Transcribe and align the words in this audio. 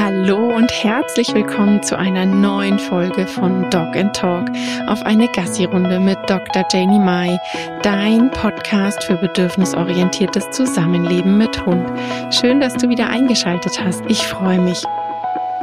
Hallo 0.00 0.54
und 0.54 0.70
herzlich 0.84 1.34
willkommen 1.34 1.82
zu 1.82 1.98
einer 1.98 2.24
neuen 2.24 2.78
Folge 2.78 3.26
von 3.26 3.68
Dog 3.68 3.96
and 3.96 4.14
Talk 4.14 4.48
auf 4.86 5.02
eine 5.02 5.26
Gassi-Runde 5.26 5.98
mit 5.98 6.18
Dr. 6.30 6.64
Janie 6.72 7.00
Mai, 7.00 7.36
dein 7.82 8.30
Podcast 8.30 9.02
für 9.02 9.16
bedürfnisorientiertes 9.16 10.50
Zusammenleben 10.50 11.36
mit 11.36 11.66
Hund. 11.66 11.84
Schön, 12.32 12.60
dass 12.60 12.74
du 12.74 12.88
wieder 12.88 13.08
eingeschaltet 13.08 13.82
hast. 13.84 14.04
Ich 14.06 14.24
freue 14.24 14.60
mich. 14.60 14.84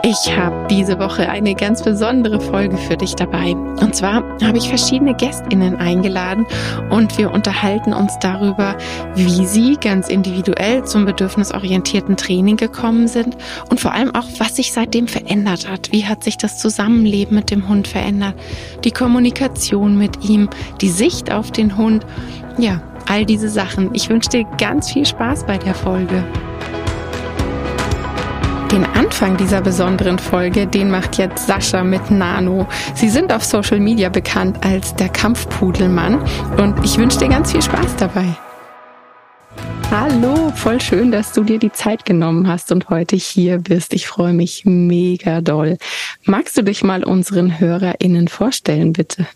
Ich 0.07 0.37
habe 0.37 0.67
diese 0.69 0.99
Woche 0.99 1.29
eine 1.29 1.55
ganz 1.55 1.81
besondere 1.81 2.39
Folge 2.39 2.77
für 2.77 2.95
dich 2.95 3.15
dabei. 3.15 3.53
Und 3.53 3.95
zwar 3.95 4.21
habe 4.43 4.59
ich 4.59 4.69
verschiedene 4.69 5.15
Gästinnen 5.15 5.77
eingeladen 5.77 6.45
und 6.91 7.17
wir 7.17 7.31
unterhalten 7.31 7.91
uns 7.91 8.13
darüber, 8.19 8.77
wie 9.15 9.47
sie 9.47 9.77
ganz 9.77 10.07
individuell 10.07 10.85
zum 10.85 11.05
bedürfnisorientierten 11.05 12.17
Training 12.17 12.55
gekommen 12.55 13.07
sind 13.07 13.35
und 13.71 13.79
vor 13.79 13.93
allem 13.93 14.13
auch, 14.13 14.27
was 14.37 14.57
sich 14.57 14.73
seitdem 14.73 15.07
verändert 15.07 15.67
hat. 15.67 15.91
Wie 15.91 16.05
hat 16.05 16.23
sich 16.23 16.37
das 16.37 16.59
Zusammenleben 16.59 17.35
mit 17.35 17.49
dem 17.49 17.67
Hund 17.67 17.87
verändert? 17.87 18.35
Die 18.83 18.91
Kommunikation 18.91 19.97
mit 19.97 20.23
ihm, 20.23 20.51
die 20.81 20.89
Sicht 20.89 21.31
auf 21.31 21.49
den 21.49 21.77
Hund. 21.77 22.05
Ja, 22.59 22.79
all 23.07 23.25
diese 23.25 23.49
Sachen. 23.49 23.89
Ich 23.93 24.07
wünsche 24.07 24.29
dir 24.29 24.45
ganz 24.59 24.91
viel 24.91 25.07
Spaß 25.07 25.47
bei 25.47 25.57
der 25.57 25.73
Folge. 25.73 26.23
Den 28.71 28.83
Anfang 28.83 29.37
dieser 29.37 29.61
besonderen 29.61 30.17
Folge, 30.17 30.65
den 30.65 30.89
macht 30.89 31.17
jetzt 31.17 31.45
Sascha 31.45 31.83
mit 31.83 32.09
Nano. 32.09 32.67
Sie 32.95 33.09
sind 33.09 33.31
auf 33.31 33.43
Social 33.43 33.79
Media 33.79 34.09
bekannt 34.09 34.65
als 34.65 34.95
der 34.95 35.09
Kampfpudelmann 35.09 36.19
und 36.57 36.83
ich 36.83 36.97
wünsche 36.97 37.19
dir 37.19 37.29
ganz 37.29 37.51
viel 37.51 37.61
Spaß 37.61 37.95
dabei. 37.97 38.25
Hallo, 39.91 40.51
voll 40.55 40.81
schön, 40.81 41.11
dass 41.11 41.31
du 41.31 41.43
dir 41.43 41.59
die 41.59 41.71
Zeit 41.71 42.05
genommen 42.05 42.47
hast 42.47 42.71
und 42.71 42.89
heute 42.89 43.15
hier 43.15 43.59
bist. 43.59 43.93
Ich 43.93 44.07
freue 44.07 44.33
mich 44.33 44.65
mega 44.65 45.41
doll. 45.41 45.77
Magst 46.23 46.57
du 46.57 46.63
dich 46.63 46.83
mal 46.83 47.03
unseren 47.03 47.59
HörerInnen 47.59 48.27
vorstellen, 48.27 48.93
bitte? 48.93 49.27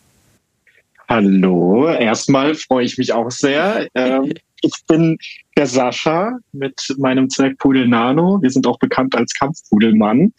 Hallo, 1.07 1.87
erstmal 1.87 2.55
freue 2.55 2.85
ich 2.85 2.97
mich 2.97 3.13
auch 3.13 3.31
sehr. 3.31 3.87
Ähm, 3.95 4.33
ich 4.61 4.73
bin 4.87 5.17
der 5.57 5.67
Sascha 5.67 6.37
mit 6.51 6.95
meinem 6.97 7.29
Zwergpudel 7.29 7.87
Nano. 7.87 8.41
Wir 8.41 8.49
sind 8.49 8.67
auch 8.67 8.79
bekannt 8.79 9.15
als 9.15 9.33
Kampfpudelmann. 9.33 10.33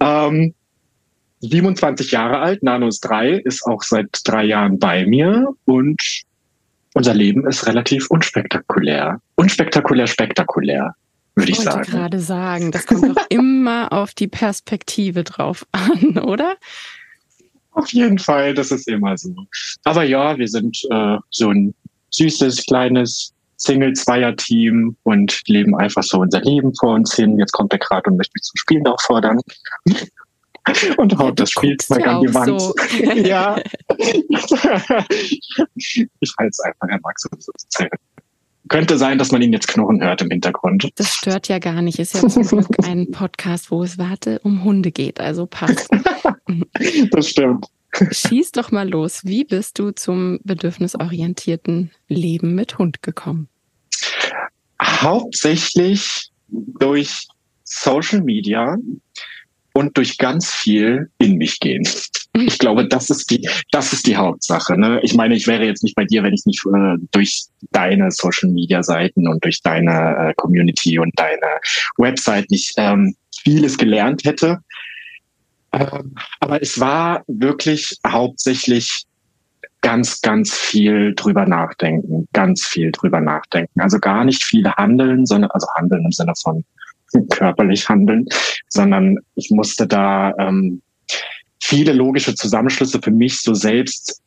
Ähm, 0.00 0.54
27 1.40 2.10
Jahre 2.10 2.38
alt, 2.38 2.62
Nano 2.62 2.88
ist 2.88 3.00
drei, 3.00 3.32
ist 3.32 3.64
auch 3.66 3.82
seit 3.82 4.08
drei 4.24 4.44
Jahren 4.44 4.78
bei 4.78 5.06
mir 5.06 5.48
und 5.64 6.00
unser 6.94 7.14
Leben 7.14 7.46
ist 7.46 7.66
relativ 7.66 8.08
unspektakulär. 8.08 9.20
Unspektakulär, 9.34 10.06
spektakulär, 10.06 10.94
würde 11.34 11.50
ich, 11.50 11.58
ich 11.58 11.64
sagen. 11.64 11.82
Ich 11.82 11.90
gerade 11.90 12.20
sagen, 12.20 12.70
das 12.70 12.86
kommt 12.86 13.16
doch 13.16 13.26
immer 13.28 13.92
auf 13.92 14.14
die 14.14 14.28
Perspektive 14.28 15.24
drauf 15.24 15.66
an, 15.72 16.18
oder? 16.18 16.56
Auf 17.72 17.92
jeden 17.92 18.18
Fall, 18.18 18.54
das 18.54 18.70
ist 18.70 18.86
immer 18.86 19.18
so. 19.18 19.34
Aber 19.82 20.04
ja, 20.04 20.38
wir 20.38 20.48
sind 20.48 20.78
äh, 20.90 21.16
so 21.30 21.50
ein 21.50 21.74
süßes, 22.10 22.64
kleines 22.66 23.34
Single-Zweier-Team 23.56 24.96
und 25.02 25.42
leben 25.46 25.76
einfach 25.76 26.02
so 26.02 26.18
unser 26.18 26.40
Leben 26.40 26.74
vor 26.74 26.94
uns 26.94 27.14
hin. 27.14 27.38
Jetzt 27.38 27.52
kommt 27.52 27.72
er 27.72 27.78
gerade 27.78 28.10
und 28.10 28.16
möchte 28.16 28.32
mich 28.34 28.42
zum 28.42 28.56
Spielen 28.56 28.86
auffordern. 28.86 29.40
und 30.96 31.18
haut 31.18 31.38
das 31.38 31.50
Spielzeug 31.50 32.06
an 32.06 32.22
die 32.22 32.32
Wand. 32.32 32.60
So. 32.60 32.74
ja. 33.14 33.56
ich 35.74 36.34
halte 36.38 36.50
es 36.50 36.60
einfach, 36.60 36.88
er 36.88 37.00
mag 37.02 37.18
so, 37.18 37.28
so 37.38 37.52
könnte 38.68 38.96
sein, 38.96 39.18
dass 39.18 39.30
man 39.30 39.42
ihn 39.42 39.52
jetzt 39.52 39.68
knurren 39.68 40.02
hört 40.02 40.22
im 40.22 40.30
Hintergrund. 40.30 40.90
Das 40.96 41.14
stört 41.14 41.48
ja 41.48 41.58
gar 41.58 41.82
nicht. 41.82 41.98
Ist 41.98 42.14
ja 42.14 42.26
zum 42.26 42.42
Glück 42.44 42.66
ein 42.82 43.10
Podcast, 43.10 43.70
wo 43.70 43.82
es 43.82 43.98
warte 43.98 44.40
um 44.40 44.64
Hunde 44.64 44.90
geht. 44.90 45.20
Also 45.20 45.46
passt. 45.46 45.88
das 47.10 47.28
stimmt. 47.28 47.66
Schieß 48.10 48.52
doch 48.52 48.72
mal 48.72 48.88
los. 48.88 49.20
Wie 49.24 49.44
bist 49.44 49.78
du 49.78 49.92
zum 49.92 50.40
bedürfnisorientierten 50.44 51.90
Leben 52.08 52.54
mit 52.54 52.78
Hund 52.78 53.02
gekommen? 53.02 53.48
Hauptsächlich 54.82 56.30
durch 56.48 57.26
Social 57.64 58.22
Media 58.22 58.76
und 59.72 59.96
durch 59.96 60.18
ganz 60.18 60.50
viel 60.50 61.10
in 61.18 61.36
mich 61.36 61.58
gehen. 61.58 61.86
Ich 62.36 62.58
glaube, 62.58 62.86
das 62.88 63.10
ist 63.10 63.30
die, 63.30 63.48
das 63.70 63.92
ist 63.92 64.06
die 64.06 64.16
Hauptsache. 64.16 64.78
Ne? 64.78 65.00
Ich 65.02 65.14
meine, 65.14 65.34
ich 65.34 65.46
wäre 65.46 65.64
jetzt 65.64 65.82
nicht 65.82 65.96
bei 65.96 66.04
dir, 66.04 66.22
wenn 66.22 66.34
ich 66.34 66.46
nicht 66.46 66.64
äh, 66.66 66.96
durch 67.10 67.44
deine 67.72 68.10
Social 68.10 68.50
Media 68.50 68.82
Seiten 68.82 69.28
und 69.28 69.44
durch 69.44 69.62
deine 69.62 70.30
äh, 70.30 70.34
Community 70.36 70.98
und 70.98 71.12
deine 71.16 71.60
Website 71.96 72.50
nicht 72.50 72.74
ähm, 72.76 73.14
vieles 73.42 73.76
gelernt 73.76 74.24
hätte. 74.24 74.60
Ähm, 75.72 76.14
aber 76.40 76.62
es 76.62 76.78
war 76.78 77.24
wirklich 77.26 77.96
hauptsächlich 78.06 79.04
ganz, 79.84 80.20
ganz 80.22 80.54
viel 80.54 81.14
drüber 81.14 81.46
nachdenken, 81.46 82.26
ganz 82.32 82.64
viel 82.64 82.90
drüber 82.90 83.20
nachdenken. 83.20 83.80
Also 83.80 83.98
gar 83.98 84.24
nicht 84.24 84.42
viel 84.42 84.66
handeln, 84.68 85.26
sondern 85.26 85.50
also 85.50 85.66
handeln 85.76 86.04
im 86.04 86.12
Sinne 86.12 86.32
von 86.42 86.64
körperlich 87.30 87.88
handeln, 87.88 88.26
sondern 88.68 89.18
ich 89.34 89.50
musste 89.50 89.86
da 89.86 90.32
ähm, 90.38 90.82
viele 91.62 91.92
logische 91.92 92.34
Zusammenschlüsse 92.34 93.00
für 93.02 93.10
mich 93.10 93.40
so 93.40 93.54
selbst 93.54 94.20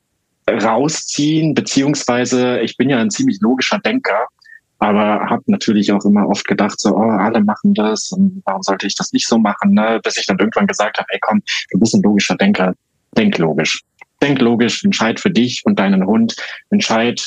rausziehen, 0.50 1.54
beziehungsweise 1.54 2.60
ich 2.62 2.78
bin 2.78 2.90
ja 2.90 3.00
ein 3.00 3.10
ziemlich 3.10 3.40
logischer 3.42 3.80
Denker 3.80 4.28
aber 4.80 5.30
habe 5.30 5.44
natürlich 5.48 5.92
auch 5.92 6.06
immer 6.06 6.28
oft 6.28 6.46
gedacht, 6.46 6.80
so, 6.80 6.96
oh, 6.96 7.10
alle 7.10 7.44
machen 7.44 7.74
das 7.74 8.12
und 8.12 8.42
warum 8.46 8.62
sollte 8.62 8.86
ich 8.86 8.96
das 8.96 9.12
nicht 9.12 9.28
so 9.28 9.38
machen, 9.38 9.74
ne? 9.74 10.00
bis 10.04 10.18
ich 10.18 10.28
dann 10.28 10.38
irgendwann 10.38 10.68
gesagt 10.68 11.00
habe, 11.00 11.08
ey 11.10 11.20
komm, 11.20 11.42
du 11.72 11.80
bist 11.80 11.96
ein 11.96 12.04
logischer 12.04 12.36
Denker, 12.36 12.74
denk 13.18 13.38
logisch. 13.38 13.82
Denk 14.22 14.40
logisch, 14.40 14.84
entscheid 14.84 15.20
für 15.20 15.30
dich 15.30 15.62
und 15.66 15.80
deinen 15.80 16.06
Hund, 16.06 16.36
entscheid 16.70 17.22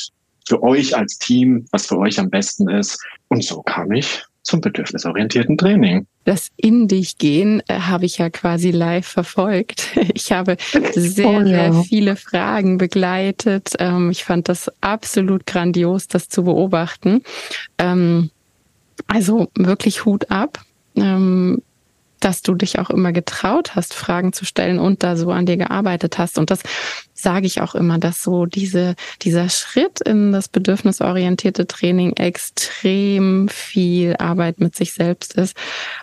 für 0.46 0.62
euch 0.62 0.96
als 0.96 1.18
Team, 1.18 1.66
was 1.70 1.86
für 1.86 1.98
euch 1.98 2.18
am 2.18 2.30
besten 2.30 2.68
ist. 2.68 3.00
Und 3.28 3.44
so 3.44 3.62
kam 3.62 3.92
ich 3.92 4.24
zum 4.42 4.60
bedürfnisorientierten 4.60 5.56
Training. 5.56 6.06
Das 6.24 6.48
in 6.56 6.88
dich 6.88 7.18
gehen 7.18 7.62
äh, 7.68 7.74
habe 7.80 8.06
ich 8.06 8.18
ja 8.18 8.30
quasi 8.30 8.70
live 8.70 9.06
verfolgt. 9.06 9.88
Ich 10.14 10.32
habe 10.32 10.56
sehr, 10.92 11.26
oh, 11.26 11.40
ja. 11.40 11.72
sehr 11.72 11.84
viele 11.84 12.16
Fragen 12.16 12.78
begleitet. 12.78 13.70
Ähm, 13.78 14.10
ich 14.10 14.24
fand 14.24 14.48
das 14.48 14.70
absolut 14.80 15.46
grandios, 15.46 16.08
das 16.08 16.28
zu 16.28 16.44
beobachten. 16.44 17.22
Ähm, 17.78 18.30
also 19.06 19.48
wirklich 19.56 20.04
Hut 20.04 20.30
ab. 20.30 20.60
Ähm, 20.96 21.62
dass 22.20 22.42
du 22.42 22.54
dich 22.54 22.78
auch 22.78 22.90
immer 22.90 23.12
getraut 23.12 23.74
hast, 23.74 23.94
Fragen 23.94 24.32
zu 24.32 24.44
stellen 24.44 24.78
und 24.78 25.02
da 25.02 25.16
so 25.16 25.30
an 25.30 25.46
dir 25.46 25.56
gearbeitet 25.56 26.18
hast. 26.18 26.38
Und 26.38 26.50
das 26.50 26.60
sage 27.14 27.46
ich 27.46 27.60
auch 27.60 27.74
immer, 27.74 27.98
dass 27.98 28.22
so 28.22 28.46
diese, 28.46 28.94
dieser 29.22 29.48
Schritt 29.48 30.00
in 30.00 30.32
das 30.32 30.48
bedürfnisorientierte 30.48 31.66
Training 31.66 32.12
extrem 32.16 33.48
viel 33.48 34.16
Arbeit 34.18 34.60
mit 34.60 34.76
sich 34.76 34.92
selbst 34.92 35.34
ist 35.34 35.56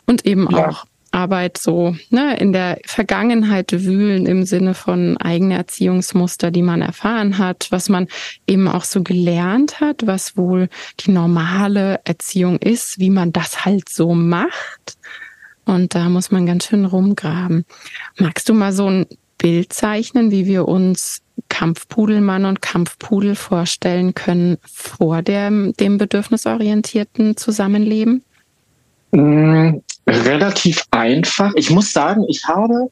und 0.06 0.25
eben 0.25 0.47
ja. 0.51 0.69
auch 0.69 0.85
Arbeit 1.11 1.57
so 1.57 1.95
ne, 2.09 2.38
in 2.38 2.53
der 2.53 2.79
Vergangenheit 2.85 3.72
wühlen 3.72 4.25
im 4.25 4.45
Sinne 4.45 4.73
von 4.73 5.17
eigene 5.17 5.56
Erziehungsmuster, 5.56 6.51
die 6.51 6.61
man 6.61 6.81
erfahren 6.81 7.38
hat, 7.38 7.67
was 7.72 7.89
man 7.89 8.07
eben 8.45 8.67
auch 8.67 8.83
so 8.83 9.01
gelernt 9.01 9.79
hat, 9.79 10.06
was 10.06 10.38
wohl 10.38 10.69
die 11.00 11.11
normale 11.11 12.01
Erziehung 12.03 12.57
ist, 12.57 13.00
wie 13.00 13.09
man 13.09 13.31
das 13.33 13.66
halt 13.66 13.89
so 13.89 14.13
macht. 14.13 14.97
Und 15.67 15.94
da 15.95 16.07
muss 16.07 16.31
man 16.31 16.45
ganz 16.45 16.66
schön 16.66 16.85
rumgraben. 16.85 17.66
Magst 18.17 18.47
du 18.47 18.53
mal 18.53 18.72
so 18.72 18.89
ein 18.89 19.05
Bild 19.38 19.73
zeichnen, 19.73 20.31
wie 20.31 20.45
wir 20.45 20.67
uns 20.67 21.22
Kampfpudelmann 21.50 22.45
und 22.45 22.61
Kampfpudel 22.61 23.35
vorstellen 23.35 24.16
können 24.16 24.57
vor 24.63 25.22
dem, 25.22 25.73
dem 25.73 25.97
bedürfnisorientierten 25.97 27.35
Zusammenleben? 27.38 28.23
Mm, 29.11 29.81
relativ 30.07 30.83
einfach. 30.91 31.51
Ich 31.56 31.69
muss 31.69 31.91
sagen, 31.91 32.25
ich 32.30 32.45
habe 32.45 32.89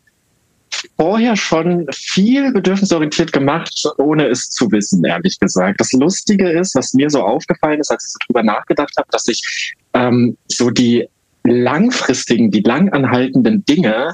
vorher 0.97 1.37
schon 1.37 1.87
viel 1.93 2.51
bedürfnisorientiert 2.51 3.31
gemacht, 3.31 3.87
ohne 3.97 4.27
es 4.27 4.49
zu 4.49 4.69
wissen, 4.71 5.03
ehrlich 5.05 5.39
gesagt. 5.39 5.79
Das 5.79 5.93
Lustige 5.93 6.49
ist, 6.49 6.75
was 6.75 6.93
mir 6.93 7.09
so 7.09 7.21
aufgefallen 7.21 7.79
ist, 7.79 7.89
als 7.89 8.05
ich 8.05 8.11
so 8.11 8.17
drüber 8.27 8.43
nachgedacht 8.43 8.93
habe, 8.97 9.07
dass 9.11 9.27
ich 9.27 9.73
ähm, 9.93 10.37
so 10.47 10.69
die 10.69 11.07
langfristigen, 11.45 12.51
die 12.51 12.61
langanhaltenden 12.61 13.65
Dinge 13.65 14.13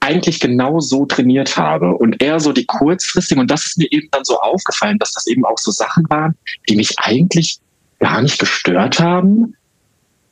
eigentlich 0.00 0.38
genau 0.38 0.80
so 0.80 1.06
trainiert 1.06 1.56
habe 1.56 1.94
und 1.94 2.22
eher 2.22 2.38
so 2.38 2.52
die 2.52 2.66
kurzfristigen. 2.66 3.40
Und 3.40 3.50
das 3.50 3.64
ist 3.66 3.78
mir 3.78 3.90
eben 3.90 4.08
dann 4.10 4.24
so 4.24 4.38
aufgefallen, 4.38 4.98
dass 4.98 5.12
das 5.12 5.26
eben 5.26 5.44
auch 5.46 5.58
so 5.58 5.70
Sachen 5.70 6.04
waren, 6.10 6.34
die 6.68 6.76
mich 6.76 6.98
eigentlich 6.98 7.58
gar 8.00 8.20
nicht 8.20 8.38
gestört 8.38 9.00
haben, 9.00 9.56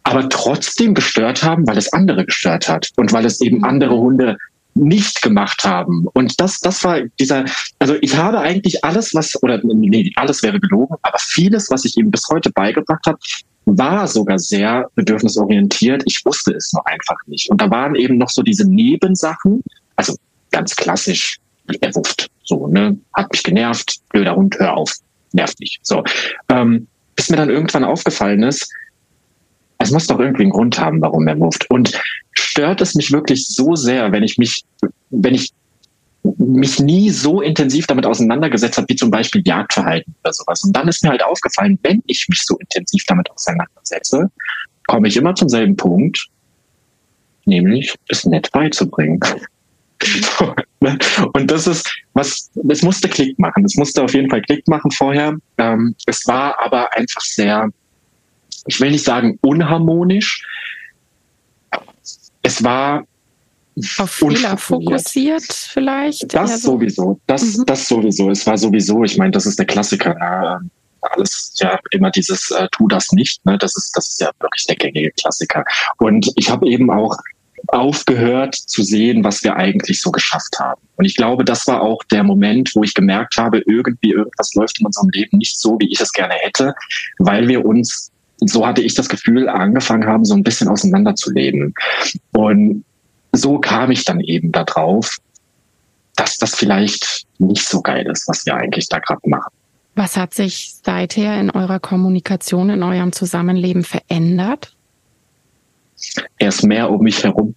aber 0.03 0.29
trotzdem 0.29 0.95
gestört 0.95 1.43
haben, 1.43 1.67
weil 1.67 1.79
es 1.79 1.93
andere 1.93 2.27
gestört 2.27 2.69
hat 2.69 2.91
und 2.97 3.13
weil 3.13 3.25
es 3.25 3.41
eben 3.41 3.59
mhm. 3.59 3.65
andere 3.65 3.97
Hunde 3.97 4.37
nicht 4.75 5.23
gemacht 5.23 5.65
haben. 5.65 6.07
Und 6.13 6.41
das, 6.41 6.59
das 6.61 6.83
war 6.85 7.01
dieser, 7.19 7.45
also 7.79 7.97
ich 8.01 8.17
habe 8.17 8.41
eigentlich 8.41 8.85
alles, 8.85 9.15
was, 9.15 9.43
oder 9.43 9.61
nee, 9.63 10.13
alles 10.17 10.43
wäre 10.43 10.61
gelogen, 10.61 10.97
aber 11.03 11.19
vieles, 11.19 11.71
was 11.71 11.85
ich 11.85 11.97
ihm 11.97 12.11
bis 12.11 12.25
heute 12.31 12.51
beigebracht 12.51 13.05
habe, 13.07 13.19
war 13.65 14.07
sogar 14.09 14.39
sehr 14.39 14.89
bedürfnisorientiert. 14.95 16.03
Ich 16.07 16.25
wusste 16.25 16.53
es 16.55 16.73
nur 16.73 16.87
einfach 16.87 17.19
nicht. 17.27 17.51
Und 17.51 17.61
da 17.61 17.71
waren 17.71 17.95
eben 17.95 18.19
noch 18.19 18.31
so 18.31 18.43
diese 18.43 18.69
Nebensachen, 18.69 19.63
also 19.97 20.17
ganz 20.51 20.75
klassisch, 20.75 21.39
er 21.81 21.95
wufft, 21.95 22.31
so, 22.45 22.67
ne, 22.67 22.99
hat 23.15 23.31
mich 23.33 23.43
genervt, 23.43 24.01
blöder 24.11 24.35
Hund, 24.35 24.57
hör 24.59 24.77
auf, 24.77 24.93
nervt 25.33 25.61
mich. 25.61 25.79
So, 25.83 26.03
ähm, 26.49 26.87
bis 27.15 27.31
mir 27.31 27.37
dann 27.37 27.51
irgendwann 27.51 27.85
aufgefallen 27.85 28.43
ist, 28.43 28.71
es 29.79 29.91
muss 29.91 30.07
doch 30.07 30.19
irgendwie 30.19 30.43
einen 30.43 30.53
Grund 30.53 30.79
haben, 30.79 31.01
warum 31.01 31.27
er 31.27 31.39
wurft. 31.39 31.69
Und 31.71 31.99
stört 32.33 32.81
es 32.81 32.95
mich 32.95 33.13
wirklich 33.13 33.47
so 33.47 33.75
sehr, 33.75 34.13
wenn 34.13 34.23
ich 34.23 34.39
mich, 34.39 34.65
wenn 35.11 35.35
ich 35.35 35.53
mich 36.23 36.79
nie 36.79 37.11
so 37.11 37.41
intensiv 37.41 37.87
damit 37.87 38.07
auseinandergesetzt 38.07 38.79
habe, 38.79 38.89
wie 38.89 38.97
zum 38.97 39.11
Beispiel 39.11 39.43
Jagdverhalten 39.45 40.15
oder 40.23 40.33
sowas. 40.33 40.63
Und 40.63 40.75
dann 40.75 40.89
ist 40.89 41.03
mir 41.03 41.11
halt 41.11 41.23
aufgefallen, 41.23 41.79
wenn 41.83 42.03
ich 42.07 42.27
mich 42.29 42.43
so 42.45 42.57
intensiv 42.59 43.05
damit 43.07 43.31
auseinandersetze, 43.31 44.31
komme 44.87 45.09
ich 45.09 45.17
immer 45.17 45.35
zum 45.35 45.49
selben 45.49 45.77
Punkt, 45.77 46.29
nämlich 47.45 47.95
es 48.09 48.25
nett 48.25 48.51
beizubringen. 48.53 49.21
Und 51.33 51.51
das 51.51 51.67
ist 51.67 51.89
was, 52.15 52.51
es 52.69 52.83
musste 52.83 53.09
Klick 53.09 53.39
machen. 53.39 53.65
Es 53.65 53.77
musste 53.77 54.03
auf 54.03 54.15
jeden 54.15 54.31
Fall 54.31 54.43
Klick 54.43 54.67
machen 54.69 54.91
vorher. 54.91 55.37
Ähm, 55.59 55.95
es 56.07 56.27
war 56.27 56.59
aber 56.61 56.93
einfach 56.95 57.23
sehr, 57.23 57.69
ich 58.67 58.81
will 58.81 58.91
nicht 58.91 59.05
sagen 59.05 59.39
unharmonisch. 59.43 60.45
Es 62.43 62.63
war 62.65 63.05
auf 63.99 64.11
Fehler 64.11 64.57
fokussiert 64.57 65.53
vielleicht? 65.53 66.35
Das 66.35 66.63
so. 66.63 66.73
sowieso. 66.73 67.21
Das, 67.27 67.57
mhm. 67.57 67.65
das 67.67 67.89
sowieso. 67.89 68.31
Es 68.31 68.47
war 68.47 68.59
sowieso, 68.59 69.03
ich 69.05 69.17
meine, 69.17 69.31
das 69.31 69.47
ist 69.47 69.59
der 69.59 69.67
Klassiker. 69.67 70.15
Ne? 70.15 70.71
Alles 71.01 71.53
ja 71.57 71.79
immer 71.91 72.11
dieses 72.11 72.51
äh, 72.53 72.69
tu 72.71 72.87
das 72.89 73.11
nicht. 73.13 73.45
Ne? 73.45 73.59
Das 73.59 73.77
ist 73.77 73.97
das 73.97 74.09
ist 74.11 74.21
ja 74.21 74.31
wirklich 74.41 74.67
der 74.67 74.77
gängige 74.77 75.11
Klassiker. 75.13 75.65
Und 75.99 76.31
ich 76.37 76.51
habe 76.51 76.69
eben 76.69 76.91
auch 76.91 77.17
aufgehört 77.69 78.55
zu 78.55 78.83
sehen, 78.83 79.25
was 79.25 79.43
wir 79.43 79.57
eigentlich 79.57 80.01
so 80.01 80.11
geschafft 80.11 80.59
haben. 80.59 80.81
Und 80.97 81.05
ich 81.05 81.17
glaube, 81.17 81.45
das 81.45 81.67
war 81.67 81.83
auch 81.83 82.03
der 82.05 82.25
Moment, 82.25 82.73
wo 82.75 82.83
ich 82.83 82.95
gemerkt 82.95 83.37
habe, 83.37 83.63
irgendwie 83.67 84.13
irgendwas 84.13 84.55
läuft 84.55 84.81
in 84.81 84.87
unserem 84.87 85.11
Leben 85.11 85.39
nicht 85.39 85.59
so, 85.59 85.79
wie 85.79 85.91
ich 85.91 86.01
es 86.01 86.13
gerne 86.13 86.35
hätte, 86.35 86.75
weil 87.19 87.49
wir 87.49 87.65
uns, 87.65 88.11
so 88.41 88.67
hatte 88.67 88.83
ich 88.83 88.95
das 88.95 89.09
Gefühl, 89.09 89.49
angefangen 89.49 90.07
haben, 90.07 90.25
so 90.25 90.35
ein 90.35 90.43
bisschen 90.43 90.69
auseinanderzuleben. 90.69 91.75
Und 92.33 92.85
so 93.33 93.59
kam 93.59 93.91
ich 93.91 94.05
dann 94.05 94.21
eben 94.21 94.53
darauf, 94.53 95.19
dass 96.17 96.37
das 96.37 96.55
vielleicht 96.55 97.27
nicht 97.39 97.67
so 97.67 97.81
geil 97.81 98.07
ist, 98.07 98.29
was 98.29 98.45
wir 98.47 98.55
eigentlich 98.55 98.89
da 98.89 98.99
gerade 98.99 99.29
machen. 99.29 99.51
Was 99.95 100.17
hat 100.17 100.33
sich 100.33 100.75
seither 100.85 101.39
in 101.39 101.51
eurer 101.51 101.81
Kommunikation, 101.81 102.71
in 102.71 102.83
eurem 102.83 103.13
Zusammenleben 103.13 103.85
verändert? 103.85 104.75
Er 106.39 106.49
ist 106.49 106.63
mehr 106.63 106.91
um 106.91 107.03
mich 107.03 107.23
herum. 107.23 107.55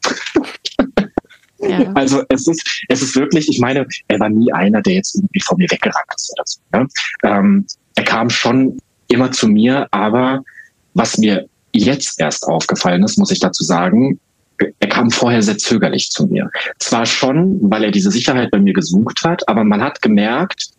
Ja. 1.59 1.79
Also 1.95 2.21
es 2.29 2.47
ist, 2.47 2.83
es 2.89 3.01
ist 3.01 3.15
wirklich, 3.15 3.49
ich 3.49 3.59
meine, 3.59 3.87
er 4.07 4.19
war 4.19 4.29
nie 4.29 4.51
einer, 4.53 4.81
der 4.81 4.93
jetzt 4.93 5.15
irgendwie 5.15 5.41
vor 5.41 5.57
mir 5.57 5.67
weggerannt 5.71 6.05
ist 6.15 6.31
oder 6.33 6.43
so. 6.45 6.59
Ne? 6.73 6.87
Ähm, 7.23 7.65
er 7.95 8.03
kam 8.03 8.29
schon 8.29 8.77
immer 9.07 9.31
zu 9.31 9.47
mir, 9.47 9.87
aber 9.91 10.43
was 10.93 11.17
mir 11.17 11.47
jetzt 11.71 12.19
erst 12.19 12.45
aufgefallen 12.47 13.03
ist, 13.03 13.17
muss 13.17 13.31
ich 13.31 13.39
dazu 13.39 13.63
sagen, 13.63 14.19
er 14.57 14.89
kam 14.89 15.11
vorher 15.11 15.41
sehr 15.41 15.57
zögerlich 15.57 16.09
zu 16.09 16.27
mir. 16.27 16.49
Zwar 16.79 17.05
schon, 17.05 17.59
weil 17.69 17.83
er 17.83 17.91
diese 17.91 18.11
Sicherheit 18.11 18.51
bei 18.51 18.59
mir 18.59 18.73
gesucht 18.73 19.23
hat, 19.23 19.47
aber 19.47 19.63
man 19.63 19.81
hat 19.81 20.01
gemerkt, 20.01 20.69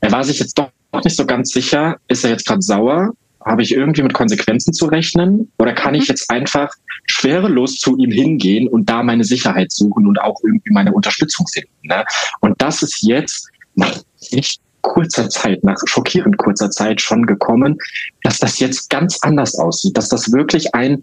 er 0.00 0.12
war 0.12 0.24
sich 0.24 0.38
jetzt 0.38 0.58
doch 0.58 0.70
nicht 1.04 1.16
so 1.16 1.26
ganz 1.26 1.50
sicher, 1.50 1.96
ist 2.08 2.24
er 2.24 2.30
jetzt 2.30 2.46
gerade 2.46 2.62
sauer? 2.62 3.12
Habe 3.44 3.62
ich 3.62 3.72
irgendwie 3.72 4.02
mit 4.02 4.14
Konsequenzen 4.14 4.72
zu 4.72 4.86
rechnen? 4.86 5.50
Oder 5.58 5.72
kann 5.72 5.94
ich 5.94 6.02
mhm. 6.02 6.08
jetzt 6.08 6.30
einfach 6.30 6.70
schwerelos 7.06 7.76
zu 7.78 7.96
ihm 7.96 8.10
hingehen 8.10 8.68
und 8.68 8.88
da 8.88 9.02
meine 9.02 9.24
Sicherheit 9.24 9.72
suchen 9.72 10.06
und 10.06 10.20
auch 10.20 10.36
irgendwie 10.44 10.70
meine 10.70 10.92
Unterstützung 10.92 11.46
finden? 11.46 11.70
Ne? 11.82 12.04
Und 12.40 12.60
das 12.60 12.82
ist 12.82 13.02
jetzt 13.02 13.48
nach 13.74 14.02
echt 14.30 14.60
kurzer 14.82 15.28
Zeit, 15.28 15.62
nach 15.64 15.78
schockierend 15.84 16.36
kurzer 16.38 16.70
Zeit 16.70 17.00
schon 17.00 17.26
gekommen, 17.26 17.78
dass 18.22 18.38
das 18.38 18.58
jetzt 18.58 18.90
ganz 18.90 19.18
anders 19.22 19.58
aussieht, 19.58 19.96
dass 19.96 20.08
das 20.08 20.32
wirklich 20.32 20.74
ein, 20.74 21.02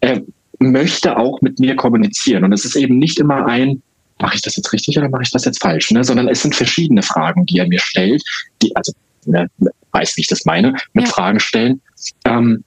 äh, 0.00 0.20
möchte 0.60 1.16
auch 1.16 1.40
mit 1.40 1.58
mir 1.58 1.74
kommunizieren. 1.74 2.44
Und 2.44 2.52
es 2.52 2.64
ist 2.64 2.76
eben 2.76 2.98
nicht 2.98 3.18
immer 3.18 3.46
ein, 3.46 3.82
mache 4.20 4.36
ich 4.36 4.42
das 4.42 4.56
jetzt 4.56 4.72
richtig 4.72 4.98
oder 4.98 5.08
mache 5.08 5.22
ich 5.22 5.30
das 5.30 5.44
jetzt 5.44 5.60
falsch, 5.60 5.90
ne? 5.90 6.04
sondern 6.04 6.28
es 6.28 6.42
sind 6.42 6.54
verschiedene 6.54 7.02
Fragen, 7.02 7.46
die 7.46 7.58
er 7.58 7.66
mir 7.66 7.80
stellt, 7.80 8.22
die, 8.62 8.74
also 8.76 8.92
ne, 9.24 9.48
weiß, 9.92 10.16
wie 10.16 10.20
ich 10.20 10.28
das 10.28 10.44
meine, 10.44 10.74
mit 10.92 11.06
ja. 11.06 11.10
Fragen 11.10 11.40
stellen. 11.40 11.80
Ähm, 12.24 12.62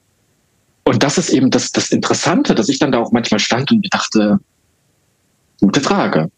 und 0.84 1.04
das 1.04 1.18
ist 1.18 1.30
eben 1.30 1.50
das, 1.50 1.72
das 1.72 1.92
Interessante, 1.92 2.56
dass 2.56 2.68
ich 2.68 2.80
dann 2.80 2.92
da 2.92 3.00
auch 3.00 3.12
manchmal 3.12 3.40
stand 3.40 3.72
und 3.72 3.82
mir 3.82 3.90
dachte, 3.90 4.40
gute 5.62 5.80
Frage 5.80 6.30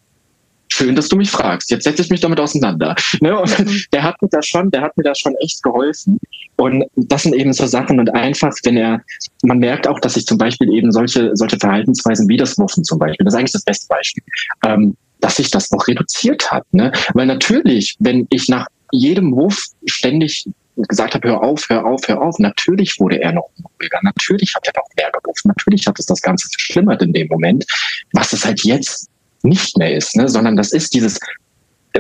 schön, 0.76 0.96
dass 0.96 1.10
du 1.10 1.16
mich 1.16 1.32
fragst. 1.32 1.72
Jetzt 1.72 1.86
setze 1.86 2.02
ich 2.02 2.10
mich 2.10 2.20
damit 2.20 2.40
auseinander. 2.40 2.96
Ne? 3.22 3.40
Und 3.40 3.88
der 3.94 4.04
hat 4.04 4.22
mir 4.22 4.30
da 4.30 4.42
schon, 4.42 4.72
der 4.72 4.82
hat 4.82 4.96
mir 4.98 5.04
da 5.04 5.16
schon 5.16 5.36
echt 5.36 5.64
geholfen. 5.64 6.20
Und 6.58 6.86
das 6.96 7.24
sind 7.24 7.36
eben 7.36 7.54
so 7.54 7.66
Sachen. 7.66 8.00
Und 8.00 8.14
einfach, 8.14 8.54
wenn 8.64 8.78
er, 8.78 9.02
man 9.44 9.60
merkt 9.60 9.88
auch, 9.88 10.00
dass 10.00 10.18
ich 10.18 10.26
zum 10.26 10.38
Beispiel 10.38 10.72
eben 10.74 10.92
solche, 10.92 11.32
solche 11.36 11.58
Verhaltensweisen 11.58 12.28
wie 12.30 12.38
das 12.38 12.58
Wuffen 12.58 12.84
zum 12.84 13.00
Beispiel, 13.00 13.24
das 13.24 13.34
ist 13.34 13.40
eigentlich 13.40 13.52
das 13.54 13.64
beste 13.64 13.88
Beispiel, 13.88 14.24
ähm, 14.66 14.96
dass 15.22 15.38
sich 15.38 15.50
das 15.50 15.72
auch 15.72 15.88
reduziert 15.88 16.52
hat. 16.52 16.66
Ne? 16.72 16.92
Weil 17.14 17.26
natürlich, 17.26 17.96
wenn 18.00 18.28
ich 18.30 18.50
nach 18.50 18.68
jedem 18.92 19.36
Wurf 19.36 19.66
ständig 19.86 20.46
gesagt 20.90 21.16
habe, 21.16 21.30
hör 21.30 21.42
auf, 21.42 21.66
hör 21.70 21.86
auf, 21.86 22.02
hör 22.08 22.22
auf. 22.22 22.38
Natürlich 22.40 23.00
wurde 23.00 23.22
er 23.22 23.32
noch 23.32 23.50
unruhiger. 23.58 24.00
Natürlich 24.04 24.54
hat 24.56 24.68
er 24.68 24.74
noch 24.76 24.88
mehr 24.98 25.10
gerufen. 25.12 25.48
Natürlich 25.48 25.88
hat 25.88 25.98
es 26.00 26.06
das 26.06 26.22
Ganze 26.22 26.50
verschlimmert 26.50 27.02
in 27.02 27.14
dem 27.14 27.28
Moment. 27.28 27.66
Was 28.12 28.34
es 28.34 28.44
halt 28.44 28.64
jetzt 28.64 29.10
nicht 29.46 29.78
mehr 29.78 29.96
ist, 29.96 30.16
ne? 30.16 30.28
sondern 30.28 30.56
das 30.56 30.72
ist 30.72 30.94
dieses 30.94 31.20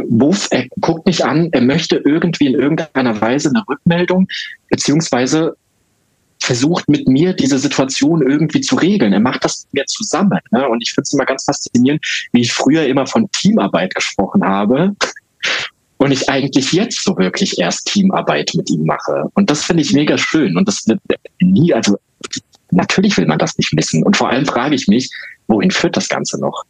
Wuff, 0.09 0.47
er 0.51 0.65
guckt 0.81 1.06
mich 1.06 1.24
an, 1.24 1.50
er 1.53 1.62
möchte 1.62 1.97
irgendwie 1.97 2.47
in 2.47 2.56
irgendeiner 2.56 3.19
Weise 3.21 3.50
eine 3.50 3.63
Rückmeldung, 3.68 4.27
beziehungsweise 4.69 5.56
versucht 6.42 6.89
mit 6.89 7.07
mir 7.07 7.33
diese 7.33 7.57
Situation 7.57 8.21
irgendwie 8.21 8.62
zu 8.62 8.75
regeln. 8.75 9.13
Er 9.13 9.19
macht 9.19 9.45
das 9.45 9.65
mit 9.65 9.81
mir 9.81 9.86
zusammen. 9.86 10.39
Ne? 10.51 10.68
Und 10.68 10.81
ich 10.81 10.92
finde 10.92 11.03
es 11.03 11.13
immer 11.13 11.25
ganz 11.25 11.45
faszinierend, 11.45 12.06
wie 12.33 12.42
ich 12.42 12.53
früher 12.53 12.86
immer 12.86 13.07
von 13.07 13.30
Teamarbeit 13.31 13.95
gesprochen 13.95 14.44
habe 14.44 14.95
und 15.98 16.12
ich 16.12 16.30
eigentlich 16.30 16.71
jetzt 16.74 17.03
so 17.03 17.18
wirklich 17.18 17.57
erst 17.57 17.88
Teamarbeit 17.88 18.51
mit 18.53 18.69
ihm 18.69 18.86
mache. 18.86 19.30
Und 19.33 19.50
das 19.50 19.63
finde 19.63 19.81
ich 19.81 19.94
mega 19.94 20.18
schön. 20.18 20.57
Und 20.57 20.68
das 20.68 20.86
wird 20.88 21.00
nie, 21.39 21.74
also 21.74 21.98
natürlich 22.71 23.18
will 23.18 23.25
man 23.25 23.39
das 23.39 23.57
nicht 23.57 23.74
missen. 23.74 24.03
Und 24.03 24.18
vor 24.18 24.30
allem 24.30 24.45
frage 24.45 24.75
ich 24.75 24.88
mich, 24.88 25.09
wohin 25.48 25.71
führt 25.71 25.98
das 25.98 26.09
Ganze 26.09 26.39
noch? 26.39 26.63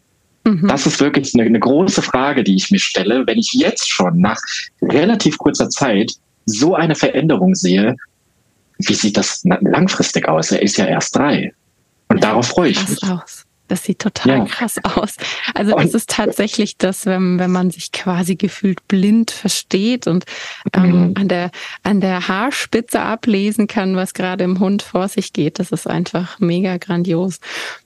Mhm. 0.45 0.67
Das 0.67 0.85
ist 0.85 0.99
wirklich 0.99 1.33
eine, 1.33 1.43
eine 1.43 1.59
große 1.59 2.01
Frage, 2.01 2.43
die 2.43 2.55
ich 2.55 2.71
mir 2.71 2.79
stelle, 2.79 3.25
wenn 3.27 3.37
ich 3.37 3.53
jetzt 3.53 3.89
schon 3.89 4.19
nach 4.19 4.39
relativ 4.81 5.37
kurzer 5.37 5.69
Zeit 5.69 6.13
so 6.45 6.75
eine 6.75 6.95
Veränderung 6.95 7.55
sehe, 7.55 7.95
wie 8.79 8.93
sieht 8.93 9.17
das 9.17 9.41
langfristig 9.43 10.27
aus? 10.27 10.51
Er 10.51 10.61
ist 10.61 10.77
ja 10.77 10.85
erst 10.85 11.15
drei. 11.15 11.53
Und 12.09 12.23
darauf 12.23 12.47
freue 12.47 12.69
ich 12.69 12.89
mich. 12.89 13.01
Aus. 13.03 13.44
Das 13.67 13.83
sieht 13.83 13.99
total 13.99 14.39
ja. 14.39 14.45
krass 14.45 14.77
aus. 14.83 15.15
Also 15.53 15.75
das 15.75 15.93
ist 15.93 16.09
tatsächlich 16.09 16.77
das, 16.77 17.05
wenn, 17.05 17.39
wenn 17.39 17.51
man 17.51 17.71
sich 17.71 17.91
quasi 17.91 18.35
gefühlt 18.35 18.87
blind 18.87 19.31
versteht 19.31 20.07
und 20.07 20.25
ähm, 20.73 21.09
mhm. 21.09 21.13
an, 21.15 21.27
der, 21.27 21.51
an 21.83 22.01
der 22.01 22.27
Haarspitze 22.27 23.01
ablesen 23.01 23.67
kann, 23.67 23.95
was 23.95 24.13
gerade 24.13 24.43
im 24.43 24.59
Hund 24.59 24.83
vor 24.83 25.07
sich 25.07 25.33
geht. 25.33 25.59
Das 25.59 25.71
ist 25.71 25.87
einfach 25.87 26.39
mega 26.39 26.77
grandios. 26.77 27.39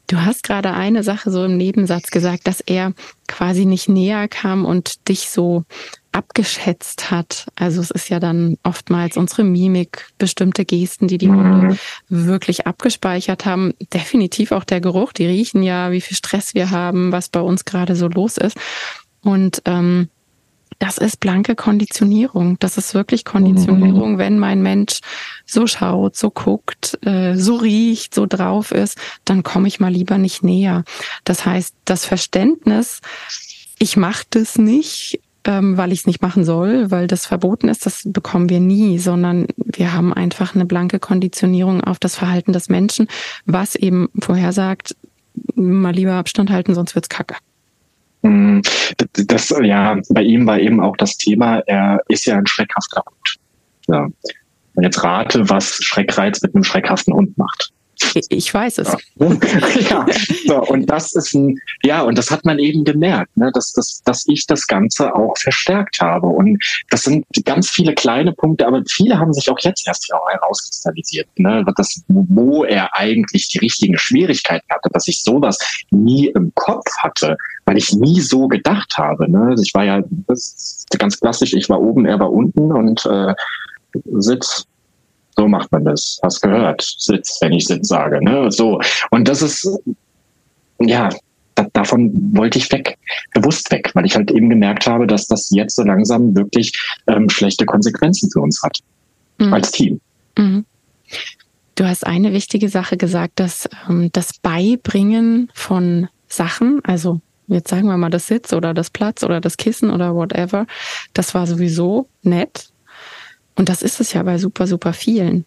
Du 0.08 0.22
hast 0.22 0.44
gerade 0.44 0.74
eine 0.74 1.04
Sache 1.04 1.32
so 1.32 1.46
im 1.46 1.56
Nebensatz 1.56 2.10
gesagt, 2.10 2.48
dass 2.48 2.62
er 2.62 2.94
quasi 3.28 3.66
nicht 3.66 3.88
näher 3.88 4.28
kam 4.28 4.66
und 4.66 5.08
dich 5.08 5.30
so 5.30 5.64
abgeschätzt 6.12 7.12
hat. 7.12 7.48
Also 7.56 7.82
es 7.82 7.92
ist 7.92 8.10
ja 8.10 8.20
dann 8.20 8.58
oftmals 8.64 9.18
unsere 9.18 9.44
Mimik, 9.44 10.08
bestimmte 10.18 10.66
Gesten, 10.66 11.08
die 11.08 11.18
die 11.18 11.30
Hunde 11.30 11.78
mhm. 12.10 12.26
wirklich 12.28 12.68
abgespeichert 12.68 13.46
haben. 13.46 13.74
Definitiv 13.94 14.52
auch 14.52 14.64
der 14.64 14.82
Geruch. 14.82 15.14
Die 15.14 15.26
riechen 15.26 15.64
ja, 15.64 15.92
wie 15.92 16.02
viel 16.02 16.18
Stress 16.18 16.56
wir 16.56 16.72
haben, 16.72 17.12
was 17.12 17.30
bei 17.30 17.42
uns 17.42 17.66
gerade 17.66 17.96
so 17.96 18.08
los 18.08 18.38
ist. 18.38 18.58
Und 19.22 19.62
ähm, 19.66 20.10
das 20.80 20.98
ist 20.98 21.20
blanke 21.20 21.56
Konditionierung. 21.56 22.58
Das 22.60 22.78
ist 22.78 22.94
wirklich 22.94 23.26
Konditionierung, 23.26 24.14
mhm. 24.14 24.18
wenn 24.18 24.40
mein 24.40 24.62
Mensch 24.62 25.00
so 25.46 25.68
schaut, 25.68 26.16
so 26.16 26.32
guckt, 26.32 26.98
äh, 27.06 27.36
so 27.36 27.58
riecht, 27.58 28.16
so 28.16 28.26
drauf 28.26 28.72
ist, 28.72 28.98
dann 29.26 29.44
komme 29.44 29.68
ich 29.68 29.82
mal 29.82 29.92
lieber 29.92 30.18
nicht 30.18 30.42
näher. 30.42 30.86
Das 31.26 31.46
heißt, 31.46 31.76
das 31.84 32.06
Verständnis, 32.06 33.02
ich 33.78 33.98
mache 33.98 34.24
das 34.30 34.58
nicht, 34.58 35.20
ähm, 35.50 35.78
weil 35.78 35.92
ich 35.92 36.02
es 36.02 36.06
nicht 36.06 36.22
machen 36.22 36.44
soll, 36.44 36.92
weil 36.92 37.08
das 37.08 37.26
verboten 37.26 37.70
ist, 37.70 37.88
das 37.88 38.04
bekommen 38.06 38.50
wir 38.50 38.60
nie, 38.60 39.00
sondern 39.00 39.48
wir 39.58 39.94
haben 39.94 40.14
einfach 40.14 40.54
eine 40.54 40.66
blanke 40.66 41.00
Konditionierung 41.00 41.84
auf 41.84 41.98
das 41.98 42.16
Verhalten 42.16 42.54
des 42.54 42.70
Menschen, 42.70 43.08
was 43.48 43.76
eben 43.76 44.10
vorhersagt, 44.20 44.96
mal 45.56 45.92
lieber 45.92 46.14
Abstand 46.14 46.52
halten, 46.52 46.76
sonst 46.76 46.94
wird's 46.94 47.10
kacke. 47.10 47.34
Mm, 48.22 48.60
das, 49.14 49.50
ja, 49.64 49.98
bei 50.10 50.22
ihm 50.22 50.46
war 50.46 50.60
eben 50.60 50.80
auch 50.82 50.96
das 50.98 51.18
Thema, 51.18 51.64
er 51.66 52.00
ist 52.10 52.26
ja 52.26 52.38
ein 52.38 52.46
schreckhafter 52.46 53.04
Hund. 53.08 53.38
Ja. 53.88 54.08
Jetzt 54.80 55.04
rate, 55.04 55.50
was 55.50 55.78
Schreckreiz 55.82 56.44
mit 56.44 56.54
einem 56.54 56.64
schreckhaften 56.64 57.14
Hund 57.16 57.36
macht. 57.40 57.72
Ich 58.30 58.54
weiß 58.54 58.80
es. 58.80 58.96
Ja. 59.90 60.06
so, 60.46 60.62
und 60.64 60.86
das 60.88 61.14
ist 61.14 61.34
ein, 61.34 61.60
ja, 61.84 62.02
und 62.02 62.18
das 62.18 62.32
hat 62.32 62.46
man 62.46 62.60
eben 62.60 62.84
gemerkt, 62.84 63.36
ne, 63.38 63.52
dass, 63.54 63.72
dass, 63.74 64.02
dass 64.04 64.26
ich 64.28 64.46
das 64.46 64.68
Ganze 64.68 65.14
auch 65.16 65.34
verstärkt 65.38 66.00
habe. 66.02 66.28
Und 66.28 66.64
das 66.90 67.04
sind 67.04 67.26
ganz 67.46 67.70
viele 67.70 67.94
kleine 67.94 68.34
Punkte, 68.34 68.68
aber 68.68 68.84
viele 68.88 69.18
haben 69.18 69.34
sich 69.34 69.50
auch 69.50 69.60
jetzt 69.60 69.88
erst 69.88 70.08
herauskristallisiert, 70.10 71.28
ne, 71.38 71.66
das, 71.76 72.04
wo 72.08 72.64
er 72.64 72.96
eigentlich 72.96 73.48
die 73.50 73.60
richtigen 73.60 73.98
Schwierigkeiten 73.98 74.68
hatte, 74.70 74.90
dass 74.92 75.08
ich 75.08 75.22
sowas 75.22 75.58
nie 75.92 76.28
im 76.28 76.52
Kopf 76.56 76.86
hatte, 77.00 77.38
weil 77.66 77.78
ich 77.78 77.94
nie 77.94 78.22
so 78.22 78.48
gedacht 78.48 78.98
habe. 78.98 79.30
Ne. 79.30 79.56
Ich 79.62 79.74
war 79.74 79.86
ja, 79.86 80.02
das 80.28 80.86
ist 80.90 81.00
ganz 81.00 81.20
klassisch, 81.20 81.54
ich 81.54 81.70
war 81.70 81.80
oben, 81.80 82.06
er 82.06 82.20
war 82.20 82.32
unten 82.32 82.72
und 82.72 83.06
äh, 83.06 83.34
Sitz, 84.18 84.66
so 85.36 85.48
macht 85.48 85.72
man 85.72 85.86
das. 85.86 86.20
Hast 86.24 86.42
gehört. 86.42 86.82
Sitz, 86.98 87.38
wenn 87.42 87.54
ich 87.54 87.66
Sitz 87.66 87.88
sage. 87.88 88.24
Ne? 88.24 88.52
So. 88.52 88.80
Und 89.12 89.28
das 89.28 89.42
ist, 89.42 89.68
ja, 90.80 91.10
da, 91.56 91.68
davon 91.74 92.12
wollte 92.36 92.58
ich 92.58 92.72
weg, 92.72 92.98
bewusst 93.34 93.72
weg, 93.72 93.92
weil 93.94 94.06
ich 94.06 94.16
halt 94.16 94.32
eben 94.32 94.50
gemerkt 94.50 94.88
habe, 94.88 95.08
dass 95.08 95.28
das 95.28 95.50
jetzt 95.50 95.76
so 95.76 95.84
langsam 95.84 96.36
wirklich 96.36 96.74
ähm, 97.08 97.30
schlechte 97.30 97.66
Konsequenzen 97.66 98.30
für 98.32 98.40
uns 98.40 98.62
hat. 98.64 98.80
Mhm. 99.38 99.54
Als 99.54 99.72
Team. 99.72 100.02
Mhm. 100.38 100.66
Du 101.76 101.88
hast 101.88 102.06
eine 102.06 102.34
wichtige 102.34 102.70
Sache 102.70 102.98
gesagt, 102.98 103.40
dass 103.40 103.70
ähm, 103.90 104.10
das 104.12 104.34
Beibringen 104.42 105.50
von 105.54 106.10
Sachen, 106.28 106.82
also 106.84 107.22
jetzt 107.48 107.70
sagen 107.70 107.88
wir 107.88 107.98
mal 107.98 108.10
das 108.10 108.28
Sitz 108.28 108.54
oder 108.54 108.74
das 108.74 108.90
Platz 108.90 109.24
oder 109.24 109.42
das 109.42 109.58
Kissen 109.58 109.90
oder 109.90 110.16
whatever, 110.16 110.68
das 111.14 111.34
war 111.34 111.48
sowieso 111.48 112.08
nett, 112.22 112.70
und 113.60 113.68
das 113.68 113.82
ist 113.82 114.00
es 114.00 114.14
ja 114.14 114.24
bei 114.24 114.38
super, 114.38 114.68
super 114.68 114.94
vielen. 114.94 115.44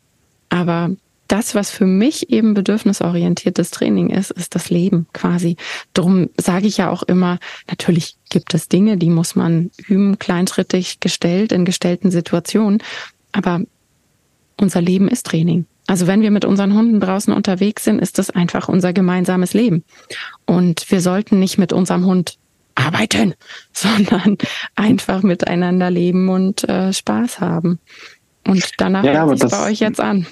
Aber 0.50 0.90
das, 1.28 1.54
was 1.54 1.70
für 1.70 1.86
mich 1.86 2.28
eben 2.28 2.52
bedürfnisorientiertes 2.52 3.70
Training 3.70 4.10
ist, 4.10 4.30
ist 4.30 4.54
das 4.54 4.68
Leben 4.68 5.06
quasi. 5.14 5.56
Drum 5.94 6.28
sage 6.38 6.66
ich 6.66 6.76
ja 6.76 6.90
auch 6.90 7.02
immer, 7.04 7.38
natürlich 7.70 8.16
gibt 8.28 8.52
es 8.52 8.68
Dinge, 8.68 8.98
die 8.98 9.08
muss 9.08 9.34
man 9.34 9.70
üben, 9.88 10.18
kleinschrittig 10.18 11.00
gestellt, 11.00 11.52
in 11.52 11.64
gestellten 11.64 12.10
Situationen. 12.10 12.82
Aber 13.32 13.62
unser 14.60 14.82
Leben 14.82 15.08
ist 15.08 15.24
Training. 15.24 15.64
Also 15.86 16.06
wenn 16.06 16.20
wir 16.20 16.30
mit 16.30 16.44
unseren 16.44 16.74
Hunden 16.74 17.00
draußen 17.00 17.32
unterwegs 17.32 17.84
sind, 17.84 17.98
ist 17.98 18.18
das 18.18 18.28
einfach 18.28 18.68
unser 18.68 18.92
gemeinsames 18.92 19.54
Leben. 19.54 19.84
Und 20.44 20.90
wir 20.90 21.00
sollten 21.00 21.38
nicht 21.38 21.56
mit 21.56 21.72
unserem 21.72 22.04
Hund 22.04 22.36
arbeiten, 22.74 23.34
sondern 23.72 24.38
einfach 24.74 25.22
miteinander 25.22 25.90
leben 25.90 26.28
und 26.28 26.68
äh, 26.68 26.92
Spaß 26.92 27.40
haben. 27.40 27.78
Und 28.46 28.70
danach 28.78 29.04
ja, 29.04 29.24
hört 29.26 29.42
es 29.42 29.50
bei 29.50 29.70
euch 29.70 29.80
jetzt 29.80 30.00
an. 30.00 30.26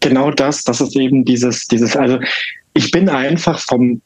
Genau 0.00 0.30
das, 0.30 0.64
das 0.64 0.80
ist 0.80 0.96
eben 0.96 1.24
dieses, 1.24 1.66
dieses, 1.66 1.96
also 1.96 2.18
ich 2.74 2.90
bin 2.90 3.08
einfach 3.08 3.58
vom 3.58 4.00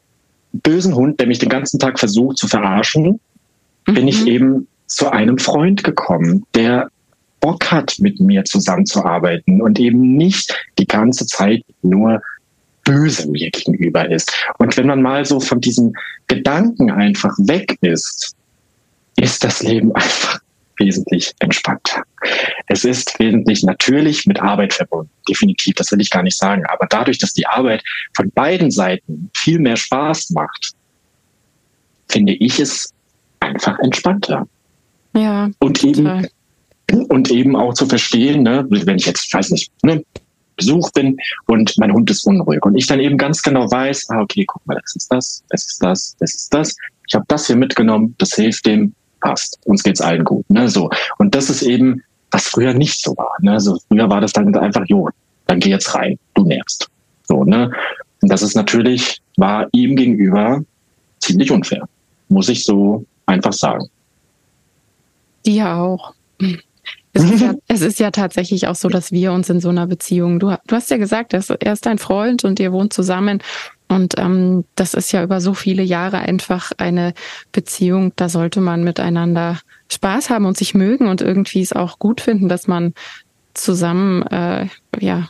bösen 0.53 0.95
Hund, 0.95 1.21
der 1.21 1.27
mich 1.27 1.39
den 1.39 1.49
ganzen 1.49 1.79
Tag 1.79 1.99
versucht 1.99 2.39
zu 2.39 2.49
verarschen, 2.49 3.21
mhm. 3.87 3.95
bin 3.95 4.09
ich 4.09 4.23
mhm. 4.23 4.27
eben 4.27 4.69
zu 4.87 5.11
einem 5.11 5.39
Freund 5.39 5.85
gekommen, 5.85 6.45
der 6.55 6.89
Bock 7.41 7.71
hat, 7.71 7.97
mit 7.99 8.19
mir 8.21 8.45
zusammenzuarbeiten 8.45 9.61
und 9.61 9.79
eben 9.79 10.17
nicht 10.17 10.55
die 10.79 10.87
ganze 10.87 11.27
Zeit 11.27 11.63
nur 11.83 12.21
böse 12.87 13.29
mir 13.29 13.51
gegenüber 13.51 14.11
ist. 14.11 14.33
Und 14.59 14.77
wenn 14.77 14.87
man 14.87 15.03
mal 15.03 15.27
so 15.27 15.41
von 15.41 15.61
diesem 15.61 15.93
Gedanken 16.29 16.91
einfach 16.91 17.37
weg 17.39 17.77
ist, 17.83 18.35
ist 19.17 19.45
das 19.45 19.63
Leben 19.63 19.95
einfach 19.95 20.41
wesentlich 20.79 21.35
entspannter. 21.41 22.03
Es 22.69 22.85
ist 22.85 23.19
wesentlich 23.19 23.63
natürlich 23.63 24.27
mit 24.27 24.41
Arbeit 24.41 24.75
verbunden. 24.75 25.11
Definitiv, 25.29 25.75
das 25.75 25.91
will 25.91 26.01
ich 26.01 26.11
gar 26.11 26.23
nicht 26.23 26.37
sagen. 26.37 26.65
Aber 26.67 26.87
dadurch, 26.89 27.19
dass 27.19 27.33
die 27.33 27.47
Arbeit 27.47 27.83
von 28.15 28.31
beiden 28.31 28.71
Seiten 28.71 29.31
viel 29.35 29.59
mehr 29.59 29.77
Spaß 29.77 30.31
macht, 30.31 30.73
finde 32.09 32.35
ich 32.35 32.61
es 32.61 32.93
einfach 33.41 33.79
entspannter. 33.81 34.47
Ja. 35.15 35.51
Und 35.59 35.83
eben, 35.83 36.27
und 37.09 37.31
eben 37.31 37.57
auch 37.57 37.75
zu 37.75 37.87
verstehen, 37.87 38.43
ne, 38.43 38.67
wenn 38.69 38.97
ich 38.97 39.07
jetzt, 39.07 39.27
ich 39.27 39.35
weiß 39.35 39.51
nicht, 39.51 39.73
ne, 39.83 40.05
Besuch 40.57 40.91
bin 40.93 41.17
und 41.47 41.77
mein 41.79 41.93
Hund 41.93 42.11
ist 42.11 42.27
unruhig 42.27 42.65
und 42.65 42.77
ich 42.77 42.87
dann 42.87 43.01
eben 43.01 43.19
ganz 43.19 43.43
genau 43.43 43.71
weiß, 43.71 44.11
ah, 44.11 44.21
okay, 44.21 44.45
guck 44.47 44.67
mal, 44.67 44.79
das 44.81 44.97
ist 44.97 45.13
das, 45.13 45.45
das 45.51 45.67
ist 45.67 45.83
das, 45.83 46.17
das 46.19 46.35
ist 46.35 46.55
das. 46.55 46.75
Ich 47.09 47.15
habe 47.15 47.25
das 47.29 47.47
hier 47.47 47.57
mitgenommen, 47.57 48.15
das 48.19 48.35
hilft 48.35 48.67
dem, 48.67 48.95
passt. 49.21 49.59
Uns 49.65 49.83
geht's 49.83 50.01
allen 50.01 50.25
gut. 50.25 50.49
Ne? 50.51 50.69
So. 50.69 50.91
Und 51.19 51.35
das 51.35 51.51
ist 51.51 51.63
eben, 51.63 52.03
was 52.31 52.49
früher 52.49 52.75
nicht 52.75 53.03
so 53.03 53.17
war. 53.17 53.33
Ne? 53.41 53.61
So, 53.61 53.79
früher 53.89 54.09
war 54.09 54.21
das 54.21 54.33
dann 54.33 54.55
einfach, 54.57 54.85
jo, 54.87 55.09
dann 55.47 55.61
geh 55.61 55.71
jetzt 55.71 55.95
rein, 55.95 56.19
du 56.35 56.45
nervst. 56.45 56.89
So, 57.25 57.45
ne? 57.45 57.71
Und 58.23 58.31
das 58.31 58.43
ist 58.43 58.55
natürlich, 58.57 59.21
war 59.37 59.69
ihm 59.73 59.97
gegenüber 59.97 60.63
ziemlich 61.21 61.51
unfair. 61.51 61.89
Muss 62.29 62.49
ich 62.49 62.65
so 62.65 63.05
einfach 63.27 63.53
sagen. 63.53 63.89
Dir 65.45 65.75
auch. 65.75 66.15
Es 67.17 67.31
ist, 67.31 67.41
ja, 67.41 67.55
es 67.69 67.81
ist 67.81 67.99
ja 67.99 68.11
tatsächlich 68.11 68.69
auch 68.69 68.75
so, 68.75 68.89
dass 68.89 69.11
wir 69.11 69.33
uns 69.33 69.49
in 69.49 69.61
so 69.61 69.71
einer 69.71 69.87
Beziehung, 69.87 70.39
du, 70.39 70.55
du 70.67 70.77
hast 70.77 70.91
ja 70.91 70.99
gesagt, 70.99 71.33
er 71.33 71.73
ist 71.73 71.87
dein 71.87 71.99
Freund 71.99 72.45
und 72.45 72.61
ihr 72.61 72.73
wohnt 72.73 72.93
zusammen. 72.93 73.43
Und 73.89 74.19
ähm, 74.19 74.65
das 74.75 74.95
ist 74.95 75.13
ja 75.13 75.23
über 75.23 75.41
so 75.41 75.55
viele 75.55 75.83
Jahre 75.83 76.19
einfach 76.19 76.73
eine 76.77 77.15
Beziehung, 77.53 78.13
da 78.17 78.29
sollte 78.29 78.61
man 78.61 78.83
miteinander 78.83 79.61
Spaß 79.91 80.29
haben 80.29 80.45
und 80.45 80.57
sich 80.57 80.75
mögen 80.75 81.07
und 81.07 81.21
irgendwie 81.21 81.63
es 81.63 81.73
auch 81.73 81.99
gut 81.99 82.21
finden, 82.21 82.49
dass 82.49 82.67
man 82.67 82.95
zusammen 83.55 84.23
äh, 84.25 84.67
ja 84.99 85.29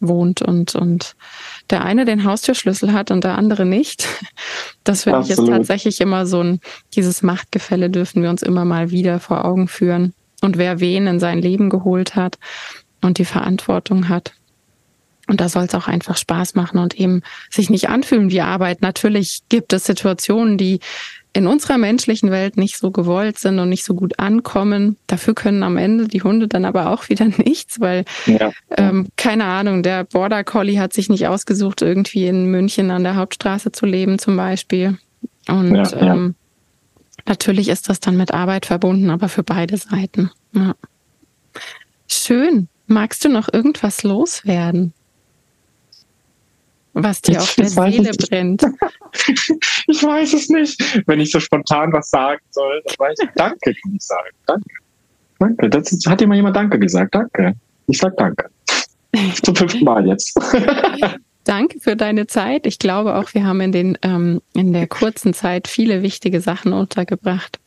wohnt 0.00 0.42
und 0.42 0.74
und 0.74 1.14
der 1.70 1.84
eine 1.84 2.04
den 2.04 2.24
Haustürschlüssel 2.24 2.92
hat 2.92 3.12
und 3.12 3.22
der 3.22 3.38
andere 3.38 3.64
nicht. 3.64 4.08
Das 4.82 5.04
finde 5.04 5.20
ich 5.20 5.30
ist 5.30 5.46
tatsächlich 5.46 6.00
immer 6.00 6.26
so 6.26 6.42
ein 6.42 6.58
dieses 6.94 7.22
Machtgefälle 7.22 7.88
dürfen 7.88 8.20
wir 8.20 8.30
uns 8.30 8.42
immer 8.42 8.64
mal 8.64 8.90
wieder 8.90 9.20
vor 9.20 9.44
Augen 9.44 9.68
führen 9.68 10.12
und 10.42 10.58
wer 10.58 10.80
wen 10.80 11.06
in 11.06 11.20
sein 11.20 11.40
Leben 11.40 11.70
geholt 11.70 12.14
hat 12.14 12.38
und 13.00 13.18
die 13.18 13.24
Verantwortung 13.24 14.08
hat. 14.08 14.32
Und 15.28 15.40
da 15.40 15.48
soll 15.48 15.64
es 15.64 15.74
auch 15.74 15.88
einfach 15.88 16.16
Spaß 16.16 16.56
machen 16.56 16.78
und 16.78 16.98
eben 16.98 17.22
sich 17.48 17.70
nicht 17.70 17.88
anfühlen 17.88 18.30
wie 18.30 18.40
Arbeit. 18.40 18.82
Natürlich 18.82 19.40
gibt 19.48 19.72
es 19.72 19.84
Situationen, 19.84 20.58
die 20.58 20.80
in 21.32 21.46
unserer 21.46 21.78
menschlichen 21.78 22.30
Welt 22.30 22.56
nicht 22.56 22.76
so 22.76 22.90
gewollt 22.90 23.38
sind 23.38 23.58
und 23.58 23.68
nicht 23.68 23.84
so 23.84 23.94
gut 23.94 24.18
ankommen. 24.18 24.96
Dafür 25.06 25.34
können 25.34 25.62
am 25.62 25.78
Ende 25.78 26.08
die 26.08 26.22
Hunde 26.22 26.48
dann 26.48 26.64
aber 26.64 26.90
auch 26.90 27.08
wieder 27.08 27.24
nichts, 27.38 27.80
weil 27.80 28.04
ja. 28.26 28.52
ähm, 28.76 29.08
keine 29.16 29.44
Ahnung, 29.44 29.82
der 29.82 30.04
Border 30.04 30.44
Collie 30.44 30.78
hat 30.78 30.92
sich 30.92 31.08
nicht 31.08 31.26
ausgesucht, 31.28 31.80
irgendwie 31.80 32.26
in 32.26 32.46
München 32.46 32.90
an 32.90 33.04
der 33.04 33.16
Hauptstraße 33.16 33.72
zu 33.72 33.86
leben 33.86 34.18
zum 34.18 34.36
Beispiel. 34.36 34.98
Und 35.48 35.74
ja, 35.74 35.82
ja. 35.84 36.14
Ähm, 36.14 36.34
Natürlich 37.26 37.68
ist 37.68 37.88
das 37.88 38.00
dann 38.00 38.16
mit 38.16 38.32
Arbeit 38.32 38.66
verbunden, 38.66 39.10
aber 39.10 39.28
für 39.28 39.42
beide 39.42 39.76
Seiten. 39.76 40.30
Ja. 40.52 40.74
Schön. 42.08 42.68
Magst 42.86 43.24
du 43.24 43.28
noch 43.28 43.52
irgendwas 43.52 44.02
loswerden? 44.02 44.92
Was 46.94 47.22
dir 47.22 47.40
auf 47.40 47.54
der 47.54 47.68
Seele 47.68 48.10
brennt. 48.12 48.62
ich 49.86 50.02
weiß 50.02 50.34
es 50.34 50.50
nicht. 50.50 50.78
Wenn 51.06 51.20
ich 51.20 51.30
so 51.30 51.40
spontan 51.40 51.90
was 51.92 52.10
sagen 52.10 52.42
soll, 52.50 52.82
dann 52.84 52.94
weiß 52.98 53.18
ich, 53.22 53.30
danke, 53.34 53.74
kann 53.74 53.94
ich 53.94 54.02
sagen. 54.02 54.28
Danke. 54.46 54.74
Danke. 55.38 55.70
Das 55.70 55.90
ist, 55.90 56.06
hat 56.06 56.20
dir 56.20 56.26
mal 56.26 56.34
jemand 56.34 56.54
Danke 56.54 56.78
gesagt. 56.78 57.14
Danke. 57.14 57.54
Ich 57.86 57.98
sag 57.98 58.16
Danke. 58.16 58.50
Zum 59.42 59.56
fünften 59.56 59.84
Mal 59.84 60.06
jetzt. 60.06 60.38
Danke 61.44 61.80
für 61.80 61.96
deine 61.96 62.26
Zeit. 62.26 62.66
Ich 62.66 62.78
glaube 62.78 63.16
auch, 63.16 63.34
wir 63.34 63.44
haben 63.44 63.60
in, 63.60 63.72
den, 63.72 63.98
ähm, 64.02 64.40
in 64.54 64.72
der 64.72 64.86
kurzen 64.86 65.34
Zeit 65.34 65.68
viele 65.68 66.02
wichtige 66.02 66.40
Sachen 66.40 66.72
untergebracht. 66.72 67.58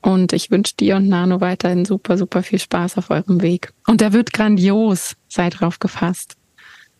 Und 0.00 0.32
ich 0.32 0.50
wünsche 0.50 0.74
dir 0.78 0.96
und 0.96 1.08
Nano 1.08 1.40
weiterhin 1.40 1.84
super, 1.84 2.18
super 2.18 2.42
viel 2.42 2.58
Spaß 2.58 2.98
auf 2.98 3.10
eurem 3.10 3.40
Weg. 3.40 3.72
Und 3.86 4.00
der 4.02 4.12
wird 4.12 4.32
grandios. 4.32 5.16
Sei 5.28 5.48
drauf 5.48 5.78
gefasst. 5.78 6.36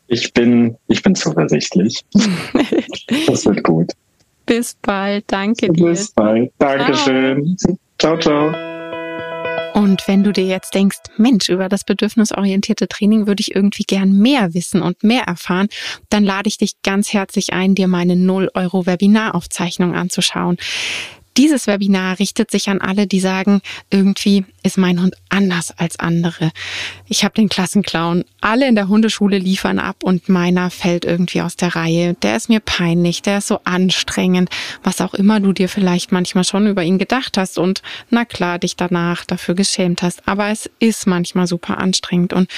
Ich 0.06 0.32
bin, 0.32 0.76
ich 0.88 1.02
bin 1.02 1.14
zuversichtlich. 1.14 2.04
das 3.26 3.46
wird 3.46 3.62
gut. 3.62 3.92
Bis 4.46 4.74
bald. 4.80 5.24
Danke 5.26 5.70
dir. 5.70 5.84
Bis 5.84 6.10
bald. 6.12 6.50
Dankeschön. 6.58 7.56
ciao. 7.98 8.18
ciao. 8.18 8.18
ciao. 8.18 8.73
Und 9.74 10.06
wenn 10.06 10.22
du 10.22 10.32
dir 10.32 10.46
jetzt 10.46 10.72
denkst, 10.74 10.98
Mensch, 11.16 11.48
über 11.48 11.68
das 11.68 11.82
bedürfnisorientierte 11.82 12.86
Training 12.86 13.26
würde 13.26 13.40
ich 13.40 13.56
irgendwie 13.56 13.82
gern 13.82 14.12
mehr 14.12 14.54
wissen 14.54 14.80
und 14.80 15.02
mehr 15.02 15.24
erfahren, 15.24 15.66
dann 16.10 16.22
lade 16.22 16.48
ich 16.48 16.58
dich 16.58 16.80
ganz 16.84 17.12
herzlich 17.12 17.52
ein, 17.52 17.74
dir 17.74 17.88
meine 17.88 18.14
0 18.14 18.50
Euro 18.54 18.86
Webinaraufzeichnung 18.86 19.92
anzuschauen. 19.92 20.58
Dieses 21.36 21.66
Webinar 21.66 22.18
richtet 22.18 22.50
sich 22.50 22.68
an 22.68 22.80
alle, 22.80 23.06
die 23.06 23.20
sagen, 23.20 23.60
irgendwie 23.90 24.44
ist 24.62 24.78
mein 24.78 25.00
Hund 25.00 25.14
anders 25.28 25.74
als 25.76 25.98
andere. 25.98 26.50
Ich 27.06 27.24
habe 27.24 27.34
den 27.34 27.48
Klassenclown. 27.48 28.24
Alle 28.40 28.66
in 28.66 28.74
der 28.74 28.88
Hundeschule 28.88 29.38
liefern 29.38 29.78
ab 29.78 29.96
und 30.02 30.28
meiner 30.28 30.70
fällt 30.70 31.04
irgendwie 31.04 31.42
aus 31.42 31.56
der 31.56 31.74
Reihe. 31.74 32.14
Der 32.22 32.36
ist 32.36 32.48
mir 32.48 32.60
peinlich, 32.60 33.20
der 33.20 33.38
ist 33.38 33.48
so 33.48 33.60
anstrengend, 33.64 34.48
was 34.82 35.00
auch 35.00 35.12
immer 35.12 35.40
du 35.40 35.52
dir 35.52 35.68
vielleicht 35.68 36.12
manchmal 36.12 36.44
schon 36.44 36.66
über 36.66 36.82
ihn 36.82 36.98
gedacht 36.98 37.36
hast 37.36 37.58
und 37.58 37.82
na 38.10 38.24
klar, 38.24 38.58
dich 38.58 38.76
danach 38.76 39.24
dafür 39.24 39.54
geschämt 39.54 40.02
hast. 40.02 40.26
Aber 40.26 40.48
es 40.48 40.70
ist 40.78 41.06
manchmal 41.06 41.46
super 41.46 41.78
anstrengend 41.78 42.32
und 42.32 42.48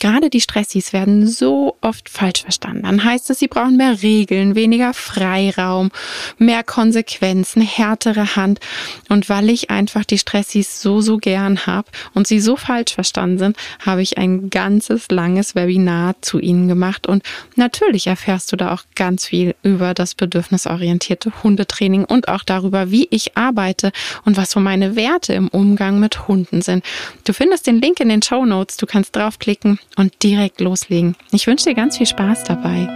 gerade 0.00 0.28
die 0.28 0.40
Stressis 0.40 0.92
werden 0.92 1.26
so 1.26 1.76
oft 1.80 2.08
falsch 2.08 2.42
verstanden. 2.42 2.82
Dann 2.82 3.04
heißt 3.04 3.30
es, 3.30 3.38
sie 3.38 3.48
brauchen 3.48 3.76
mehr 3.76 4.02
Regeln, 4.02 4.54
weniger 4.54 4.92
Freiraum, 4.92 5.90
mehr 6.36 6.62
Konsequenzen, 6.62 7.62
härtere 7.62 8.23
Hand. 8.36 8.60
Und 9.08 9.28
weil 9.28 9.50
ich 9.50 9.70
einfach 9.70 10.04
die 10.04 10.18
Stressis 10.18 10.80
so, 10.80 11.00
so 11.00 11.18
gern 11.18 11.66
habe 11.66 11.88
und 12.14 12.26
sie 12.26 12.40
so 12.40 12.56
falsch 12.56 12.94
verstanden 12.94 13.38
sind, 13.38 13.56
habe 13.84 14.02
ich 14.02 14.18
ein 14.18 14.50
ganzes 14.50 15.08
langes 15.10 15.54
Webinar 15.54 16.14
zu 16.20 16.38
ihnen 16.38 16.68
gemacht. 16.68 17.06
Und 17.06 17.22
natürlich 17.56 18.06
erfährst 18.06 18.52
du 18.52 18.56
da 18.56 18.72
auch 18.72 18.82
ganz 18.94 19.26
viel 19.26 19.54
über 19.62 19.94
das 19.94 20.14
bedürfnisorientierte 20.14 21.32
Hundetraining 21.42 22.04
und 22.04 22.28
auch 22.28 22.44
darüber, 22.44 22.90
wie 22.90 23.08
ich 23.10 23.36
arbeite 23.36 23.92
und 24.24 24.36
was 24.36 24.50
so 24.50 24.60
meine 24.60 24.96
Werte 24.96 25.34
im 25.34 25.48
Umgang 25.48 26.00
mit 26.00 26.28
Hunden 26.28 26.62
sind. 26.62 26.84
Du 27.24 27.32
findest 27.32 27.66
den 27.66 27.80
Link 27.80 28.00
in 28.00 28.08
den 28.08 28.22
Show 28.22 28.44
Notes. 28.44 28.76
Du 28.76 28.86
kannst 28.86 29.14
draufklicken 29.16 29.78
und 29.96 30.22
direkt 30.22 30.60
loslegen. 30.60 31.16
Ich 31.32 31.46
wünsche 31.46 31.66
dir 31.66 31.74
ganz 31.74 31.98
viel 31.98 32.06
Spaß 32.06 32.44
dabei. 32.44 32.88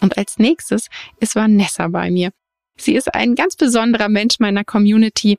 Und 0.00 0.16
als 0.16 0.38
nächstes 0.38 0.88
ist 1.20 1.34
Vanessa 1.34 1.88
bei 1.88 2.10
mir. 2.10 2.30
Sie 2.80 2.94
ist 2.94 3.14
ein 3.14 3.34
ganz 3.34 3.56
besonderer 3.56 4.08
Mensch 4.08 4.38
meiner 4.38 4.64
Community. 4.64 5.38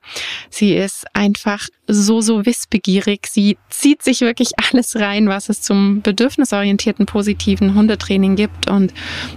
Sie 0.50 0.76
ist 0.76 1.06
einfach 1.14 1.68
so, 1.88 2.22
so 2.22 2.46
wissbegierig. 2.46 3.28
Sie 3.30 3.58
zieht 3.70 4.04
sich 4.04 4.22
wirklich 4.22 4.52
alles 4.72 4.96
rein, 4.98 5.28
was 5.28 5.50
es 5.50 5.62
zum 5.62 6.02
bedürfnisorientierten, 6.02 7.06
positiven 7.06 7.76
Hundetraining 7.76 8.36
gibt. 8.36 8.70
Und 8.70 8.94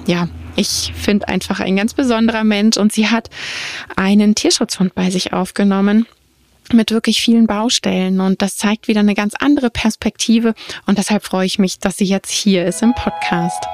ja, 0.07 0.29
ich 0.57 0.93
finde 0.95 1.29
einfach 1.29 1.61
ein 1.61 1.77
ganz 1.77 1.95
besonderer 1.95 2.45
Mensch. 2.45 2.77
Und 2.77 2.93
sie 2.93 3.09
hat 3.09 3.31
einen 3.97 4.35
Tierschutzhund 4.35 4.95
bei 4.95 5.11
sich 5.11 5.33
aufgenommen 5.33 6.07
mit 6.73 6.91
wirklich 6.91 7.21
vielen 7.21 7.47
Baustellen 7.47 8.21
und 8.21 8.41
das 8.41 8.57
zeigt 8.57 8.89
wieder 8.89 9.01
eine 9.01 9.15
ganz 9.15 9.35
andere 9.39 9.69
Perspektive 9.69 10.55
und 10.87 10.97
deshalb 10.97 11.25
freue 11.25 11.45
ich 11.45 11.59
mich, 11.59 11.79
dass 11.81 11.97
sie 11.97 12.05
jetzt 12.05 12.31
hier 12.31 12.65
ist 12.65 12.83
im 12.83 12.95
Podcast. 12.95 13.65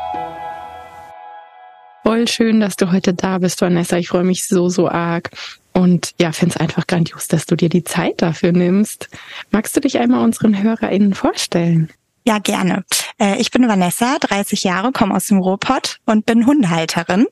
Voll 2.08 2.26
schön, 2.26 2.58
dass 2.58 2.76
du 2.76 2.90
heute 2.90 3.12
da 3.12 3.36
bist, 3.36 3.60
Vanessa. 3.60 3.98
Ich 3.98 4.08
freue 4.08 4.24
mich 4.24 4.46
so, 4.46 4.70
so 4.70 4.88
arg. 4.88 5.28
Und 5.74 6.14
ja, 6.18 6.32
finde 6.32 6.54
es 6.54 6.56
einfach 6.58 6.86
grandios, 6.86 7.28
dass 7.28 7.44
du 7.44 7.54
dir 7.54 7.68
die 7.68 7.84
Zeit 7.84 8.22
dafür 8.22 8.52
nimmst. 8.52 9.10
Magst 9.50 9.76
du 9.76 9.80
dich 9.80 9.98
einmal 9.98 10.24
unseren 10.24 10.62
HörerInnen 10.62 11.12
vorstellen? 11.12 11.90
Ja, 12.26 12.38
gerne. 12.38 12.82
Äh, 13.20 13.36
ich 13.36 13.50
bin 13.50 13.68
Vanessa, 13.68 14.16
30 14.20 14.64
Jahre, 14.64 14.90
komme 14.90 15.14
aus 15.14 15.26
dem 15.26 15.36
Ruhrpott 15.36 15.98
und 16.06 16.24
bin 16.24 16.46
Hundehalterin. 16.46 17.26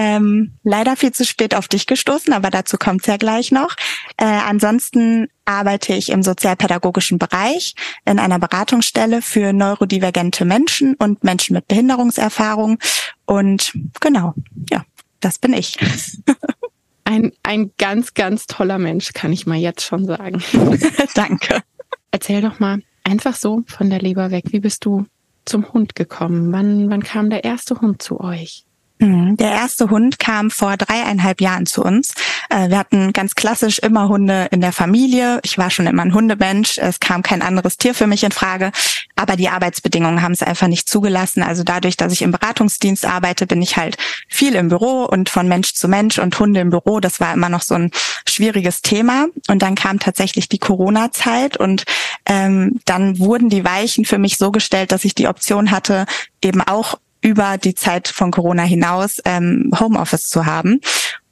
Ähm, 0.00 0.52
leider 0.62 0.94
viel 0.94 1.10
zu 1.10 1.24
spät 1.24 1.56
auf 1.56 1.66
dich 1.66 1.88
gestoßen, 1.88 2.32
aber 2.32 2.50
dazu 2.50 2.76
kommt's 2.78 3.06
ja 3.06 3.16
gleich 3.16 3.50
noch. 3.50 3.74
Äh, 4.16 4.26
ansonsten 4.26 5.26
arbeite 5.44 5.92
ich 5.92 6.10
im 6.10 6.22
sozialpädagogischen 6.22 7.18
Bereich 7.18 7.74
in 8.04 8.20
einer 8.20 8.38
Beratungsstelle 8.38 9.22
für 9.22 9.52
neurodivergente 9.52 10.44
Menschen 10.44 10.94
und 10.94 11.24
Menschen 11.24 11.54
mit 11.54 11.66
Behinderungserfahrung. 11.66 12.78
Und 13.26 13.72
genau, 14.00 14.34
ja, 14.70 14.84
das 15.18 15.40
bin 15.40 15.52
ich. 15.52 15.76
Ein, 17.04 17.32
ein 17.42 17.72
ganz, 17.78 18.12
ganz 18.12 18.46
toller 18.46 18.78
Mensch, 18.78 19.14
kann 19.14 19.32
ich 19.32 19.46
mal 19.46 19.56
jetzt 19.56 19.82
schon 19.82 20.04
sagen. 20.04 20.42
Danke. 21.14 21.62
Erzähl 22.10 22.42
doch 22.42 22.60
mal, 22.60 22.82
einfach 23.02 23.34
so 23.34 23.62
von 23.66 23.88
der 23.88 24.00
Leber 24.00 24.30
weg. 24.30 24.44
Wie 24.50 24.60
bist 24.60 24.84
du 24.84 25.06
zum 25.46 25.72
Hund 25.72 25.94
gekommen? 25.94 26.52
Wann, 26.52 26.90
wann 26.90 27.02
kam 27.02 27.30
der 27.30 27.44
erste 27.44 27.80
Hund 27.80 28.02
zu 28.02 28.20
euch? 28.20 28.66
Mhm. 28.98 29.36
Der 29.36 29.52
erste 29.52 29.90
Hund 29.90 30.18
kam 30.18 30.50
vor 30.50 30.76
dreieinhalb 30.76 31.40
Jahren 31.40 31.66
zu 31.66 31.82
uns. 31.84 32.14
Äh, 32.50 32.68
wir 32.68 32.78
hatten 32.78 33.12
ganz 33.12 33.34
klassisch 33.34 33.78
immer 33.78 34.08
Hunde 34.08 34.48
in 34.50 34.60
der 34.60 34.72
Familie. 34.72 35.40
Ich 35.44 35.56
war 35.56 35.70
schon 35.70 35.86
immer 35.86 36.02
ein 36.02 36.14
Hundemensch. 36.14 36.78
Es 36.78 36.98
kam 36.98 37.22
kein 37.22 37.42
anderes 37.42 37.76
Tier 37.76 37.94
für 37.94 38.06
mich 38.06 38.24
in 38.24 38.32
Frage. 38.32 38.72
Aber 39.14 39.36
die 39.36 39.48
Arbeitsbedingungen 39.48 40.22
haben 40.22 40.32
es 40.32 40.42
einfach 40.42 40.68
nicht 40.68 40.88
zugelassen. 40.88 41.42
Also 41.42 41.62
dadurch, 41.62 41.96
dass 41.96 42.12
ich 42.12 42.22
im 42.22 42.32
Beratungsdienst 42.32 43.04
arbeite, 43.04 43.46
bin 43.46 43.62
ich 43.62 43.76
halt 43.76 43.96
viel 44.28 44.54
im 44.54 44.68
Büro 44.68 45.04
und 45.04 45.28
von 45.28 45.46
Mensch 45.46 45.74
zu 45.74 45.88
Mensch 45.88 46.18
und 46.18 46.38
Hunde 46.38 46.60
im 46.60 46.70
Büro. 46.70 47.00
Das 47.00 47.20
war 47.20 47.32
immer 47.32 47.48
noch 47.48 47.62
so 47.62 47.74
ein 47.74 47.90
schwieriges 48.28 48.82
Thema. 48.82 49.26
Und 49.48 49.62
dann 49.62 49.76
kam 49.76 50.00
tatsächlich 50.00 50.48
die 50.48 50.58
Corona-Zeit 50.58 51.56
und 51.56 51.84
ähm, 52.26 52.80
dann 52.84 53.18
wurden 53.18 53.48
die 53.48 53.64
Weichen 53.64 54.04
für 54.04 54.18
mich 54.18 54.38
so 54.38 54.50
gestellt, 54.50 54.92
dass 54.92 55.04
ich 55.04 55.14
die 55.14 55.28
Option 55.28 55.70
hatte, 55.70 56.06
eben 56.42 56.62
auch 56.62 56.98
über 57.20 57.58
die 57.58 57.74
Zeit 57.74 58.08
von 58.08 58.30
Corona 58.30 58.62
hinaus 58.62 59.20
ähm, 59.24 59.70
Homeoffice 59.78 60.28
zu 60.28 60.46
haben. 60.46 60.80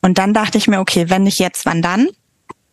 Und 0.03 0.19
dann 0.19 0.35
dachte 0.35 0.59
ich 0.59 0.69
mir, 0.69 0.81
okay, 0.81 1.09
wenn 1.09 1.25
nicht 1.25 1.39
jetzt, 1.39 1.67
wann 1.67 1.83
dann? 1.83 2.09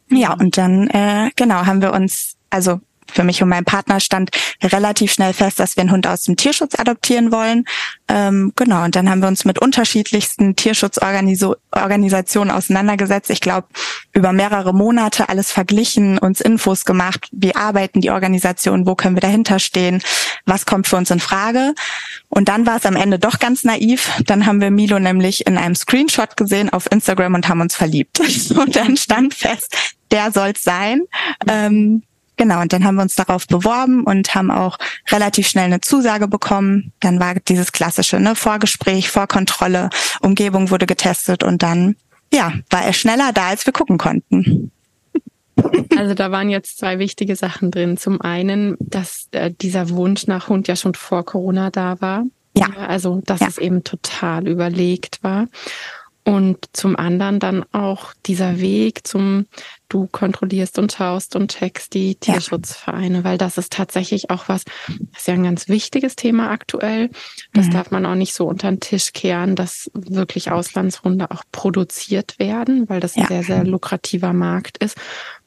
Ja, 0.09 0.33
und 0.33 0.57
dann 0.57 0.87
äh, 0.89 1.31
genau 1.35 1.65
haben 1.65 1.81
wir 1.81 1.93
uns, 1.93 2.35
also 2.49 2.79
für 3.13 3.23
mich 3.23 3.41
und 3.41 3.49
meinen 3.49 3.65
Partner 3.65 3.99
stand 3.99 4.31
relativ 4.63 5.13
schnell 5.13 5.33
fest, 5.33 5.59
dass 5.59 5.75
wir 5.75 5.81
einen 5.81 5.91
Hund 5.91 6.07
aus 6.07 6.23
dem 6.23 6.35
Tierschutz 6.35 6.77
adoptieren 6.77 7.31
wollen. 7.31 7.65
Ähm, 8.07 8.53
genau, 8.55 8.83
und 8.83 8.95
dann 8.95 9.09
haben 9.09 9.21
wir 9.21 9.27
uns 9.27 9.45
mit 9.45 9.59
unterschiedlichsten 9.59 10.55
Tierschutzorganisationen 10.55 12.53
auseinandergesetzt. 12.53 13.29
Ich 13.29 13.41
glaube, 13.41 13.67
über 14.13 14.33
mehrere 14.33 14.73
Monate 14.73 15.29
alles 15.29 15.51
verglichen, 15.51 16.17
uns 16.17 16.41
Infos 16.41 16.85
gemacht, 16.85 17.29
wie 17.31 17.55
arbeiten 17.55 18.01
die 18.01 18.11
Organisationen, 18.11 18.85
wo 18.85 18.95
können 18.95 19.15
wir 19.15 19.21
dahinter 19.21 19.59
stehen, 19.59 20.01
was 20.45 20.65
kommt 20.65 20.87
für 20.87 20.97
uns 20.97 21.11
in 21.11 21.19
Frage. 21.19 21.73
Und 22.29 22.49
dann 22.49 22.65
war 22.65 22.77
es 22.77 22.85
am 22.85 22.95
Ende 22.95 23.19
doch 23.19 23.39
ganz 23.39 23.63
naiv. 23.63 24.11
Dann 24.25 24.45
haben 24.45 24.61
wir 24.61 24.71
Milo 24.71 24.99
nämlich 24.99 25.47
in 25.47 25.57
einem 25.57 25.75
Screenshot 25.75 26.37
gesehen 26.37 26.69
auf 26.69 26.91
Instagram 26.91 27.35
und 27.35 27.47
haben 27.47 27.61
uns 27.61 27.75
verliebt. 27.75 28.19
Und 28.53 28.75
dann 28.75 28.97
stand 28.97 29.33
fest, 29.33 29.75
der 30.11 30.31
soll's 30.31 30.63
sein. 30.63 31.01
Ähm, 31.47 32.03
Genau, 32.35 32.61
und 32.61 32.73
dann 32.73 32.83
haben 32.83 32.95
wir 32.95 33.03
uns 33.03 33.15
darauf 33.15 33.47
beworben 33.47 34.03
und 34.03 34.33
haben 34.33 34.49
auch 34.49 34.77
relativ 35.09 35.47
schnell 35.47 35.65
eine 35.65 35.81
Zusage 35.81 36.27
bekommen. 36.27 36.91
Dann 36.99 37.19
war 37.19 37.35
dieses 37.35 37.71
klassische 37.71 38.19
ne, 38.19 38.35
Vorgespräch, 38.35 39.09
Vorkontrolle, 39.09 39.89
Umgebung 40.21 40.71
wurde 40.71 40.85
getestet 40.85 41.43
und 41.43 41.61
dann 41.61 41.95
ja, 42.33 42.53
war 42.71 42.83
er 42.83 42.93
schneller 42.93 43.31
da, 43.31 43.49
als 43.49 43.65
wir 43.65 43.73
gucken 43.73 43.97
konnten. 43.97 44.71
Also 45.95 46.15
da 46.15 46.31
waren 46.31 46.49
jetzt 46.49 46.79
zwei 46.79 46.97
wichtige 46.97 47.35
Sachen 47.35 47.69
drin. 47.69 47.97
Zum 47.97 48.19
einen, 48.21 48.75
dass 48.79 49.27
äh, 49.31 49.51
dieser 49.51 49.89
Wunsch 49.89 50.25
nach 50.25 50.49
Hund 50.49 50.67
ja 50.67 50.75
schon 50.75 50.95
vor 50.95 51.23
Corona 51.23 51.69
da 51.69 52.01
war. 52.01 52.23
Ja. 52.57 52.67
Also, 52.87 53.21
dass 53.25 53.39
ja. 53.39 53.47
es 53.47 53.57
eben 53.57 53.83
total 53.83 54.47
überlegt 54.47 55.19
war. 55.23 55.47
Und 56.25 56.69
zum 56.73 56.95
anderen 56.95 57.39
dann 57.39 57.65
auch 57.73 58.13
dieser 58.25 58.59
Weg 58.59 59.05
zum, 59.05 59.45
du 59.93 60.07
kontrollierst 60.07 60.79
und 60.79 60.91
schaust 60.91 61.35
und 61.35 61.51
checkst 61.51 61.93
die 61.93 62.15
Tierschutzvereine, 62.15 63.19
ja. 63.19 63.23
weil 63.23 63.37
das 63.37 63.57
ist 63.57 63.71
tatsächlich 63.71 64.29
auch 64.29 64.49
was, 64.49 64.63
das 64.87 65.19
ist 65.19 65.27
ja 65.27 65.35
ein 65.35 65.43
ganz 65.43 65.69
wichtiges 65.69 66.15
Thema 66.15 66.49
aktuell. 66.49 67.09
Das 67.53 67.67
mhm. 67.67 67.71
darf 67.71 67.91
man 67.91 68.05
auch 68.05 68.15
nicht 68.15 68.33
so 68.33 68.47
unter 68.47 68.69
den 68.69 68.79
Tisch 68.79 69.13
kehren, 69.13 69.55
dass 69.55 69.91
wirklich 69.93 70.51
Auslandshunde 70.51 71.29
auch 71.29 71.43
produziert 71.51 72.39
werden, 72.39 72.89
weil 72.89 72.99
das 72.99 73.15
ja. 73.15 73.23
ein 73.23 73.27
sehr, 73.27 73.43
sehr 73.43 73.63
lukrativer 73.63 74.33
Markt 74.33 74.79
ist. 74.79 74.97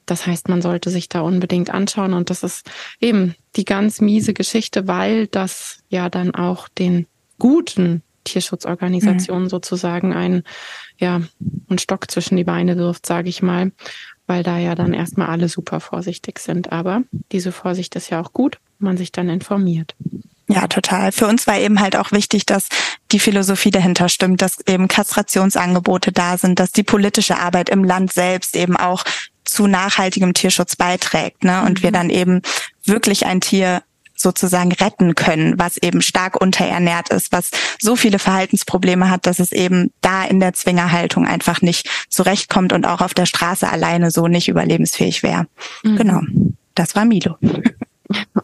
Das 0.07 0.27
heißt, 0.27 0.49
man 0.49 0.63
sollte 0.63 0.91
sich 0.91 1.09
da 1.09 1.23
unbedingt 1.23 1.71
anschauen 1.71 2.15
und 2.15 2.31
das 2.31 2.45
ist 2.45 2.71
eben 3.01 3.35
die 3.57 3.65
ganz 3.65 4.01
miese 4.01 4.33
Geschichte, 4.33 4.87
weil 4.87 5.27
das 5.27 5.81
ja 5.89 6.09
dann 6.09 6.33
auch 6.35 6.69
den 6.69 7.07
guten 7.39 8.03
Tierschutzorganisation 8.23 9.45
mhm. 9.45 9.49
sozusagen 9.49 10.13
einen, 10.13 10.43
ja, 10.99 11.23
einen 11.69 11.79
Stock 11.79 12.11
zwischen 12.11 12.37
die 12.37 12.45
Beine 12.45 12.77
wirft, 12.77 13.07
sage 13.07 13.29
ich 13.29 13.43
mal, 13.43 13.73
weil 14.27 14.43
da 14.43 14.59
ja 14.59 14.75
dann 14.75 14.93
erstmal 14.93 15.29
alle 15.29 15.49
super 15.49 15.81
vorsichtig 15.81 16.39
sind. 16.39 16.73
Aber 16.73 17.03
diese 17.33 17.53
Vorsicht 17.53 17.95
ist 17.97 18.11
ja 18.11 18.21
auch 18.21 18.33
gut, 18.33 18.59
man 18.79 18.97
sich 18.97 19.12
dann 19.12 19.29
informiert. 19.29 19.95
Ja, 20.49 20.69
total. 20.69 21.11
Für 21.11 21.27
uns 21.27 21.47
war 21.47 21.59
eben 21.59 21.81
halt 21.81 21.97
auch 21.97 22.12
wichtig, 22.12 22.47
dass 22.47 22.69
die 23.11 23.19
Philosophie 23.19 23.73
dahinter 23.73 24.09
stimmt, 24.09 24.43
dass 24.43 24.59
eben 24.67 24.87
Kastrationsangebote 24.87 26.12
da 26.12 26.39
sind, 26.39 26.61
dass 26.61 26.71
die 26.71 26.85
politische 26.85 27.39
Arbeit 27.39 27.69
im 27.69 27.83
Land 27.83 28.12
selbst 28.12 28.55
eben 28.55 28.77
auch 28.77 29.05
zu 29.45 29.67
nachhaltigem 29.67 30.35
Tierschutz 30.35 30.77
beiträgt, 30.77 31.45
ne? 31.45 31.62
Und 31.62 31.79
mhm. 31.79 31.83
wir 31.83 31.93
dann 31.93 32.11
eben 32.11 32.43
wirklich 32.85 33.27
ein 33.27 33.41
Tier 33.41 33.83
sozusagen 34.27 34.73
retten 34.73 35.15
können, 35.15 35.57
was 35.57 35.77
eben 35.77 36.03
stark 36.03 36.41
unterernährt 36.41 37.11
ist, 37.11 37.31
was 37.31 37.53
so 37.81 37.95
viele 37.95 38.19
Verhaltensprobleme 38.19 39.09
hat, 39.09 39.25
dass 39.25 39.39
es 39.39 39.53
eben 39.53 39.93
da 40.01 40.25
in 40.25 40.41
der 40.41 40.53
Zwingerhaltung 40.53 41.29
einfach 41.29 41.62
nicht 41.62 41.89
zurechtkommt 42.09 42.73
und 42.73 42.89
auch 42.89 43.03
auf 43.03 43.15
der 43.15 43.27
Straße 43.27 43.71
alleine 43.71 44.11
so 44.11 44.27
nicht 44.27 44.49
überlebensfähig 44.49 45.23
wäre. 45.23 45.47
Mhm. 45.85 45.97
Genau, 45.97 46.21
das 46.75 46.97
war 46.97 47.05
Milo. 47.05 47.37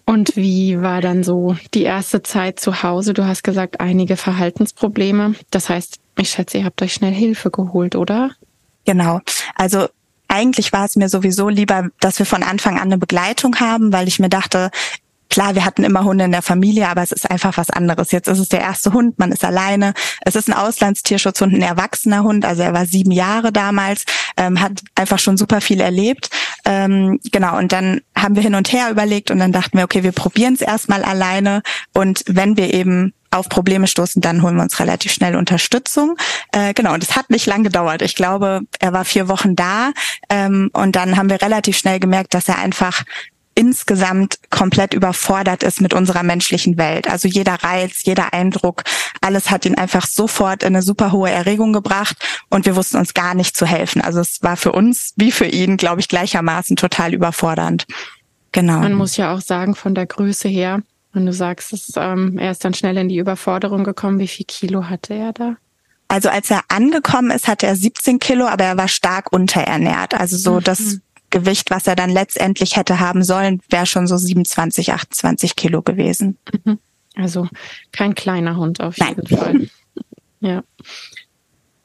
Und 0.05 0.37
wie 0.37 0.81
war 0.81 1.01
dann 1.01 1.25
so 1.25 1.57
die 1.75 1.83
erste 1.83 2.23
Zeit 2.23 2.61
zu 2.61 2.85
Hause? 2.85 3.13
Du 3.13 3.27
hast 3.27 3.43
gesagt, 3.43 3.81
einige 3.81 4.17
Verhaltensprobleme. 4.17 5.35
Das 5.51 5.69
heißt, 5.69 5.99
ich 6.17 6.31
schätze, 6.31 6.59
ihr 6.59 6.65
habt 6.65 6.81
euch 6.81 6.93
schnell 6.93 7.13
Hilfe 7.13 7.51
geholt, 7.51 7.97
oder? 7.97 8.31
Genau. 8.85 9.21
Also 9.57 9.89
eigentlich 10.29 10.73
war 10.73 10.87
es 10.87 10.97
mir 10.97 11.09
sowieso 11.09 11.49
lieber, 11.49 11.89
dass 12.01 12.19
wir 12.19 12.27
von 12.27 12.43
Anfang 12.43 12.77
an 12.77 12.85
eine 12.85 12.99
Begleitung 12.99 13.61
haben, 13.61 13.93
weil 13.93 14.09
ich 14.09 14.19
mir 14.19 14.31
dachte, 14.31 14.71
Klar, 15.33 15.55
wir 15.55 15.65
hatten 15.65 15.83
immer 15.83 16.05
Hunde 16.05 16.27
in 16.27 16.31
der 16.31 16.43
Familie, 16.43 16.91
aber 16.91 17.03
es 17.03 17.11
ist 17.11 17.31
einfach 17.31 17.57
was 17.57 17.71
anderes. 17.71 18.13
Jetzt 18.13 18.29
ist 18.29 18.39
es 18.39 18.51
der 18.51 18.61
erste 18.61 18.93
Hund, 18.93 19.19
man 19.19 19.33
ist 19.33 19.47
alleine. 19.47 19.95
Es 20.27 20.37
ist 20.37 20.47
ein 20.47 20.53
Auslandstierschutzhund, 20.53 21.55
ein 21.55 21.63
erwachsener 21.63 22.23
Hund, 22.23 22.45
also 22.45 22.61
er 22.63 22.75
war 22.75 22.85
sieben 22.85 23.13
Jahre 23.13 23.51
damals, 23.51 24.05
ähm, 24.37 24.61
hat 24.61 24.83
einfach 24.95 25.19
schon 25.19 25.39
super 25.39 25.63
viel 25.63 25.81
erlebt. 25.81 26.29
Ähm, 26.67 27.19
genau, 27.33 27.57
und 27.57 27.73
dann 27.73 28.03
haben 28.15 28.37
wir 28.37 28.43
hin 28.43 28.55
und 28.55 28.75
her 28.75 28.91
überlegt 28.91 29.31
und 29.31 29.39
dann 29.39 29.53
dachten 29.53 29.79
wir, 29.79 29.85
okay, 29.85 30.03
wir 30.03 30.13
probieren 30.13 30.53
es 30.53 30.61
erstmal 30.61 31.03
alleine 31.03 31.63
und 31.95 32.25
wenn 32.27 32.59
wir 32.59 32.75
eben 32.75 33.15
auf 33.31 33.49
Probleme 33.49 33.87
stoßen, 33.87 34.21
dann 34.21 34.43
holen 34.43 34.57
wir 34.57 34.63
uns 34.65 34.81
relativ 34.81 35.13
schnell 35.13 35.37
Unterstützung. 35.37 36.19
Äh, 36.53 36.75
genau, 36.75 36.93
und 36.93 37.03
es 37.03 37.17
hat 37.17 37.31
nicht 37.31 37.47
lang 37.47 37.63
gedauert. 37.63 38.03
Ich 38.03 38.17
glaube, 38.17 38.61
er 38.81 38.93
war 38.93 39.07
vier 39.07 39.29
Wochen 39.29 39.57
da 39.57 39.93
ähm, 40.29 40.69
und 40.75 40.95
dann 40.95 41.17
haben 41.17 41.31
wir 41.31 41.41
relativ 41.41 41.79
schnell 41.79 42.01
gemerkt, 42.01 42.35
dass 42.35 42.51
er 42.51 42.59
einfach 42.59 43.05
insgesamt 43.55 44.39
komplett 44.51 44.95
überfordert 44.95 45.63
ist 45.63 45.81
mit 45.81 45.95
unserer 45.95 46.23
menschlichen 46.23 46.79
Welt. 46.79 47.09
Also 47.09 47.29
jeder 47.29 47.55
Reiz, 47.55 48.03
jeder 48.05 48.33
Eindruck, 48.33 48.85
alles 49.21 49.51
hat 49.51 49.67
ihn 49.67 49.77
einfach 49.77 50.07
sofort 50.07 50.63
in 50.63 50.69
eine 50.69 50.83
super 50.83 51.13
hohe 51.13 51.31
Erregung 51.31 51.73
gebracht 51.73 52.17
und 52.49 52.67
wir 52.67 52.77
wussten 52.77 52.97
uns 52.97 53.15
gar 53.15 53.35
nicht 53.35 53.57
zu 53.57 53.67
helfen. 53.67 54.01
Also 54.01 54.21
es 54.21 54.43
war 54.43 54.57
für 54.57 54.73
uns 54.73 55.13
wie 55.17 55.33
für 55.33 55.47
ihn, 55.47 55.77
glaube 55.77 56.01
ich, 56.01 56.09
gleichermaßen 56.09 56.77
total 56.77 57.15
überfordernd. 57.15 57.87
Genau. 58.53 58.81
Man 58.81 58.95
muss 58.95 59.17
ja 59.17 59.35
auch 59.35 59.41
sagen, 59.41 59.75
von 59.75 59.95
der 59.95 60.07
Größe 60.07 60.49
her, 60.49 60.83
wenn 61.13 61.27
du 61.27 61.33
sagst, 61.33 61.73
dass, 61.73 61.93
ähm, 61.97 62.39
er 62.39 62.51
ist 62.51 62.65
dann 62.65 62.75
schnell 62.75 62.97
in 62.97 63.09
die 63.09 63.19
Überforderung 63.19 63.85
gekommen, 63.85 64.19
wie 64.19 64.29
viel 64.29 64.47
Kilo 64.47 64.89
hatte 64.89 65.15
er 65.15 65.33
da? 65.33 65.57
Also 66.09 66.29
als 66.29 66.51
er 66.51 66.63
angekommen 66.69 67.31
ist, 67.31 67.49
hatte 67.49 67.67
er 67.67 67.75
17 67.75 68.19
Kilo, 68.19 68.47
aber 68.47 68.65
er 68.65 68.77
war 68.77 68.89
stark 68.89 69.33
unterernährt. 69.33 70.13
Also 70.13 70.37
so, 70.37 70.55
mhm. 70.57 70.65
dass 70.65 70.99
Gewicht, 71.33 71.71
was 71.71 71.89
er 71.89 71.97
dann 71.97 72.11
letztendlich 72.11 72.77
hätte 72.77 73.01
haben 73.01 73.25
sollen, 73.25 73.61
wäre 73.69 73.87
schon 73.87 74.07
so 74.07 74.17
27, 74.17 74.93
28 74.93 75.57
Kilo 75.57 75.83
gewesen. 75.83 76.39
Mhm. 76.65 76.79
Also 77.17 77.49
kein 77.91 78.15
kleiner 78.15 78.57
Hund 78.57 78.81
auf 78.81 78.97
jeden 78.99 79.25
Nein. 79.29 79.39
Fall. 79.39 79.69
Ja. 80.41 80.63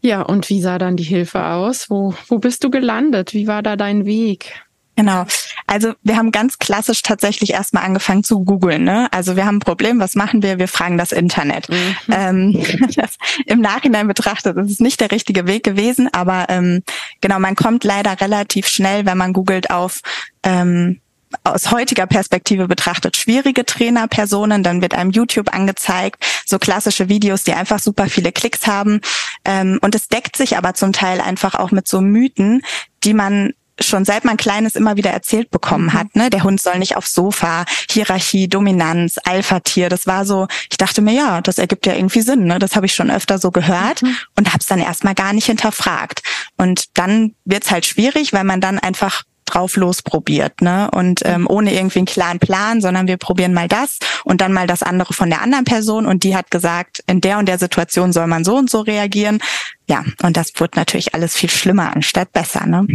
Ja, 0.02 0.22
und 0.22 0.50
wie 0.50 0.62
sah 0.62 0.78
dann 0.78 0.96
die 0.96 1.04
Hilfe 1.04 1.46
aus? 1.46 1.90
Wo, 1.90 2.14
wo 2.28 2.38
bist 2.38 2.64
du 2.64 2.70
gelandet? 2.70 3.34
Wie 3.34 3.48
war 3.48 3.64
da 3.64 3.76
dein 3.76 4.06
Weg? 4.06 4.64
Genau. 4.98 5.26
Also 5.68 5.94
wir 6.02 6.18
haben 6.18 6.32
ganz 6.32 6.58
klassisch 6.58 7.04
tatsächlich 7.04 7.52
erstmal 7.52 7.84
angefangen 7.84 8.24
zu 8.24 8.44
googeln. 8.44 8.84
Ne? 8.84 9.08
Also 9.12 9.36
wir 9.36 9.46
haben 9.46 9.58
ein 9.58 9.60
Problem, 9.60 10.00
was 10.00 10.16
machen 10.16 10.42
wir? 10.42 10.58
Wir 10.58 10.68
fragen 10.68 10.98
das 10.98 11.12
Internet. 11.12 11.70
Mhm. 11.70 11.96
Ähm, 12.10 12.66
das, 12.96 13.18
Im 13.46 13.62
Nachhinein 13.62 14.08
betrachtet 14.08 14.58
das 14.58 14.72
ist 14.72 14.82
nicht 14.82 15.00
der 15.00 15.12
richtige 15.12 15.46
Weg 15.46 15.64
gewesen, 15.64 16.12
aber 16.12 16.48
ähm, 16.50 16.82
genau, 17.22 17.38
man 17.38 17.56
kommt 17.56 17.84
leider 17.84 18.20
relativ 18.20 18.68
schnell, 18.68 19.06
wenn 19.06 19.20
man 19.20 19.34
googelt, 19.34 19.70
auf 19.70 20.02
ähm, 20.42 21.00
aus 21.44 21.72
heutiger 21.72 22.08
Perspektive 22.08 22.68
betrachtet 22.68 23.18
schwierige 23.18 23.66
Trainerpersonen, 23.66 24.64
dann 24.64 24.82
wird 24.82 24.96
einem 24.96 25.12
YouTube 25.12 25.54
angezeigt, 25.54 26.26
so 26.46 26.58
klassische 26.58 27.10
Videos, 27.10 27.44
die 27.44 27.54
einfach 27.54 27.80
super 27.80 28.08
viele 28.08 28.32
Klicks 28.32 28.66
haben. 28.66 29.02
Ähm, 29.46 29.78
und 29.82 29.94
es 29.94 30.08
deckt 30.08 30.38
sich 30.38 30.58
aber 30.58 30.74
zum 30.74 30.94
Teil 30.94 31.22
einfach 31.22 31.54
auch 31.56 31.72
mit 31.72 31.88
so 31.88 32.02
Mythen, 32.02 32.62
die 33.04 33.14
man 33.14 33.54
schon 33.80 34.06
seit 34.06 34.26
man 34.26 34.38
klein 34.38 34.66
ist 34.66 34.76
immer 34.76 34.98
wieder 34.98 35.12
erzählt 35.12 35.52
bekommen 35.52 35.86
mhm. 35.86 35.94
hat. 35.94 36.16
Ne? 36.16 36.30
Der 36.30 36.44
Hund 36.44 36.62
soll 36.62 36.80
nicht 36.80 36.98
aufs 36.98 37.14
Sofa, 37.14 37.66
Hierarchie, 37.90 38.48
Dominanz, 38.48 39.18
Alpha-Tier. 39.24 39.90
Das 39.90 40.08
war 40.08 40.26
so, 40.26 40.48
ich 40.70 40.78
dachte 40.78 41.02
mir, 41.02 41.14
ja, 41.14 41.42
das 41.42 41.58
ergibt 41.58 41.86
ja 41.86 41.94
irgendwie 41.94 42.22
Sinn. 42.22 42.46
Ne? 42.46 42.60
Das 42.60 42.76
habe 42.76 42.86
ich 42.86 42.94
schon 42.94 43.12
öfter 43.12 43.38
so 43.38 43.52
gehört 43.52 44.04
mhm. 44.04 44.16
und 44.36 44.48
habe 44.50 44.60
es 44.60 44.68
dann 44.68 44.80
erstmal 44.80 45.16
gar 45.16 45.34
nicht 45.34 45.46
hinterfragt. 45.46 46.22
Und 46.58 46.98
dann 46.98 47.36
wird's 47.46 47.72
halt 47.72 47.86
schwierig, 47.86 48.34
weil 48.34 48.44
man 48.44 48.62
dann 48.62 48.80
einfach 48.80 49.24
drauf 49.48 49.78
losprobiert, 49.78 50.62
ne? 50.62 50.92
Und 50.92 51.22
ähm, 51.26 51.42
mhm. 51.42 51.48
ohne 51.50 51.74
irgendwie 51.74 52.00
einen 52.00 52.06
klaren 52.06 52.40
Plan, 52.40 52.82
sondern 52.82 53.08
wir 53.08 53.18
probieren 53.18 53.54
mal 53.54 53.68
das 53.68 53.98
und 54.26 54.42
dann 54.42 54.54
mal 54.54 54.68
das 54.68 54.84
andere 54.84 55.14
von 55.14 55.30
der 55.30 55.42
anderen 55.42 55.66
Person 55.66 56.06
und 56.06 56.24
die 56.24 56.36
hat 56.36 56.52
gesagt, 56.52 57.02
in 57.08 57.22
der 57.22 57.40
und 57.40 57.48
der 57.48 57.58
Situation 57.58 58.14
soll 58.14 58.28
man 58.28 58.44
so 58.44 58.58
und 58.58 58.70
so 58.70 58.82
reagieren. 58.82 59.40
Ja, 59.88 60.04
und 60.22 60.38
das 60.38 60.52
wird 60.58 60.76
natürlich 60.76 61.16
alles 61.16 61.36
viel 61.36 61.50
schlimmer 61.50 61.96
anstatt 61.96 62.34
besser, 62.34 62.66
ne? 62.66 62.86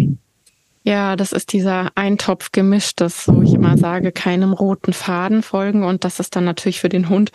Ja, 0.84 1.16
das 1.16 1.32
ist 1.32 1.52
dieser 1.52 1.90
Eintopf 1.94 2.50
gemischtes, 2.52 3.28
wo 3.28 3.42
ich 3.42 3.54
immer 3.54 3.78
sage, 3.78 4.10
keinem 4.10 4.52
roten 4.52 4.92
Faden 4.92 5.42
folgen. 5.42 5.84
Und 5.84 6.04
das 6.04 6.18
ist 6.18 6.34
dann 6.34 6.44
natürlich 6.44 6.80
für 6.80 6.88
den 6.88 7.08
Hund 7.08 7.30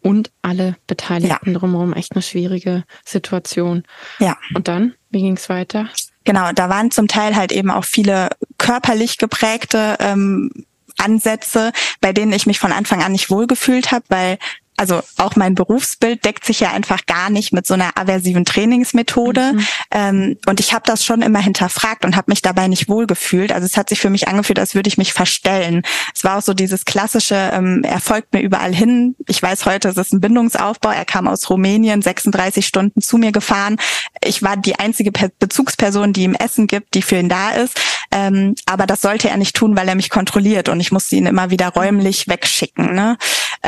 und 0.00 0.30
alle 0.42 0.76
Beteiligten 0.86 1.52
ja. 1.52 1.58
drumherum 1.58 1.92
echt 1.92 2.12
eine 2.12 2.22
schwierige 2.22 2.84
Situation. 3.04 3.82
Ja. 4.18 4.36
Und 4.54 4.68
dann, 4.68 4.94
wie 5.10 5.20
ging's 5.20 5.48
weiter? 5.48 5.88
Genau, 6.24 6.52
da 6.52 6.68
waren 6.68 6.90
zum 6.90 7.08
Teil 7.08 7.36
halt 7.36 7.52
eben 7.52 7.70
auch 7.70 7.84
viele 7.84 8.30
körperlich 8.58 9.18
geprägte 9.18 9.96
ähm, 10.00 10.50
Ansätze, 10.96 11.72
bei 12.00 12.12
denen 12.12 12.32
ich 12.32 12.46
mich 12.46 12.58
von 12.58 12.72
Anfang 12.72 13.02
an 13.02 13.12
nicht 13.12 13.30
wohlgefühlt 13.30 13.92
habe, 13.92 14.04
weil 14.08 14.38
also 14.76 15.02
auch 15.16 15.36
mein 15.36 15.54
Berufsbild 15.54 16.24
deckt 16.24 16.44
sich 16.44 16.60
ja 16.60 16.72
einfach 16.72 17.06
gar 17.06 17.30
nicht 17.30 17.52
mit 17.52 17.66
so 17.66 17.74
einer 17.74 17.96
aversiven 17.96 18.44
Trainingsmethode. 18.44 19.52
Mhm. 19.54 19.66
Ähm, 19.90 20.36
und 20.46 20.60
ich 20.60 20.74
habe 20.74 20.82
das 20.86 21.04
schon 21.04 21.22
immer 21.22 21.40
hinterfragt 21.40 22.04
und 22.04 22.16
habe 22.16 22.30
mich 22.30 22.42
dabei 22.42 22.68
nicht 22.68 22.88
wohlgefühlt. 22.88 23.52
Also 23.52 23.66
es 23.66 23.76
hat 23.76 23.88
sich 23.88 24.00
für 24.00 24.10
mich 24.10 24.28
angefühlt, 24.28 24.58
als 24.58 24.74
würde 24.74 24.88
ich 24.88 24.98
mich 24.98 25.12
verstellen. 25.12 25.82
Es 26.14 26.24
war 26.24 26.38
auch 26.38 26.42
so 26.42 26.54
dieses 26.54 26.84
klassische, 26.84 27.50
ähm, 27.52 27.82
er 27.84 28.00
folgt 28.00 28.32
mir 28.32 28.40
überall 28.40 28.74
hin. 28.74 29.16
Ich 29.26 29.42
weiß 29.42 29.66
heute, 29.66 29.88
es 29.88 29.96
ist 29.96 30.12
ein 30.12 30.20
Bindungsaufbau. 30.20 30.90
Er 30.90 31.04
kam 31.04 31.28
aus 31.28 31.48
Rumänien, 31.48 32.02
36 32.02 32.66
Stunden 32.66 33.00
zu 33.00 33.18
mir 33.18 33.32
gefahren. 33.32 33.78
Ich 34.22 34.42
war 34.42 34.56
die 34.56 34.78
einzige 34.78 35.10
Bezugsperson, 35.10 36.12
die 36.12 36.24
ihm 36.24 36.34
Essen 36.34 36.66
gibt, 36.66 36.94
die 36.94 37.02
für 37.02 37.16
ihn 37.16 37.28
da 37.28 37.50
ist. 37.50 37.80
Ähm, 38.12 38.54
aber 38.66 38.86
das 38.86 39.02
sollte 39.02 39.28
er 39.28 39.36
nicht 39.36 39.56
tun, 39.56 39.76
weil 39.76 39.88
er 39.88 39.94
mich 39.94 40.10
kontrolliert 40.10 40.68
und 40.68 40.80
ich 40.80 40.92
musste 40.92 41.16
ihn 41.16 41.26
immer 41.26 41.50
wieder 41.50 41.68
räumlich 41.68 42.28
wegschicken. 42.28 42.94
Ne? 42.94 43.16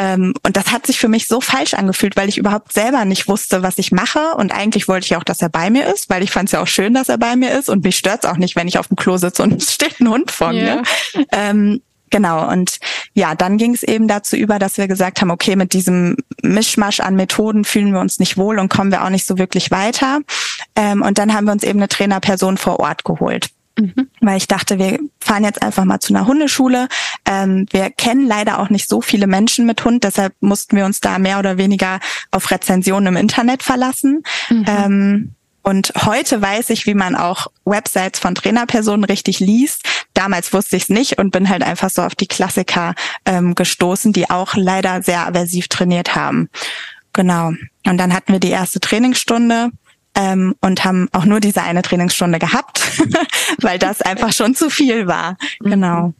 Ähm, 0.00 0.32
und 0.44 0.56
das 0.56 0.70
hat 0.70 0.86
sich 0.86 1.00
für 1.00 1.08
mich 1.08 1.26
so 1.26 1.40
falsch 1.40 1.74
angefühlt, 1.74 2.16
weil 2.16 2.28
ich 2.28 2.38
überhaupt 2.38 2.72
selber 2.72 3.04
nicht 3.04 3.26
wusste, 3.26 3.64
was 3.64 3.78
ich 3.78 3.90
mache. 3.90 4.34
Und 4.36 4.52
eigentlich 4.52 4.86
wollte 4.86 5.06
ich 5.06 5.16
auch, 5.16 5.24
dass 5.24 5.42
er 5.42 5.48
bei 5.48 5.70
mir 5.70 5.92
ist, 5.92 6.08
weil 6.08 6.22
ich 6.22 6.30
fand 6.30 6.48
es 6.48 6.52
ja 6.52 6.62
auch 6.62 6.68
schön, 6.68 6.94
dass 6.94 7.08
er 7.08 7.18
bei 7.18 7.34
mir 7.34 7.58
ist. 7.58 7.68
Und 7.68 7.82
mich 7.82 7.96
stört 7.96 8.22
es 8.22 8.30
auch 8.30 8.36
nicht, 8.36 8.54
wenn 8.54 8.68
ich 8.68 8.78
auf 8.78 8.86
dem 8.86 8.96
Klo 8.96 9.16
sitze 9.16 9.42
und 9.42 9.52
es 9.60 9.74
steht 9.74 9.98
ein 9.98 10.08
Hund 10.08 10.30
vor 10.30 10.52
yeah. 10.52 10.76
mir. 10.76 11.26
Ähm, 11.32 11.82
Genau, 12.10 12.50
und 12.50 12.78
ja, 13.12 13.34
dann 13.34 13.58
ging 13.58 13.74
es 13.74 13.82
eben 13.82 14.08
dazu 14.08 14.34
über, 14.34 14.58
dass 14.58 14.78
wir 14.78 14.88
gesagt 14.88 15.20
haben, 15.20 15.30
okay, 15.30 15.56
mit 15.56 15.74
diesem 15.74 16.16
Mischmasch 16.42 17.00
an 17.00 17.16
Methoden 17.16 17.64
fühlen 17.66 17.92
wir 17.92 18.00
uns 18.00 18.18
nicht 18.18 18.38
wohl 18.38 18.58
und 18.58 18.70
kommen 18.70 18.90
wir 18.90 19.04
auch 19.04 19.10
nicht 19.10 19.26
so 19.26 19.36
wirklich 19.36 19.70
weiter. 19.70 20.20
Ähm, 20.74 21.02
und 21.02 21.18
dann 21.18 21.34
haben 21.34 21.44
wir 21.44 21.52
uns 21.52 21.64
eben 21.64 21.80
eine 21.80 21.88
Trainerperson 21.88 22.56
vor 22.56 22.80
Ort 22.80 23.04
geholt. 23.04 23.50
Mhm. 23.78 24.08
Weil 24.20 24.36
ich 24.36 24.48
dachte, 24.48 24.78
wir 24.78 24.98
fahren 25.20 25.44
jetzt 25.44 25.62
einfach 25.62 25.84
mal 25.84 26.00
zu 26.00 26.14
einer 26.14 26.26
Hundeschule. 26.26 26.88
Ähm, 27.24 27.66
wir 27.70 27.90
kennen 27.90 28.26
leider 28.26 28.58
auch 28.58 28.70
nicht 28.70 28.88
so 28.88 29.00
viele 29.00 29.26
Menschen 29.26 29.66
mit 29.66 29.84
Hund, 29.84 30.04
deshalb 30.04 30.34
mussten 30.40 30.76
wir 30.76 30.84
uns 30.84 31.00
da 31.00 31.18
mehr 31.18 31.38
oder 31.38 31.58
weniger 31.58 32.00
auf 32.30 32.50
Rezensionen 32.50 33.14
im 33.14 33.16
Internet 33.16 33.62
verlassen. 33.62 34.22
Mhm. 34.50 34.64
Ähm, 34.66 35.34
und 35.62 35.92
heute 36.06 36.40
weiß 36.40 36.70
ich, 36.70 36.86
wie 36.86 36.94
man 36.94 37.14
auch 37.14 37.48
Websites 37.64 38.18
von 38.18 38.34
Trainerpersonen 38.34 39.04
richtig 39.04 39.38
liest. 39.38 39.82
Damals 40.14 40.52
wusste 40.52 40.76
ich 40.76 40.84
es 40.84 40.88
nicht 40.88 41.18
und 41.18 41.30
bin 41.30 41.48
halt 41.48 41.62
einfach 41.62 41.90
so 41.90 42.02
auf 42.02 42.14
die 42.14 42.26
Klassiker 42.26 42.94
ähm, 43.26 43.54
gestoßen, 43.54 44.12
die 44.12 44.30
auch 44.30 44.54
leider 44.54 45.02
sehr 45.02 45.26
aversiv 45.26 45.68
trainiert 45.68 46.14
haben. 46.16 46.48
Genau. 47.12 47.52
Und 47.84 47.98
dann 47.98 48.14
hatten 48.14 48.32
wir 48.32 48.40
die 48.40 48.50
erste 48.50 48.80
Trainingsstunde 48.80 49.70
ähm, 50.18 50.56
und 50.60 50.84
haben 50.84 51.08
auch 51.12 51.24
nur 51.24 51.38
diese 51.38 51.62
eine 51.62 51.82
Trainingsstunde 51.82 52.40
gehabt, 52.40 52.80
weil 53.62 53.78
das 53.78 54.02
einfach 54.02 54.32
schon 54.32 54.54
zu 54.54 54.68
viel 54.68 55.06
war. 55.06 55.36
Mhm. 55.60 55.70
Genau. 55.70 56.14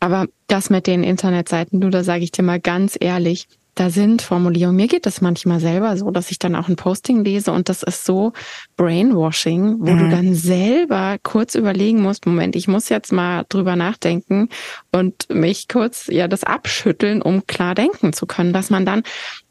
Aber 0.00 0.26
das 0.46 0.70
mit 0.70 0.86
den 0.86 1.04
Internetseiten, 1.04 1.80
du, 1.80 1.90
da 1.90 2.02
sage 2.02 2.24
ich 2.24 2.32
dir 2.32 2.42
mal 2.42 2.60
ganz 2.60 2.96
ehrlich, 2.98 3.46
da 3.74 3.90
sind 3.90 4.22
Formulierungen. 4.22 4.76
Mir 4.76 4.86
geht 4.86 5.04
das 5.04 5.20
manchmal 5.20 5.60
selber 5.60 5.96
so, 5.96 6.10
dass 6.10 6.30
ich 6.30 6.38
dann 6.38 6.54
auch 6.54 6.68
ein 6.68 6.76
Posting 6.76 7.24
lese 7.24 7.50
und 7.52 7.68
das 7.68 7.82
ist 7.82 8.04
so 8.04 8.32
Brainwashing, 8.76 9.78
wo 9.80 9.90
mhm. 9.90 9.98
du 9.98 10.08
dann 10.10 10.34
selber 10.34 11.16
kurz 11.22 11.56
überlegen 11.56 12.00
musst, 12.00 12.24
Moment, 12.24 12.54
ich 12.56 12.68
muss 12.68 12.88
jetzt 12.88 13.12
mal 13.12 13.44
drüber 13.48 13.76
nachdenken 13.76 14.48
und 14.92 15.28
mich 15.28 15.68
kurz 15.68 16.06
ja 16.06 16.28
das 16.28 16.44
abschütteln, 16.44 17.20
um 17.20 17.46
klar 17.46 17.74
denken 17.74 18.12
zu 18.12 18.26
können, 18.26 18.52
dass 18.52 18.70
man 18.70 18.86
dann 18.86 19.02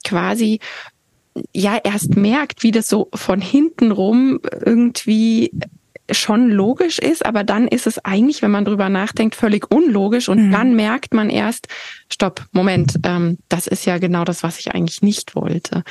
quasi 0.05 0.59
ja 1.53 1.77
erst 1.83 2.15
merkt, 2.15 2.63
wie 2.63 2.71
das 2.71 2.87
so 2.87 3.09
von 3.13 3.41
hinten 3.41 3.91
rum 3.91 4.39
irgendwie 4.65 5.51
schon 6.11 6.49
logisch 6.49 6.99
ist, 6.99 7.25
aber 7.25 7.43
dann 7.43 7.67
ist 7.67 7.87
es 7.87 8.03
eigentlich, 8.03 8.41
wenn 8.41 8.51
man 8.51 8.65
drüber 8.65 8.89
nachdenkt, 8.89 9.35
völlig 9.35 9.71
unlogisch 9.71 10.27
und 10.27 10.47
mhm. 10.47 10.51
dann 10.51 10.75
merkt 10.75 11.13
man 11.13 11.29
erst, 11.29 11.67
stopp, 12.11 12.45
Moment, 12.51 12.99
ähm, 13.03 13.37
das 13.47 13.67
ist 13.67 13.85
ja 13.85 13.97
genau 13.99 14.25
das, 14.25 14.43
was 14.43 14.59
ich 14.59 14.73
eigentlich 14.73 15.01
nicht 15.01 15.35
wollte. 15.35 15.83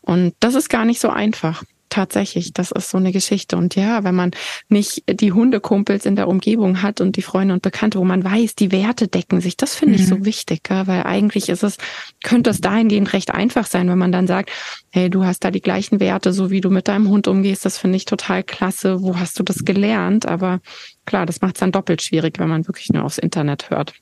Und 0.00 0.34
das 0.40 0.54
ist 0.54 0.70
gar 0.70 0.84
nicht 0.84 1.00
so 1.00 1.10
einfach 1.10 1.62
tatsächlich, 1.88 2.52
das 2.52 2.70
ist 2.70 2.90
so 2.90 2.98
eine 2.98 3.12
Geschichte. 3.12 3.56
Und 3.56 3.74
ja, 3.74 4.04
wenn 4.04 4.14
man 4.14 4.30
nicht 4.68 5.04
die 5.08 5.32
Hundekumpels 5.32 6.06
in 6.06 6.16
der 6.16 6.28
Umgebung 6.28 6.82
hat 6.82 7.00
und 7.00 7.16
die 7.16 7.22
Freunde 7.22 7.54
und 7.54 7.62
Bekannte, 7.62 7.98
wo 7.98 8.04
man 8.04 8.24
weiß, 8.24 8.54
die 8.54 8.72
Werte 8.72 9.08
decken 9.08 9.40
sich, 9.40 9.56
das 9.56 9.74
finde 9.74 9.94
mhm. 9.94 10.00
ich 10.00 10.06
so 10.08 10.16
mhm. 10.16 10.24
wichtig, 10.24 10.68
ja, 10.68 10.86
weil 10.86 11.02
eigentlich 11.04 11.48
ist 11.48 11.62
es, 11.62 11.78
könnte 12.22 12.50
es 12.50 12.60
dahingehend 12.60 13.12
recht 13.12 13.32
einfach 13.32 13.66
sein, 13.66 13.88
wenn 13.88 13.98
man 13.98 14.12
dann 14.12 14.26
sagt, 14.26 14.50
hey, 14.90 15.10
du 15.10 15.24
hast 15.24 15.44
da 15.44 15.50
die 15.50 15.60
gleichen 15.60 16.00
Werte, 16.00 16.32
so 16.32 16.50
wie 16.50 16.60
du 16.60 16.70
mit 16.70 16.88
deinem 16.88 17.08
Hund 17.08 17.28
umgehst, 17.28 17.64
das 17.64 17.78
finde 17.78 17.96
ich 17.96 18.04
total 18.04 18.42
klasse. 18.42 19.02
Wo 19.02 19.18
hast 19.18 19.38
du 19.38 19.42
das 19.42 19.64
gelernt? 19.64 20.26
Aber 20.26 20.60
klar, 21.04 21.26
das 21.26 21.40
macht 21.40 21.56
es 21.56 21.60
dann 21.60 21.72
doppelt 21.72 22.02
schwierig, 22.02 22.38
wenn 22.38 22.48
man 22.48 22.66
wirklich 22.66 22.90
nur 22.90 23.04
aufs 23.04 23.18
Internet 23.18 23.70
hört. 23.70 23.94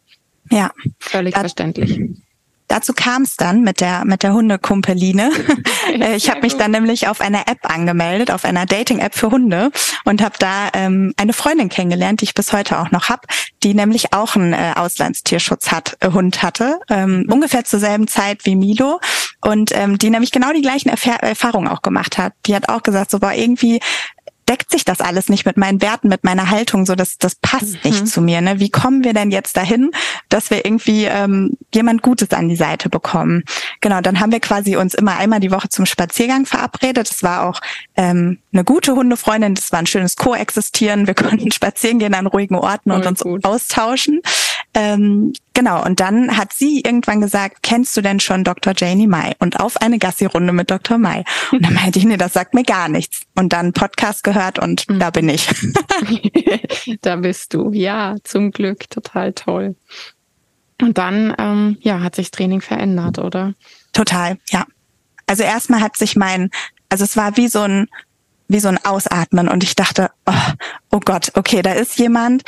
Ja. 0.50 0.70
Völlig 0.98 1.34
verständlich. 1.34 2.00
Dazu 2.68 2.92
kam 2.92 3.22
es 3.22 3.36
dann 3.36 3.62
mit 3.62 3.80
der 3.80 4.04
mit 4.04 4.22
der 4.22 4.32
Hundekumpeline. 4.32 5.30
Äh, 5.86 6.16
ich 6.16 6.28
habe 6.30 6.40
mich 6.40 6.56
dann 6.56 6.72
nämlich 6.72 7.06
auf 7.06 7.20
einer 7.20 7.46
App 7.46 7.58
angemeldet, 7.62 8.32
auf 8.32 8.44
einer 8.44 8.66
Dating-App 8.66 9.14
für 9.14 9.30
Hunde 9.30 9.70
und 10.04 10.20
habe 10.20 10.34
da 10.40 10.68
ähm, 10.72 11.14
eine 11.16 11.32
Freundin 11.32 11.68
kennengelernt, 11.68 12.20
die 12.20 12.24
ich 12.24 12.34
bis 12.34 12.52
heute 12.52 12.80
auch 12.80 12.90
noch 12.90 13.08
hab, 13.08 13.26
die 13.62 13.72
nämlich 13.72 14.12
auch 14.12 14.34
einen 14.34 14.52
äh, 14.52 14.72
Auslandstierschutz 14.74 15.70
hat, 15.70 15.96
äh, 16.00 16.10
Hund 16.10 16.42
hatte, 16.42 16.80
ähm, 16.90 17.20
mhm. 17.20 17.32
ungefähr 17.32 17.64
zur 17.64 17.78
selben 17.78 18.08
Zeit 18.08 18.44
wie 18.46 18.56
Milo 18.56 18.98
und 19.42 19.70
ähm, 19.74 19.96
die 19.96 20.10
nämlich 20.10 20.32
genau 20.32 20.52
die 20.52 20.62
gleichen 20.62 20.88
Erfahr 20.88 21.22
Erfahrungen 21.22 21.68
auch 21.68 21.82
gemacht 21.82 22.18
hat. 22.18 22.32
Die 22.46 22.54
hat 22.56 22.68
auch 22.68 22.82
gesagt, 22.82 23.12
so 23.12 23.22
war 23.22 23.34
irgendwie 23.36 23.80
deckt 24.48 24.70
sich 24.70 24.84
das 24.84 25.00
alles 25.00 25.28
nicht 25.28 25.44
mit 25.44 25.56
meinen 25.56 25.82
Werten, 25.82 26.08
mit 26.08 26.24
meiner 26.24 26.50
Haltung, 26.50 26.86
so 26.86 26.94
das, 26.94 27.18
das 27.18 27.34
passt 27.34 27.74
mhm. 27.74 27.90
nicht 27.90 28.08
zu 28.08 28.20
mir. 28.20 28.40
Ne? 28.40 28.60
Wie 28.60 28.70
kommen 28.70 29.04
wir 29.04 29.12
denn 29.12 29.30
jetzt 29.30 29.56
dahin, 29.56 29.90
dass 30.28 30.50
wir 30.50 30.64
irgendwie 30.64 31.04
ähm, 31.04 31.56
jemand 31.74 32.02
Gutes 32.02 32.30
an 32.30 32.48
die 32.48 32.56
Seite 32.56 32.88
bekommen? 32.88 33.44
Genau, 33.80 34.00
dann 34.00 34.20
haben 34.20 34.32
wir 34.32 34.40
quasi 34.40 34.76
uns 34.76 34.94
immer 34.94 35.16
einmal 35.16 35.40
die 35.40 35.50
Woche 35.50 35.68
zum 35.68 35.86
Spaziergang 35.86 36.46
verabredet. 36.46 37.10
Das 37.10 37.22
war 37.22 37.44
auch 37.44 37.60
ähm, 37.96 38.38
eine 38.52 38.64
gute 38.64 38.94
Hundefreundin, 38.94 39.54
das 39.54 39.72
war 39.72 39.80
ein 39.80 39.86
schönes 39.86 40.16
Koexistieren. 40.16 41.06
Wir 41.06 41.14
konnten 41.14 41.50
spazieren 41.50 41.98
gehen 41.98 42.14
an 42.14 42.26
ruhigen 42.26 42.54
Orten 42.54 42.90
und 42.92 43.06
uns 43.06 43.20
gut. 43.20 43.44
austauschen. 43.44 44.20
Ähm, 44.78 45.32
genau, 45.54 45.82
und 45.82 46.00
dann 46.00 46.36
hat 46.36 46.52
sie 46.52 46.82
irgendwann 46.82 47.22
gesagt, 47.22 47.62
kennst 47.62 47.96
du 47.96 48.02
denn 48.02 48.20
schon 48.20 48.44
Dr. 48.44 48.74
Janie 48.76 49.06
Mai? 49.06 49.32
Und 49.38 49.58
auf 49.58 49.80
eine 49.80 49.98
Gassi-Runde 49.98 50.52
mit 50.52 50.70
Dr. 50.70 50.98
Mai. 50.98 51.24
Und 51.50 51.64
dann 51.64 51.72
meinte 51.72 51.98
ich, 51.98 52.04
nee, 52.04 52.18
das 52.18 52.34
sagt 52.34 52.52
mir 52.52 52.62
gar 52.62 52.90
nichts. 52.90 53.22
Und 53.34 53.54
dann 53.54 53.72
Podcast 53.72 54.22
gehört 54.22 54.58
und 54.58 54.86
mhm. 54.90 54.98
da 54.98 55.08
bin 55.08 55.30
ich. 55.30 55.48
da 57.00 57.16
bist 57.16 57.54
du, 57.54 57.72
ja, 57.72 58.16
zum 58.22 58.50
Glück, 58.50 58.90
total 58.90 59.32
toll. 59.32 59.76
Und 60.82 60.98
dann, 60.98 61.34
ähm, 61.38 61.78
ja, 61.80 62.00
hat 62.00 62.14
sich 62.14 62.30
Training 62.30 62.60
verändert, 62.60 63.18
oder? 63.18 63.54
Total, 63.94 64.36
ja. 64.50 64.66
Also 65.26 65.42
erstmal 65.42 65.80
hat 65.80 65.96
sich 65.96 66.16
mein, 66.16 66.50
also 66.90 67.02
es 67.02 67.16
war 67.16 67.38
wie 67.38 67.48
so 67.48 67.62
ein, 67.62 67.88
wie 68.48 68.60
so 68.60 68.68
ein 68.68 68.84
Ausatmen 68.84 69.48
und 69.48 69.64
ich 69.64 69.74
dachte, 69.74 70.10
oh, 70.26 70.52
oh 70.90 71.00
Gott, 71.00 71.32
okay, 71.34 71.62
da 71.62 71.72
ist 71.72 71.98
jemand, 71.98 72.42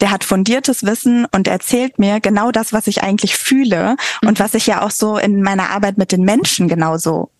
der 0.00 0.10
hat 0.10 0.24
fundiertes 0.24 0.84
Wissen 0.84 1.26
und 1.32 1.48
erzählt 1.48 1.98
mir 1.98 2.20
genau 2.20 2.50
das, 2.50 2.72
was 2.72 2.86
ich 2.86 3.02
eigentlich 3.02 3.36
fühle 3.36 3.96
mhm. 4.22 4.28
und 4.28 4.40
was 4.40 4.54
ich 4.54 4.66
ja 4.66 4.82
auch 4.82 4.90
so 4.90 5.18
in 5.18 5.42
meiner 5.42 5.70
Arbeit 5.70 5.98
mit 5.98 6.12
den 6.12 6.22
Menschen 6.22 6.68
genauso 6.68 7.30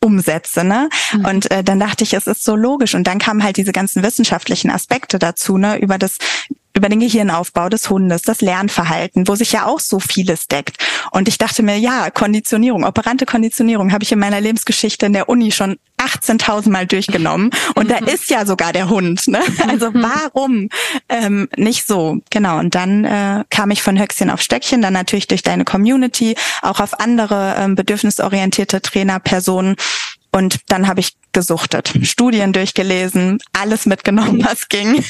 umsetze. 0.00 0.64
Ne? 0.64 0.88
Mhm. 1.12 1.24
Und 1.24 1.50
äh, 1.50 1.62
dann 1.62 1.78
dachte 1.78 2.04
ich, 2.04 2.14
es 2.14 2.26
ist 2.26 2.44
so 2.44 2.56
logisch. 2.56 2.94
Und 2.94 3.06
dann 3.06 3.18
kamen 3.18 3.44
halt 3.44 3.56
diese 3.56 3.72
ganzen 3.72 4.02
wissenschaftlichen 4.02 4.70
Aspekte 4.70 5.18
dazu, 5.18 5.58
ne, 5.58 5.78
über 5.78 5.98
das 5.98 6.16
über 6.74 6.88
den 6.88 7.00
Gehirnaufbau 7.00 7.68
des 7.68 7.90
Hundes, 7.90 8.22
das 8.22 8.40
Lernverhalten, 8.40 9.26
wo 9.28 9.34
sich 9.34 9.52
ja 9.52 9.66
auch 9.66 9.80
so 9.80 9.98
vieles 10.00 10.46
deckt. 10.46 10.76
Und 11.10 11.28
ich 11.28 11.38
dachte 11.38 11.62
mir, 11.62 11.76
ja, 11.78 12.10
Konditionierung, 12.10 12.84
operante 12.84 13.26
Konditionierung 13.26 13.92
habe 13.92 14.04
ich 14.04 14.12
in 14.12 14.18
meiner 14.18 14.40
Lebensgeschichte 14.40 15.06
in 15.06 15.12
der 15.12 15.28
Uni 15.28 15.50
schon 15.52 15.78
18.000 15.98 16.70
Mal 16.70 16.86
durchgenommen. 16.86 17.50
Und 17.74 17.90
da 17.90 18.00
mhm. 18.00 18.08
ist 18.08 18.30
ja 18.30 18.46
sogar 18.46 18.72
der 18.72 18.88
Hund. 18.88 19.28
Ne? 19.28 19.40
Also 19.68 19.90
mhm. 19.90 20.02
warum 20.02 20.68
ähm, 21.08 21.48
nicht 21.56 21.86
so? 21.86 22.18
Genau. 22.30 22.58
Und 22.58 22.74
dann 22.74 23.04
äh, 23.04 23.44
kam 23.50 23.70
ich 23.70 23.82
von 23.82 24.00
Höchstchen 24.00 24.30
auf 24.30 24.40
Stöckchen, 24.40 24.82
dann 24.82 24.92
natürlich 24.92 25.28
durch 25.28 25.42
deine 25.42 25.64
Community, 25.64 26.36
auch 26.62 26.80
auf 26.80 27.00
andere 27.00 27.56
ähm, 27.58 27.74
bedürfnisorientierte 27.74 28.80
Trainerpersonen. 28.80 29.76
Und 30.32 30.60
dann 30.68 30.86
habe 30.86 31.00
ich 31.00 31.14
gesuchtet, 31.32 31.92
Studien 32.02 32.52
durchgelesen, 32.52 33.38
alles 33.52 33.86
mitgenommen, 33.86 34.44
was 34.44 34.68
ging. 34.68 35.04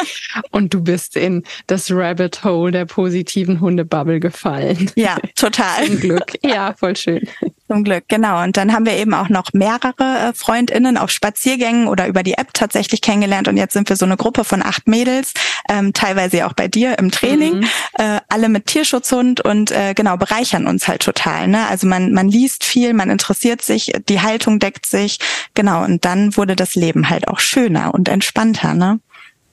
Und 0.50 0.74
du 0.74 0.82
bist 0.82 1.16
in 1.16 1.44
das 1.66 1.90
Rabbit 1.90 2.44
Hole 2.44 2.72
der 2.72 2.84
positiven 2.84 3.60
Hundebubble 3.60 4.20
gefallen. 4.20 4.90
Ja, 4.94 5.16
total. 5.36 5.86
Zum 5.86 6.00
Glück. 6.00 6.32
Ja, 6.42 6.74
voll 6.74 6.96
schön. 6.96 7.28
Zum 7.72 7.84
Glück, 7.84 8.04
genau. 8.08 8.42
Und 8.42 8.58
dann 8.58 8.74
haben 8.74 8.84
wir 8.84 8.98
eben 8.98 9.14
auch 9.14 9.30
noch 9.30 9.54
mehrere 9.54 10.28
äh, 10.28 10.32
FreundInnen 10.34 10.98
auf 10.98 11.10
Spaziergängen 11.10 11.88
oder 11.88 12.06
über 12.06 12.22
die 12.22 12.34
App 12.34 12.52
tatsächlich 12.52 13.00
kennengelernt. 13.00 13.48
Und 13.48 13.56
jetzt 13.56 13.72
sind 13.72 13.88
wir 13.88 13.96
so 13.96 14.04
eine 14.04 14.18
Gruppe 14.18 14.44
von 14.44 14.62
acht 14.62 14.86
Mädels, 14.88 15.32
ähm, 15.70 15.94
teilweise 15.94 16.46
auch 16.46 16.52
bei 16.52 16.68
dir 16.68 16.98
im 16.98 17.10
Training, 17.10 17.60
mhm. 17.60 17.68
äh, 17.94 18.20
alle 18.28 18.50
mit 18.50 18.66
Tierschutzhund 18.66 19.40
und 19.40 19.70
äh, 19.70 19.94
genau, 19.94 20.18
bereichern 20.18 20.66
uns 20.66 20.86
halt 20.86 21.00
total. 21.00 21.48
Ne? 21.48 21.66
Also 21.66 21.86
man, 21.86 22.12
man 22.12 22.28
liest 22.28 22.62
viel, 22.62 22.92
man 22.92 23.08
interessiert 23.08 23.62
sich, 23.62 23.90
die 24.06 24.20
Haltung 24.20 24.58
deckt 24.58 24.84
sich, 24.84 25.18
genau. 25.54 25.82
Und 25.82 26.04
dann 26.04 26.36
wurde 26.36 26.56
das 26.56 26.74
Leben 26.74 27.08
halt 27.08 27.26
auch 27.26 27.40
schöner 27.40 27.94
und 27.94 28.10
entspannter. 28.10 28.74
Ne? 28.74 29.00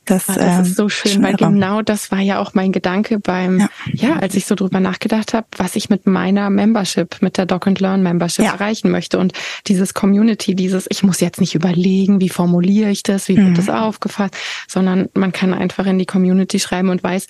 Das, 0.09 0.27
ah, 0.27 0.33
das 0.33 0.67
ist 0.67 0.69
ähm, 0.69 0.73
so 0.73 0.89
schön, 0.89 1.21
weil 1.21 1.35
genau 1.35 1.83
das 1.83 2.11
war 2.11 2.19
ja 2.19 2.39
auch 2.39 2.55
mein 2.55 2.71
Gedanke 2.71 3.19
beim, 3.19 3.59
ja, 3.59 4.09
ja 4.09 4.15
als 4.15 4.33
ich 4.33 4.47
so 4.47 4.55
drüber 4.55 4.79
nachgedacht 4.79 5.35
habe, 5.35 5.45
was 5.55 5.75
ich 5.75 5.89
mit 5.89 6.07
meiner 6.07 6.49
Membership, 6.49 7.21
mit 7.21 7.37
der 7.37 7.45
Doc 7.45 7.67
and 7.67 7.79
Learn 7.79 8.01
Membership 8.01 8.45
ja. 8.45 8.53
erreichen 8.53 8.89
möchte. 8.89 9.19
Und 9.19 9.33
dieses 9.67 9.93
Community, 9.93 10.55
dieses, 10.55 10.87
ich 10.89 11.03
muss 11.03 11.19
jetzt 11.19 11.39
nicht 11.39 11.53
überlegen, 11.53 12.19
wie 12.19 12.29
formuliere 12.29 12.89
ich 12.89 13.03
das, 13.03 13.27
wie 13.27 13.37
wird 13.37 13.49
mhm. 13.49 13.53
das 13.53 13.69
aufgefasst, 13.69 14.35
sondern 14.67 15.09
man 15.13 15.31
kann 15.31 15.53
einfach 15.53 15.85
in 15.85 15.99
die 15.99 16.07
Community 16.07 16.59
schreiben 16.59 16.89
und 16.89 17.03
weiß, 17.03 17.27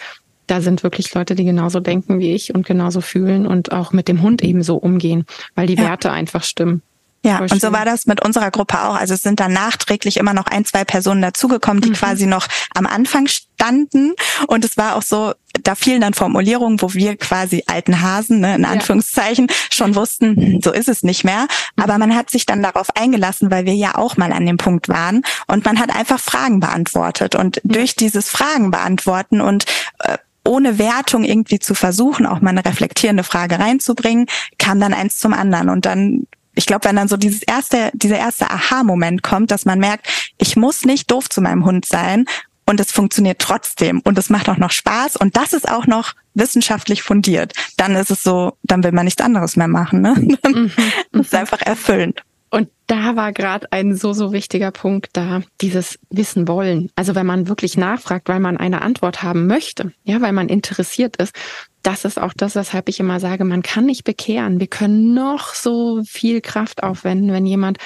da 0.47 0.61
sind 0.61 0.81
wirklich 0.81 1.13
Leute, 1.13 1.35
die 1.35 1.43
genauso 1.43 1.79
denken 1.79 2.19
wie 2.19 2.33
ich 2.33 2.55
und 2.55 2.65
genauso 2.65 3.01
fühlen 3.01 3.45
und 3.45 3.71
auch 3.73 3.91
mit 3.91 4.07
dem 4.07 4.21
Hund 4.21 4.41
ebenso 4.41 4.77
umgehen, 4.77 5.25
weil 5.53 5.67
die 5.67 5.75
ja. 5.75 5.83
Werte 5.83 6.11
einfach 6.11 6.43
stimmen. 6.43 6.81
Ja, 7.23 7.39
und 7.39 7.60
so 7.60 7.73
war 7.73 7.84
das 7.84 8.05
mit 8.05 8.23
unserer 8.23 8.49
Gruppe 8.49 8.82
auch. 8.82 8.95
Also 8.95 9.13
es 9.13 9.21
sind 9.21 9.41
dann 9.41 9.51
nachträglich 9.51 10.17
immer 10.17 10.34
noch 10.34 10.45
ein, 10.47 10.63
zwei 10.63 10.86
Personen 10.86 11.21
dazugekommen, 11.21 11.82
die 11.82 11.89
mhm. 11.89 11.95
quasi 11.95 12.25
noch 12.25 12.47
am 12.73 12.86
Anfang 12.86 13.27
standen. 13.27 14.13
Und 14.47 14.63
es 14.63 14.77
war 14.77 14.95
auch 14.95 15.01
so, 15.01 15.34
da 15.62 15.75
fielen 15.75 15.99
dann 15.99 16.13
Formulierungen, 16.13 16.82
wo 16.82 16.93
wir 16.93 17.17
quasi 17.17 17.63
alten 17.67 18.01
Hasen, 18.01 18.39
ne, 18.39 18.55
in 18.55 18.63
Anführungszeichen, 18.63 19.47
ja. 19.49 19.55
schon 19.69 19.95
wussten, 19.95 20.36
hm, 20.36 20.62
so 20.63 20.71
ist 20.71 20.88
es 20.88 21.03
nicht 21.03 21.25
mehr. 21.25 21.47
Mhm. 21.75 21.84
Aber 21.84 21.97
man 21.97 22.15
hat 22.15 22.29
sich 22.29 22.45
dann 22.45 22.63
darauf 22.63 22.95
eingelassen, 22.95 23.51
weil 23.51 23.65
wir 23.65 23.75
ja 23.75 23.95
auch 23.95 24.15
mal 24.15 24.32
an 24.32 24.45
dem 24.45 24.58
Punkt 24.58 24.88
waren. 24.88 25.23
Und 25.47 25.65
man 25.65 25.77
hat 25.79 25.93
einfach 25.93 26.19
Fragen 26.21 26.62
beantwortet. 26.62 27.36
Und 27.36 27.63
mhm. 27.65 27.73
durch 27.73 27.95
dieses 27.95 28.29
Fragen 28.29 28.71
beantworten 28.71 29.41
und 29.41 29.65
äh, 29.99 30.17
ohne 30.45 30.79
Wertung 30.79 31.25
irgendwie 31.25 31.60
zu 31.60 31.75
versuchen, 31.75 32.25
auch 32.25 32.39
mal 32.39 32.51
eine 32.51 32.63
reflektierende 32.63 33.23
Frage 33.23 33.60
reinzubringen, 33.60 34.27
kam 34.58 34.79
dann 34.79 34.93
eins 34.93 35.17
zum 35.17 35.34
anderen. 35.34 35.67
Und 35.67 35.86
dann 35.86 36.27
ich 36.55 36.65
glaube, 36.65 36.85
wenn 36.85 36.95
dann 36.95 37.07
so 37.07 37.17
dieses 37.17 37.43
erste, 37.43 37.91
dieser 37.93 38.17
erste 38.17 38.49
Aha-Moment 38.49 39.23
kommt, 39.23 39.51
dass 39.51 39.65
man 39.65 39.79
merkt, 39.79 40.07
ich 40.38 40.55
muss 40.55 40.83
nicht 40.83 41.09
doof 41.09 41.29
zu 41.29 41.41
meinem 41.41 41.65
Hund 41.65 41.85
sein 41.85 42.25
und 42.65 42.79
es 42.79 42.91
funktioniert 42.91 43.39
trotzdem 43.39 44.01
und 44.03 44.17
es 44.17 44.29
macht 44.29 44.49
auch 44.49 44.57
noch 44.57 44.71
Spaß 44.71 45.15
und 45.15 45.38
das 45.38 45.53
ist 45.53 45.69
auch 45.69 45.88
noch 45.88 46.13
wissenschaftlich 46.33 47.03
fundiert, 47.03 47.53
dann 47.77 47.95
ist 47.95 48.12
es 48.12 48.23
so, 48.23 48.57
dann 48.63 48.83
will 48.83 48.91
man 48.91 49.05
nichts 49.05 49.21
anderes 49.21 49.55
mehr 49.55 49.67
machen. 49.67 50.01
Ne? 50.01 50.15
Dann 50.41 50.71
mhm. 51.12 51.21
ist 51.21 51.35
einfach 51.35 51.62
erfüllend. 51.62 52.21
Und 52.49 52.69
da 52.88 53.15
war 53.15 53.31
gerade 53.31 53.71
ein 53.71 53.95
so, 53.95 54.13
so 54.13 54.33
wichtiger 54.33 54.71
Punkt 54.71 55.09
da, 55.13 55.41
dieses 55.62 55.99
Wissen 56.09 56.47
wollen. 56.47 56.89
Also 56.95 57.13
wenn 57.13 57.25
man 57.25 57.47
wirklich 57.47 57.77
nachfragt, 57.77 58.27
weil 58.27 58.39
man 58.39 58.57
eine 58.57 58.81
Antwort 58.81 59.21
haben 59.21 59.45
möchte, 59.45 59.93
ja, 60.03 60.19
weil 60.21 60.33
man 60.33 60.49
interessiert 60.49 61.17
ist, 61.17 61.35
das 61.83 62.05
ist 62.05 62.19
auch 62.19 62.33
das, 62.35 62.55
weshalb 62.55 62.89
ich 62.89 62.99
immer 62.99 63.19
sage, 63.19 63.45
man 63.45 63.62
kann 63.62 63.85
nicht 63.85 64.03
bekehren. 64.03 64.59
Wir 64.59 64.67
können 64.67 65.13
noch 65.13 65.53
so 65.53 66.03
viel 66.03 66.41
Kraft 66.41 66.83
aufwenden, 66.83 67.31
wenn 67.31 67.45
jemand 67.45 67.77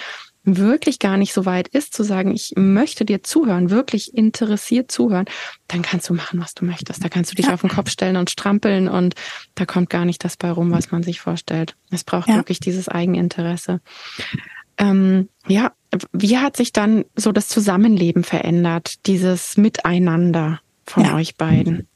wirklich 0.44 1.00
gar 1.00 1.18
nicht 1.18 1.34
so 1.34 1.46
weit 1.46 1.68
ist, 1.70 1.94
zu 1.94 2.04
sagen, 2.04 2.34
ich 2.34 2.54
möchte 2.56 3.06
dir 3.06 3.24
zuhören, 3.24 3.70
wirklich 3.70 4.14
interessiert 4.16 4.92
zuhören, 4.92 5.26
dann 5.68 5.82
kannst 5.82 6.10
du 6.10 6.14
machen, 6.14 6.42
was 6.42 6.54
du 6.54 6.66
möchtest. 6.66 7.04
Da 7.04 7.10
kannst 7.10 7.32
du 7.32 7.36
dich 7.36 7.48
ja. 7.48 7.54
auf 7.54 7.62
den 7.62 7.70
Kopf 7.70 7.90
stellen 7.90 8.18
und 8.18 8.30
strampeln 8.30 8.88
und 8.88 9.16
da 9.56 9.66
kommt 9.66 9.90
gar 9.90 10.06
nicht 10.06 10.24
das 10.24 10.36
bei 10.38 10.52
rum, 10.52 10.72
was 10.72 10.92
man 10.92 11.04
sich 11.04 11.22
vorstellt. 11.22 11.76
Es 11.92 12.04
braucht 12.04 12.28
ja. 12.28 12.36
wirklich 12.36 12.60
dieses 12.60 12.90
Eigeninteresse. 12.90 13.80
Ähm, 14.78 15.30
ja, 15.48 15.72
wie 16.12 16.38
hat 16.38 16.58
sich 16.58 16.74
dann 16.74 17.06
so 17.16 17.32
das 17.32 17.48
Zusammenleben 17.48 18.24
verändert, 18.24 19.06
dieses 19.06 19.56
Miteinander 19.58 20.60
von 20.86 21.06
ja. 21.06 21.16
euch 21.16 21.36
beiden? 21.36 21.88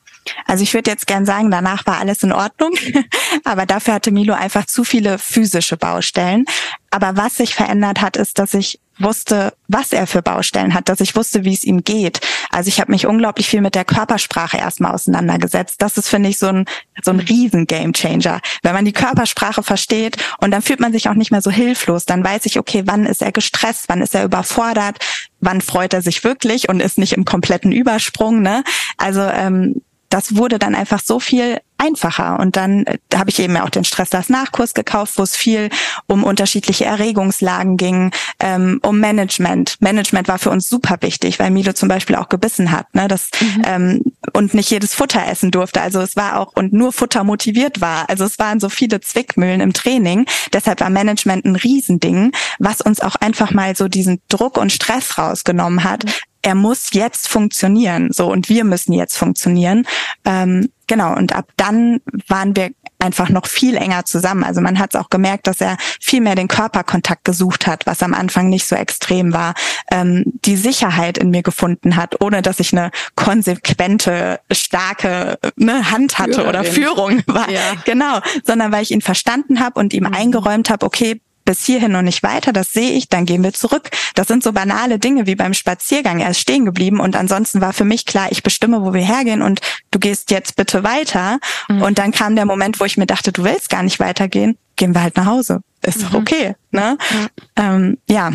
Also 0.46 0.64
ich 0.64 0.74
würde 0.74 0.92
jetzt 0.92 1.08
gern 1.08 1.26
sagen, 1.26 1.52
danach 1.52 1.86
war 1.86 2.00
alles 2.00 2.24
in 2.24 2.32
Ordnung, 2.32 2.72
aber 3.44 3.66
dafür 3.66 3.96
hatte 3.96 4.12
Milo 4.12 4.34
einfach 4.34 4.66
zu 4.66 4.84
viele 4.84 5.18
physische 5.18 5.78
Baustellen. 5.78 6.46
Aber 6.90 7.18
was 7.18 7.38
sich 7.38 7.54
verändert 7.54 8.02
hat, 8.02 8.18
ist, 8.18 8.40
dass 8.40 8.54
ich 8.54 8.80
wusste, 9.00 9.54
was 9.68 9.92
er 9.92 10.08
für 10.08 10.22
Baustellen 10.22 10.74
hat, 10.74 10.90
dass 10.90 11.02
ich 11.02 11.16
wusste, 11.16 11.44
wie 11.44 11.54
es 11.54 11.64
ihm 11.64 11.84
geht. 11.84 12.20
Also 12.50 12.70
ich 12.70 12.80
habe 12.80 12.92
mich 12.92 13.06
unglaublich 13.06 13.48
viel 13.48 13.62
mit 13.62 13.76
der 13.76 13.86
Körpersprache 13.86 14.58
erstmal 14.58 14.94
auseinandergesetzt. 14.94 15.82
Das 15.82 15.98
ist, 15.98 16.10
finde 16.10 16.30
ich, 16.30 16.38
so 16.38 16.48
ein, 16.48 16.66
so 17.04 17.12
ein 17.12 17.20
riesen 17.20 17.68
Gamechanger. 17.68 18.42
Wenn 18.64 18.74
man 18.74 18.86
die 18.86 18.94
Körpersprache 18.94 19.64
versteht 19.64 20.18
und 20.40 20.52
dann 20.52 20.62
fühlt 20.62 20.80
man 20.80 20.92
sich 20.92 21.10
auch 21.10 21.14
nicht 21.14 21.32
mehr 21.32 21.42
so 21.42 21.52
hilflos, 21.52 22.06
dann 22.06 22.24
weiß 22.24 22.46
ich, 22.46 22.58
okay, 22.58 22.84
wann 22.86 23.06
ist 23.06 23.22
er 23.22 23.32
gestresst, 23.32 23.86
wann 23.88 24.02
ist 24.02 24.16
er 24.16 24.24
überfordert, 24.24 24.98
wann 25.40 25.62
freut 25.62 25.94
er 25.94 26.02
sich 26.02 26.24
wirklich 26.24 26.70
und 26.70 26.80
ist 26.80 26.98
nicht 26.98 27.14
im 27.14 27.26
kompletten 27.26 27.72
Übersprung. 27.72 28.42
Ne? 28.42 28.64
Also 28.98 29.22
ähm, 29.22 29.82
das 30.10 30.36
wurde 30.36 30.60
dann 30.60 30.76
einfach 30.76 31.02
so 31.04 31.20
viel 31.20 31.60
einfacher. 31.78 32.40
Und 32.40 32.56
dann 32.56 32.86
äh, 32.86 32.98
habe 33.14 33.30
ich 33.30 33.40
eben 33.40 33.56
auch 33.58 33.70
den 33.70 33.84
Stress 33.84 34.10
das 34.10 34.30
Nachkurs 34.30 34.74
gekauft, 34.74 35.18
wo 35.18 35.24
es 35.24 35.36
viel 35.36 35.70
um 36.08 36.24
unterschiedliche 36.24 36.86
Erregungslagen 36.86 37.78
ging, 37.78 38.12
ähm, 38.40 38.80
um 38.84 39.00
Management. 39.00 39.76
Management 39.80 40.28
war 40.28 40.40
für 40.40 40.50
uns 40.50 40.68
super 40.68 40.98
wichtig, 41.02 41.40
weil 41.40 41.52
Milo 41.52 41.74
zum 41.74 41.88
Beispiel 41.88 42.16
auch 42.16 42.30
gebissen 42.30 42.72
hat, 42.72 42.94
ne, 42.96 43.08
das 43.08 43.30
mhm. 43.40 43.62
ähm, 43.66 44.02
und 44.34 44.54
nicht 44.54 44.72
jedes 44.72 44.94
Futter 44.94 45.26
essen 45.28 45.52
durfte. 45.52 45.82
Also 45.82 46.02
es 46.02 46.16
war 46.16 46.40
auch 46.40 46.54
und 46.56 46.74
nur 46.74 46.92
Futter 46.92 47.24
motiviert 47.24 47.82
war. 47.82 48.10
Also 48.10 48.26
es 48.26 48.40
waren 48.40 48.60
so 48.60 48.70
viele 48.70 49.00
Zwickmühlen 49.00 49.62
im 49.62 49.74
Training. 49.74 50.26
Deshalb 50.54 50.82
war 50.82 50.90
Management 50.90 51.46
ein 51.46 51.56
Riesending, 51.56 52.32
was 52.60 52.82
uns 52.82 53.02
auch 53.02 53.16
einfach 53.16 53.52
mal 53.52 53.76
so 53.76 53.88
diesen 53.88 54.22
Druck 54.30 54.58
und 54.58 54.72
Stress 54.72 55.18
rausgenommen 55.18 55.84
hat, 55.84 56.06
mhm 56.06 56.12
er 56.42 56.56
muss 56.56 56.94
jetzt 56.94 57.28
funktionieren, 57.28 58.10
so 58.12 58.32
und 58.32 58.50
wir 58.50 58.64
müssen 58.64 58.94
jetzt 58.94 59.18
funktionieren. 59.18 59.86
Ähm, 60.26 60.70
genau, 60.88 61.16
und 61.16 61.36
ab 61.36 61.50
dann 61.58 62.00
waren 62.28 62.56
wir 62.56 62.72
einfach 63.00 63.30
noch 63.30 63.46
viel 63.46 63.76
enger 63.76 64.06
zusammen. 64.06 64.44
Also 64.44 64.62
man 64.62 64.80
hat 64.80 64.94
es 64.94 65.00
auch 65.00 65.10
gemerkt, 65.10 65.48
dass 65.48 65.62
er 65.62 65.78
viel 66.00 66.22
mehr 66.22 66.36
den 66.36 66.48
Körperkontakt 66.48 67.26
gesucht 67.26 67.68
hat, 67.68 67.86
was 67.86 68.02
am 68.02 68.14
Anfang 68.14 68.50
nicht 68.50 68.68
so 68.68 68.76
extrem 68.76 69.34
war. 69.34 69.54
Ähm, 69.92 70.24
die 70.46 70.56
Sicherheit 70.56 71.18
in 71.18 71.30
mir 71.30 71.44
gefunden 71.44 71.96
hat, 71.96 72.22
ohne 72.22 72.42
dass 72.42 72.60
ich 72.60 72.74
eine 72.74 72.92
konsequente, 73.16 74.40
starke 74.52 75.38
ne, 75.56 75.92
Hand 75.92 76.18
hatte 76.18 76.34
Führerin. 76.34 76.50
oder 76.50 76.64
Führung 76.64 77.24
war. 77.28 77.50
Ja. 77.50 77.76
Genau, 77.86 78.20
sondern 78.44 78.72
weil 78.72 78.84
ich 78.84 78.92
ihn 78.92 79.02
verstanden 79.02 79.60
habe 79.60 79.80
und 79.80 79.94
ihm 79.94 80.06
mhm. 80.06 80.14
eingeräumt 80.14 80.70
habe, 80.70 80.86
okay, 80.86 81.22
bis 81.48 81.66
hierhin 81.66 81.96
und 81.96 82.04
nicht 82.06 82.22
weiter, 82.24 82.52
das 82.52 82.72
sehe 82.72 82.92
ich, 82.92 83.08
dann 83.08 83.26
gehen 83.26 83.42
wir 83.42 83.54
zurück. 83.54 83.90
Das 84.16 84.28
sind 84.28 84.44
so 84.44 84.52
banale 84.52 85.00
Dinge 85.00 85.26
wie 85.26 85.36
beim 85.36 85.54
Spaziergang. 85.54 86.20
Er 86.20 86.32
ist 86.32 86.40
stehen 86.40 86.66
geblieben 86.66 87.00
und 87.00 87.16
ansonsten 87.16 87.62
war 87.62 87.74
für 87.74 87.86
mich 87.86 88.06
klar, 88.06 88.28
ich 88.30 88.44
bestimme, 88.44 88.84
wo 88.84 88.94
wir 88.94 89.02
hergehen 89.02 89.42
und 89.42 89.62
du 89.90 89.98
gehst 89.98 90.30
jetzt 90.30 90.58
bitte 90.58 90.84
weiter. 90.84 91.40
Mhm. 91.70 91.82
Und 91.82 92.00
dann 92.00 92.12
kam 92.12 92.36
der 92.36 92.46
Moment, 92.46 92.80
wo 92.80 92.86
ich 92.86 92.98
mir 92.98 93.08
dachte, 93.08 93.32
du 93.32 93.46
willst 93.46 93.70
gar 93.70 93.82
nicht 93.82 94.00
weitergehen, 94.00 94.58
gehen 94.76 94.94
wir 94.94 95.02
halt 95.02 95.16
nach 95.16 95.26
Hause. 95.26 95.62
Ist 95.82 96.04
doch 96.04 96.12
mhm. 96.12 96.18
okay. 96.18 96.56
Ne? 96.72 96.98
Mhm. 97.12 97.28
Ähm, 97.56 97.98
ja. 98.10 98.32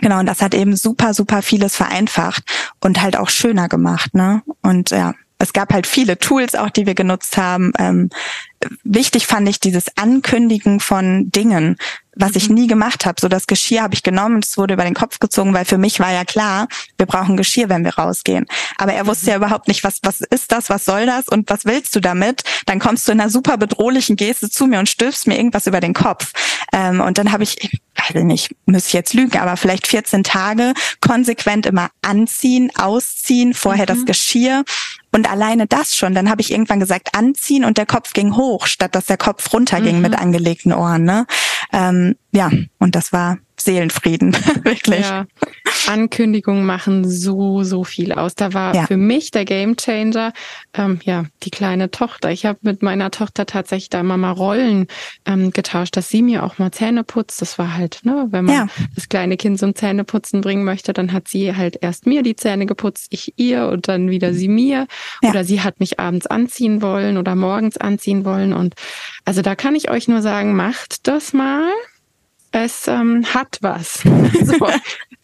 Genau, 0.00 0.18
und 0.18 0.26
das 0.26 0.42
hat 0.42 0.52
eben 0.52 0.74
super, 0.74 1.14
super 1.14 1.42
vieles 1.42 1.76
vereinfacht 1.76 2.42
und 2.80 3.00
halt 3.00 3.16
auch 3.16 3.30
schöner 3.30 3.68
gemacht, 3.68 4.14
ne? 4.14 4.42
Und 4.60 4.90
ja, 4.90 5.14
es 5.42 5.52
gab 5.52 5.72
halt 5.72 5.88
viele 5.88 6.18
Tools 6.18 6.54
auch, 6.54 6.70
die 6.70 6.86
wir 6.86 6.94
genutzt 6.94 7.36
haben. 7.36 7.72
Ähm, 7.76 8.10
wichtig 8.84 9.26
fand 9.26 9.48
ich 9.48 9.58
dieses 9.58 9.96
Ankündigen 9.96 10.78
von 10.78 11.32
Dingen, 11.32 11.78
was 12.14 12.36
ich 12.36 12.48
mhm. 12.48 12.54
nie 12.54 12.66
gemacht 12.68 13.06
habe. 13.06 13.20
So 13.20 13.26
das 13.26 13.48
Geschirr 13.48 13.82
habe 13.82 13.94
ich 13.94 14.04
genommen, 14.04 14.38
es 14.40 14.56
wurde 14.56 14.74
über 14.74 14.84
den 14.84 14.94
Kopf 14.94 15.18
gezogen, 15.18 15.52
weil 15.52 15.64
für 15.64 15.78
mich 15.78 15.98
war 15.98 16.12
ja 16.12 16.24
klar, 16.24 16.68
wir 16.96 17.06
brauchen 17.06 17.36
Geschirr, 17.36 17.68
wenn 17.68 17.84
wir 17.84 17.96
rausgehen. 17.96 18.46
Aber 18.78 18.92
er 18.92 19.08
wusste 19.08 19.30
ja 19.30 19.38
mhm. 19.38 19.44
überhaupt 19.44 19.66
nicht, 19.66 19.82
was 19.82 19.98
was 20.02 20.20
ist 20.20 20.52
das, 20.52 20.70
was 20.70 20.84
soll 20.84 21.06
das 21.06 21.26
und 21.26 21.50
was 21.50 21.64
willst 21.64 21.96
du 21.96 22.00
damit? 22.00 22.44
Dann 22.66 22.78
kommst 22.78 23.08
du 23.08 23.12
in 23.12 23.20
einer 23.20 23.28
super 23.28 23.56
bedrohlichen 23.56 24.14
Geste 24.14 24.48
zu 24.48 24.68
mir 24.68 24.78
und 24.78 24.88
stülpst 24.88 25.26
mir 25.26 25.36
irgendwas 25.36 25.66
über 25.66 25.80
den 25.80 25.92
Kopf. 25.92 26.30
Ähm, 26.72 27.00
und 27.00 27.18
dann 27.18 27.32
habe 27.32 27.42
ich, 27.42 27.60
ich 27.60 27.80
weiß 27.96 28.22
nicht, 28.22 28.54
muss 28.66 28.86
ich 28.86 28.92
jetzt 28.92 29.12
lügen, 29.12 29.38
aber 29.38 29.56
vielleicht 29.56 29.88
14 29.88 30.22
Tage 30.22 30.74
konsequent 31.00 31.66
immer 31.66 31.90
anziehen, 32.00 32.70
ausziehen, 32.76 33.54
vorher 33.54 33.86
mhm. 33.86 33.96
das 33.96 34.04
Geschirr 34.04 34.62
und 35.12 35.30
alleine 35.30 35.66
das 35.66 35.94
schon, 35.94 36.14
dann 36.14 36.30
habe 36.30 36.40
ich 36.40 36.50
irgendwann 36.50 36.80
gesagt, 36.80 37.14
anziehen 37.14 37.64
und 37.64 37.76
der 37.76 37.86
Kopf 37.86 38.14
ging 38.14 38.34
hoch, 38.36 38.66
statt 38.66 38.94
dass 38.94 39.06
der 39.06 39.18
Kopf 39.18 39.52
runterging 39.52 39.96
mhm. 39.96 40.02
mit 40.02 40.18
angelegten 40.18 40.72
Ohren. 40.72 41.04
Ne? 41.04 41.26
Ähm, 41.72 42.16
ja, 42.32 42.50
und 42.78 42.94
das 42.94 43.12
war 43.12 43.38
Seelenfrieden, 43.62 44.32
wirklich. 44.62 45.00
Ja. 45.00 45.26
Ankündigungen 45.86 46.64
machen 46.64 47.08
so, 47.08 47.62
so 47.64 47.84
viel 47.84 48.12
aus. 48.12 48.34
Da 48.34 48.54
war 48.54 48.74
ja. 48.74 48.86
für 48.86 48.96
mich 48.96 49.30
der 49.30 49.44
Gamechanger, 49.44 50.32
ähm, 50.74 51.00
ja, 51.04 51.24
die 51.42 51.50
kleine 51.50 51.90
Tochter. 51.90 52.30
Ich 52.30 52.46
habe 52.46 52.58
mit 52.62 52.82
meiner 52.82 53.10
Tochter 53.10 53.46
tatsächlich 53.46 53.90
da 53.90 54.00
immer 54.00 54.16
mal 54.16 54.32
Rollen 54.32 54.86
ähm, 55.26 55.50
getauscht, 55.50 55.96
dass 55.96 56.08
sie 56.08 56.22
mir 56.22 56.44
auch 56.44 56.58
mal 56.58 56.70
Zähne 56.72 57.04
putzt. 57.04 57.42
Das 57.42 57.58
war 57.58 57.74
halt, 57.74 58.00
ne, 58.04 58.26
wenn 58.30 58.44
man 58.44 58.54
ja. 58.54 58.66
das 58.94 59.08
kleine 59.08 59.36
Kind 59.36 59.58
zum 59.58 59.74
Zähneputzen 59.74 60.40
bringen 60.40 60.64
möchte, 60.64 60.92
dann 60.92 61.12
hat 61.12 61.28
sie 61.28 61.54
halt 61.54 61.78
erst 61.80 62.06
mir 62.06 62.22
die 62.22 62.36
Zähne 62.36 62.66
geputzt, 62.66 63.08
ich 63.10 63.34
ihr 63.36 63.68
und 63.68 63.88
dann 63.88 64.10
wieder 64.10 64.34
sie 64.34 64.48
mir. 64.48 64.86
Ja. 65.22 65.30
Oder 65.30 65.44
sie 65.44 65.62
hat 65.62 65.80
mich 65.80 65.98
abends 65.98 66.26
anziehen 66.26 66.82
wollen 66.82 67.16
oder 67.18 67.34
morgens 67.34 67.76
anziehen 67.76 68.24
wollen. 68.24 68.52
Und 68.52 68.74
also 69.24 69.42
da 69.42 69.54
kann 69.54 69.74
ich 69.74 69.90
euch 69.90 70.08
nur 70.08 70.22
sagen, 70.22 70.54
macht 70.54 71.06
das 71.06 71.32
mal 71.32 71.61
es 72.52 72.86
ähm, 72.86 73.24
hat 73.32 73.58
was. 73.62 74.02
so, 74.44 74.68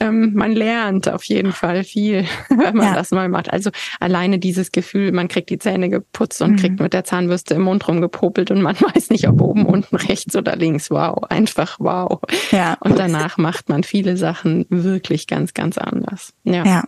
ähm, 0.00 0.32
man 0.34 0.52
lernt 0.52 1.08
auf 1.08 1.24
jeden 1.24 1.52
Fall 1.52 1.84
viel, 1.84 2.24
wenn 2.48 2.76
man 2.76 2.88
ja. 2.88 2.94
das 2.94 3.10
mal 3.10 3.28
macht. 3.28 3.52
Also 3.52 3.70
alleine 4.00 4.38
dieses 4.38 4.72
Gefühl, 4.72 5.12
man 5.12 5.28
kriegt 5.28 5.50
die 5.50 5.58
Zähne 5.58 5.90
geputzt 5.90 6.40
und 6.40 6.52
mhm. 6.52 6.56
kriegt 6.56 6.80
mit 6.80 6.92
der 6.94 7.04
Zahnbürste 7.04 7.54
im 7.54 7.62
Mund 7.62 7.86
rumgepopelt 7.86 8.50
und 8.50 8.62
man 8.62 8.76
weiß 8.80 9.10
nicht, 9.10 9.28
ob 9.28 9.40
oben, 9.40 9.66
unten, 9.66 9.96
rechts 9.96 10.34
oder 10.36 10.56
links. 10.56 10.90
Wow, 10.90 11.24
einfach 11.28 11.76
wow. 11.78 12.20
Ja. 12.50 12.76
Und 12.80 12.98
danach 12.98 13.36
macht 13.36 13.68
man 13.68 13.82
viele 13.82 14.16
Sachen 14.16 14.66
wirklich 14.70 15.26
ganz, 15.26 15.52
ganz 15.52 15.78
anders. 15.78 16.32
Ja. 16.44 16.64
ja. 16.64 16.84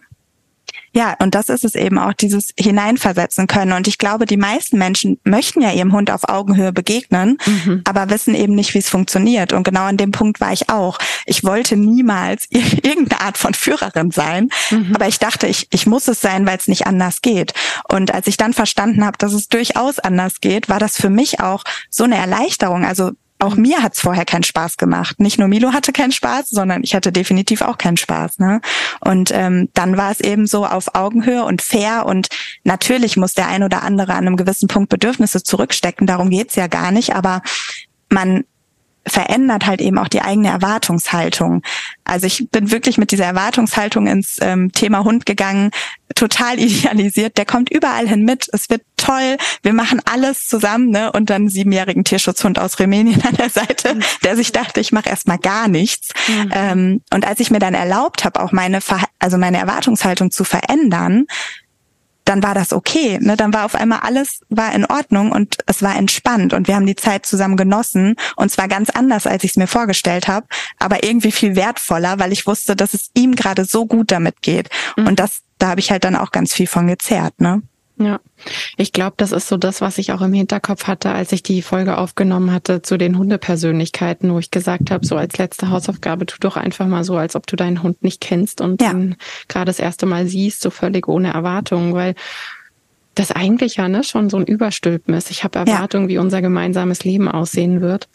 Ja, 0.93 1.15
und 1.21 1.35
das 1.35 1.49
ist 1.49 1.65
es 1.65 1.75
eben 1.75 1.99
auch, 1.99 2.13
dieses 2.13 2.53
Hineinversetzen 2.59 3.47
können. 3.47 3.73
Und 3.73 3.87
ich 3.87 3.99
glaube, 3.99 4.27
die 4.27 4.37
meisten 4.37 4.77
Menschen 4.79 5.21
möchten 5.25 5.63
ja 5.63 5.73
ihrem 5.73 5.93
Hund 5.93 6.11
auf 6.11 6.29
Augenhöhe 6.29 6.73
begegnen, 6.73 7.39
mhm. 7.47 7.83
aber 7.85 8.11
wissen 8.11 8.35
eben 8.35 8.55
nicht, 8.55 8.75
wie 8.75 8.79
es 8.79 8.89
funktioniert. 8.89 9.53
Und 9.53 9.63
genau 9.63 9.85
an 9.85 9.97
dem 9.97 10.11
Punkt 10.11 10.41
war 10.41 10.53
ich 10.53 10.69
auch. 10.69 10.99
Ich 11.27 11.45
wollte 11.45 11.77
niemals 11.77 12.47
irgendeine 12.51 13.21
Art 13.21 13.39
von 13.39 13.55
Führerin 13.55 14.11
sein, 14.11 14.49
mhm. 14.71 14.93
aber 14.95 15.07
ich 15.07 15.19
dachte, 15.19 15.47
ich, 15.47 15.69
ich 15.71 15.87
muss 15.87 16.09
es 16.09 16.21
sein, 16.21 16.47
weil 16.47 16.59
es 16.59 16.67
nicht 16.67 16.87
anders 16.87 17.23
geht. 17.23 17.55
Und 17.89 18.13
als 18.13 18.27
ich 18.27 18.37
dann 18.37 18.53
verstanden 18.53 19.05
habe, 19.05 19.19
dass 19.19 19.33
es 19.33 19.49
durchaus 19.49 19.99
anders 19.99 20.41
geht, 20.41 20.69
war 20.69 20.79
das 20.79 20.97
für 20.97 21.11
mich 21.11 21.41
auch 21.41 21.63
so 21.89 22.05
eine 22.05 22.17
Erleichterung. 22.17 22.85
Also 22.85 23.13
auch 23.41 23.57
mir 23.57 23.83
hat's 23.83 24.01
vorher 24.01 24.25
keinen 24.25 24.43
Spaß 24.43 24.77
gemacht. 24.77 25.21
Nicht 25.21 25.39
nur 25.39 25.49
Milo 25.49 25.73
hatte 25.73 25.93
keinen 25.93 26.13
Spaß, 26.13 26.51
sondern 26.51 26.83
ich 26.83 26.95
hatte 26.95 27.13
definitiv 27.13 27.63
auch 27.63 27.79
keinen 27.79 27.97
Spaß. 27.97 28.39
Ne? 28.39 28.61
Und 29.01 29.31
ähm, 29.33 29.69
dann 29.75 29.97
war 29.97 30.11
es 30.11 30.21
eben 30.21 30.47
so 30.47 30.67
auf 30.67 30.95
Augenhöhe 30.95 31.45
und 31.45 31.63
fair 31.63 32.07
und 32.07 32.29
natürlich 32.65 33.17
muss 33.17 33.35
der 33.35 33.49
ein 33.49 33.63
oder 33.63 33.83
andere 33.83 34.13
an 34.13 34.27
einem 34.27 34.37
gewissen 34.37 34.69
Punkt 34.69 34.91
Bedürfnisse 34.91 35.43
zurückstecken. 35.43 36.07
Darum 36.07 36.31
geht's 36.31 36.57
ja 36.57 36.67
gar 36.67 36.93
nicht. 36.93 37.15
Aber 37.15 37.43
man 38.11 38.45
verändert 39.07 39.67
halt 39.67 39.81
eben 39.81 39.99
auch 39.99 40.09
die 40.09 40.23
eigene 40.23 40.49
Erwartungshaltung. 40.49 41.63
Also 42.05 42.27
ich 42.27 42.49
bin 42.51 42.71
wirklich 42.71 42.99
mit 42.99 43.13
dieser 43.13 43.25
Erwartungshaltung 43.25 44.07
ins 44.07 44.37
ähm, 44.41 44.73
Thema 44.73 45.05
Hund 45.05 45.27
gegangen, 45.27 45.71
total 46.15 46.59
idealisiert. 46.59 47.37
Der 47.37 47.47
kommt 47.47 47.71
überall 47.71 48.09
hin 48.09 48.25
mit. 48.25 48.49
Es 48.53 48.69
wird 48.71 48.83
toll. 48.97 49.37
Wir 49.63 49.73
machen 49.73 50.01
alles 50.05 50.47
zusammen, 50.47 50.91
ne? 50.91 51.11
Und 51.13 51.31
dann 51.31 51.49
siebenjährigen 51.49 52.05
Tierschutzhund 52.05 52.59
aus 52.59 52.79
Rumänien 52.79 53.23
an 53.27 53.37
der 53.37 53.51
Seite, 53.51 53.95
mhm. 53.95 54.03
der 54.25 54.37
sich 54.37 54.53
dachte, 54.53 54.81
ich 54.81 54.93
mache 54.93 55.09
erstmal 55.09 55.39
gar 55.39 55.69
nichts. 55.69 56.11
Mhm. 56.29 56.51
Ähm, 56.53 57.03
und 57.13 57.27
als 57.27 57.41
ich 57.41 57.51
mir 57.51 57.59
dann 57.59 57.75
erlaubt 57.75 58.25
habe, 58.25 58.41
auch 58.41 58.53
meine, 58.53 58.81
Ver 58.81 59.01
also 59.19 59.39
meine 59.39 59.59
Erwartungshaltung 59.59 60.31
zu 60.31 60.45
verändern, 60.45 61.27
dann 62.31 62.45
war 62.45 62.55
das 62.55 62.73
okay. 62.73 63.19
Ne? 63.21 63.37
Dann 63.37 63.53
war 63.53 63.65
auf 63.65 63.75
einmal 63.75 64.01
alles 64.03 64.41
war 64.49 64.73
in 64.73 64.87
Ordnung 64.87 65.33
und 65.33 65.59
es 65.67 65.83
war 65.83 65.97
entspannt 65.97 66.53
und 66.53 66.69
wir 66.69 66.77
haben 66.77 66.87
die 66.87 66.95
Zeit 66.95 67.27
zusammen 67.27 67.57
genossen 67.57 68.15
und 68.37 68.53
zwar 68.53 68.69
ganz 68.69 68.89
anders, 68.89 69.27
als 69.27 69.43
ich 69.43 69.51
es 69.51 69.57
mir 69.57 69.67
vorgestellt 69.67 70.29
habe, 70.29 70.47
aber 70.79 71.03
irgendwie 71.03 71.33
viel 71.33 71.57
wertvoller, 71.57 72.21
weil 72.21 72.33
ich 72.33 72.47
wusste, 72.47 72.77
dass 72.77 72.95
es 72.95 73.11
ihm 73.15 73.35
gerade 73.35 73.65
so 73.65 73.85
gut 73.85 74.13
damit 74.13 74.43
geht. 74.43 74.69
Mhm. 74.97 75.09
Und 75.09 75.19
das, 75.19 75.41
da 75.59 75.71
habe 75.71 75.81
ich 75.81 75.91
halt 75.91 76.05
dann 76.05 76.15
auch 76.15 76.31
ganz 76.31 76.55
viel 76.55 76.69
von 76.69 76.87
gezerrt. 76.87 77.41
Ne? 77.41 77.63
Ja, 78.03 78.19
ich 78.79 78.93
glaube, 78.93 79.15
das 79.19 79.31
ist 79.31 79.47
so 79.47 79.59
das, 79.59 79.83
was 79.83 79.99
ich 79.99 80.13
auch 80.13 80.23
im 80.23 80.33
Hinterkopf 80.33 80.87
hatte, 80.87 81.11
als 81.11 81.33
ich 81.33 81.43
die 81.43 81.61
Folge 81.61 81.99
aufgenommen 81.99 82.51
hatte 82.51 82.81
zu 82.81 82.97
den 82.97 83.19
Hundepersönlichkeiten, 83.19 84.33
wo 84.33 84.39
ich 84.39 84.51
gesagt 84.51 84.91
habe, 84.91 85.05
so 85.05 85.17
als 85.17 85.37
letzte 85.37 85.69
Hausaufgabe, 85.69 86.25
tu 86.25 86.39
doch 86.41 86.57
einfach 86.57 86.87
mal 86.87 87.05
so, 87.05 87.19
als 87.19 87.37
ob 87.37 87.47
du 87.47 87.57
deinen 87.57 87.83
Hund 87.83 88.03
nicht 88.03 88.23
kennst 88.23 88.63
und 88.63 88.81
ja. 88.81 88.93
ihn 88.93 89.17
gerade 89.49 89.67
das 89.67 89.79
erste 89.79 90.07
Mal 90.07 90.27
siehst, 90.27 90.63
so 90.63 90.71
völlig 90.71 91.09
ohne 91.09 91.35
Erwartungen, 91.35 91.93
weil 91.93 92.15
das 93.15 93.33
eigentlich 93.33 93.77
ja 93.77 93.89
ne, 93.89 94.03
schon 94.03 94.31
so 94.31 94.39
ein 94.39 94.47
Überstülpen 94.47 95.13
ist. 95.15 95.31
Ich 95.31 95.45
habe 95.45 95.59
Erwartungen, 95.59 96.09
ja. 96.09 96.15
wie 96.15 96.19
unser 96.19 96.41
gemeinsames 96.41 97.05
Leben 97.05 97.29
aussehen 97.29 97.83
wird. 97.83 98.09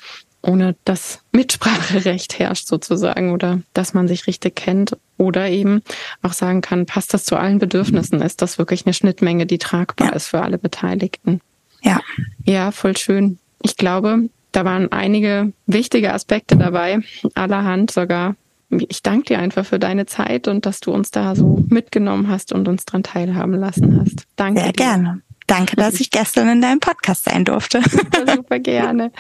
Ohne 0.46 0.76
dass 0.86 1.20
Mitspracherecht 1.32 2.40
herrscht 2.40 2.68
sozusagen 2.68 3.32
oder 3.32 3.62
dass 3.74 3.94
man 3.94 4.08
sich 4.08 4.28
richtig 4.28 4.56
kennt 4.56 4.98
oder 5.18 5.50
eben 5.50 5.82
auch 6.22 6.34
sagen 6.34 6.62
kann, 6.62 6.86
passt 6.86 7.14
das 7.14 7.26
zu 7.26 7.36
allen 7.36 7.60
Bedürfnissen? 7.60 8.22
Ist 8.22 8.42
das 8.42 8.58
wirklich 8.58 8.86
eine 8.86 8.94
Schnittmenge, 8.94 9.46
die 9.46 9.58
tragbar 9.58 10.10
ja. 10.10 10.14
ist 10.14 10.28
für 10.28 10.42
alle 10.42 10.58
Beteiligten? 10.58 11.42
Ja. 11.82 12.00
Ja, 12.44 12.72
voll 12.72 12.96
schön. 12.98 13.40
Ich 13.62 13.78
glaube, 13.78 14.30
da 14.52 14.66
waren 14.66 14.92
einige 14.92 15.52
wichtige 15.66 16.14
Aspekte 16.14 16.56
dabei, 16.56 17.00
allerhand 17.34 17.92
sogar. 17.92 18.36
Ich 18.70 19.04
danke 19.04 19.26
dir 19.26 19.40
einfach 19.40 19.66
für 19.66 19.80
deine 19.80 20.06
Zeit 20.06 20.48
und 20.48 20.66
dass 20.66 20.80
du 20.80 20.92
uns 20.92 21.12
da 21.12 21.36
so 21.36 21.64
mitgenommen 21.70 22.30
hast 22.30 22.54
und 22.54 22.68
uns 22.68 22.86
dran 22.86 23.04
teilhaben 23.04 23.54
lassen 23.54 24.00
hast. 24.00 24.26
Danke. 24.36 24.62
Sehr 24.62 24.72
dir. 24.72 24.84
gerne. 24.84 25.22
Danke, 25.48 25.76
dass 25.76 26.00
ich 26.00 26.10
gestern 26.10 26.50
in 26.50 26.62
deinem 26.62 26.80
Podcast 26.80 27.26
sein 27.26 27.46
durfte. 27.46 27.82
Super, 27.84 28.34
super 28.36 28.60
gerne. 28.60 29.12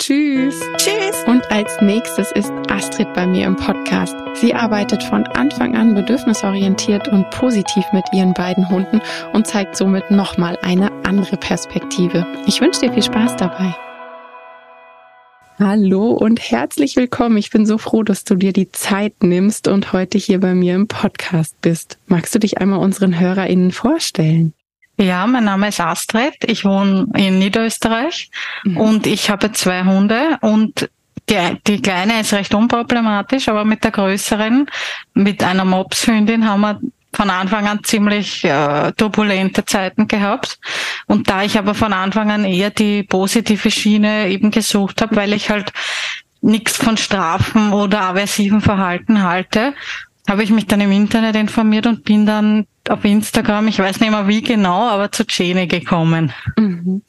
Tschüss. 0.00 0.58
Tschüss. 0.78 1.24
Und 1.26 1.42
als 1.52 1.78
nächstes 1.82 2.32
ist 2.32 2.50
Astrid 2.70 3.12
bei 3.12 3.26
mir 3.26 3.46
im 3.46 3.54
Podcast. 3.54 4.16
Sie 4.32 4.54
arbeitet 4.54 5.02
von 5.02 5.26
Anfang 5.26 5.76
an 5.76 5.94
bedürfnisorientiert 5.94 7.08
und 7.08 7.28
positiv 7.28 7.84
mit 7.92 8.06
ihren 8.14 8.32
beiden 8.32 8.70
Hunden 8.70 9.02
und 9.34 9.46
zeigt 9.46 9.76
somit 9.76 10.10
nochmal 10.10 10.56
eine 10.62 10.90
andere 11.04 11.36
Perspektive. 11.36 12.26
Ich 12.46 12.62
wünsche 12.62 12.80
dir 12.80 12.92
viel 12.94 13.02
Spaß 13.02 13.36
dabei. 13.36 13.74
Hallo 15.58 16.12
und 16.12 16.40
herzlich 16.40 16.96
willkommen. 16.96 17.36
Ich 17.36 17.50
bin 17.50 17.66
so 17.66 17.76
froh, 17.76 18.02
dass 18.02 18.24
du 18.24 18.36
dir 18.36 18.54
die 18.54 18.72
Zeit 18.72 19.22
nimmst 19.22 19.68
und 19.68 19.92
heute 19.92 20.16
hier 20.16 20.40
bei 20.40 20.54
mir 20.54 20.76
im 20.76 20.88
Podcast 20.88 21.60
bist. 21.60 21.98
Magst 22.06 22.34
du 22.34 22.38
dich 22.38 22.56
einmal 22.56 22.78
unseren 22.78 23.20
HörerInnen 23.20 23.70
vorstellen? 23.70 24.54
Ja, 25.00 25.26
mein 25.26 25.44
Name 25.44 25.68
ist 25.68 25.80
Astrid. 25.80 26.34
Ich 26.44 26.66
wohne 26.66 27.06
in 27.16 27.38
Niederösterreich 27.38 28.30
mhm. 28.64 28.76
und 28.76 29.06
ich 29.06 29.30
habe 29.30 29.50
zwei 29.52 29.82
Hunde 29.84 30.36
und 30.42 30.90
die, 31.30 31.36
die 31.66 31.80
kleine 31.80 32.20
ist 32.20 32.34
recht 32.34 32.54
unproblematisch, 32.54 33.48
aber 33.48 33.64
mit 33.64 33.82
der 33.82 33.92
größeren, 33.92 34.66
mit 35.14 35.42
einer 35.42 35.64
Mopshündin 35.64 36.46
haben 36.46 36.60
wir 36.60 36.80
von 37.14 37.30
Anfang 37.30 37.66
an 37.66 37.82
ziemlich 37.82 38.44
äh, 38.44 38.92
turbulente 38.92 39.64
Zeiten 39.64 40.06
gehabt. 40.06 40.58
Und 41.06 41.30
da 41.30 41.44
ich 41.44 41.58
aber 41.58 41.74
von 41.74 41.94
Anfang 41.94 42.30
an 42.30 42.44
eher 42.44 42.70
die 42.70 43.02
positive 43.02 43.70
Schiene 43.70 44.28
eben 44.28 44.50
gesucht 44.50 45.00
habe, 45.00 45.16
weil 45.16 45.32
ich 45.32 45.48
halt 45.48 45.72
nichts 46.42 46.76
von 46.76 46.98
Strafen 46.98 47.72
oder 47.72 48.02
aversiven 48.02 48.60
Verhalten 48.60 49.22
halte, 49.22 49.72
habe 50.28 50.42
ich 50.42 50.50
mich 50.50 50.66
dann 50.66 50.80
im 50.80 50.92
Internet 50.92 51.36
informiert 51.36 51.86
und 51.86 52.04
bin 52.04 52.26
dann 52.26 52.66
auf 52.88 53.04
Instagram, 53.04 53.68
ich 53.68 53.78
weiß 53.78 54.00
nicht 54.00 54.10
mehr 54.10 54.28
wie 54.28 54.42
genau, 54.42 54.88
aber 54.88 55.12
zu 55.12 55.24
Jenny 55.28 55.66
gekommen. 55.66 56.32
Mhm. 56.56 57.02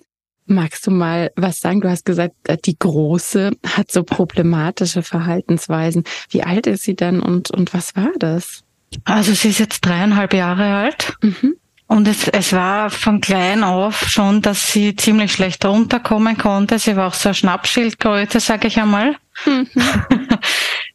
Magst 0.45 0.86
du 0.86 0.91
mal 0.91 1.32
was 1.36 1.59
sagen? 1.59 1.82
Du 1.82 1.89
hast 1.89 2.05
gesagt, 2.05 2.36
äh, 2.47 2.57
die 2.57 2.78
Große 2.78 3.51
hat 3.66 3.91
so 3.91 4.03
problematische 4.03 5.01
Verhaltensweisen. 5.01 6.03
Wie 6.30 6.43
alt 6.43 6.68
ist 6.68 6.84
sie 6.84 6.95
denn 6.95 7.22
und, 7.22 7.51
und 7.51 7.74
was 7.74 7.95
war 7.95 8.12
das? 8.20 8.64
Also 9.05 9.34
sie 9.34 9.49
ist 9.49 9.59
jetzt 9.59 9.82
dreieinhalb 9.82 10.34
Jahre 10.34 10.76
alt. 10.76 11.14
Mhm. 11.22 11.55
Und 11.88 12.07
es, 12.07 12.28
es 12.30 12.53
war 12.53 12.89
von 12.89 13.20
klein 13.20 13.64
auf 13.64 14.07
schon, 14.07 14.41
dass 14.41 14.72
sie 14.72 14.95
ziemlich 14.95 15.34
schlecht 15.34 15.66
runterkommen 15.66 16.38
konnte. 16.38 16.80
Sie 16.80 16.95
war 16.95 17.07
auch 17.07 17.14
so 17.14 17.30
eine 17.30 17.36
Schnappschildkröte, 17.36 18.39
sage 18.39 18.68
ich 18.68 18.80
einmal. 18.80 19.16
Mhm. 19.45 19.68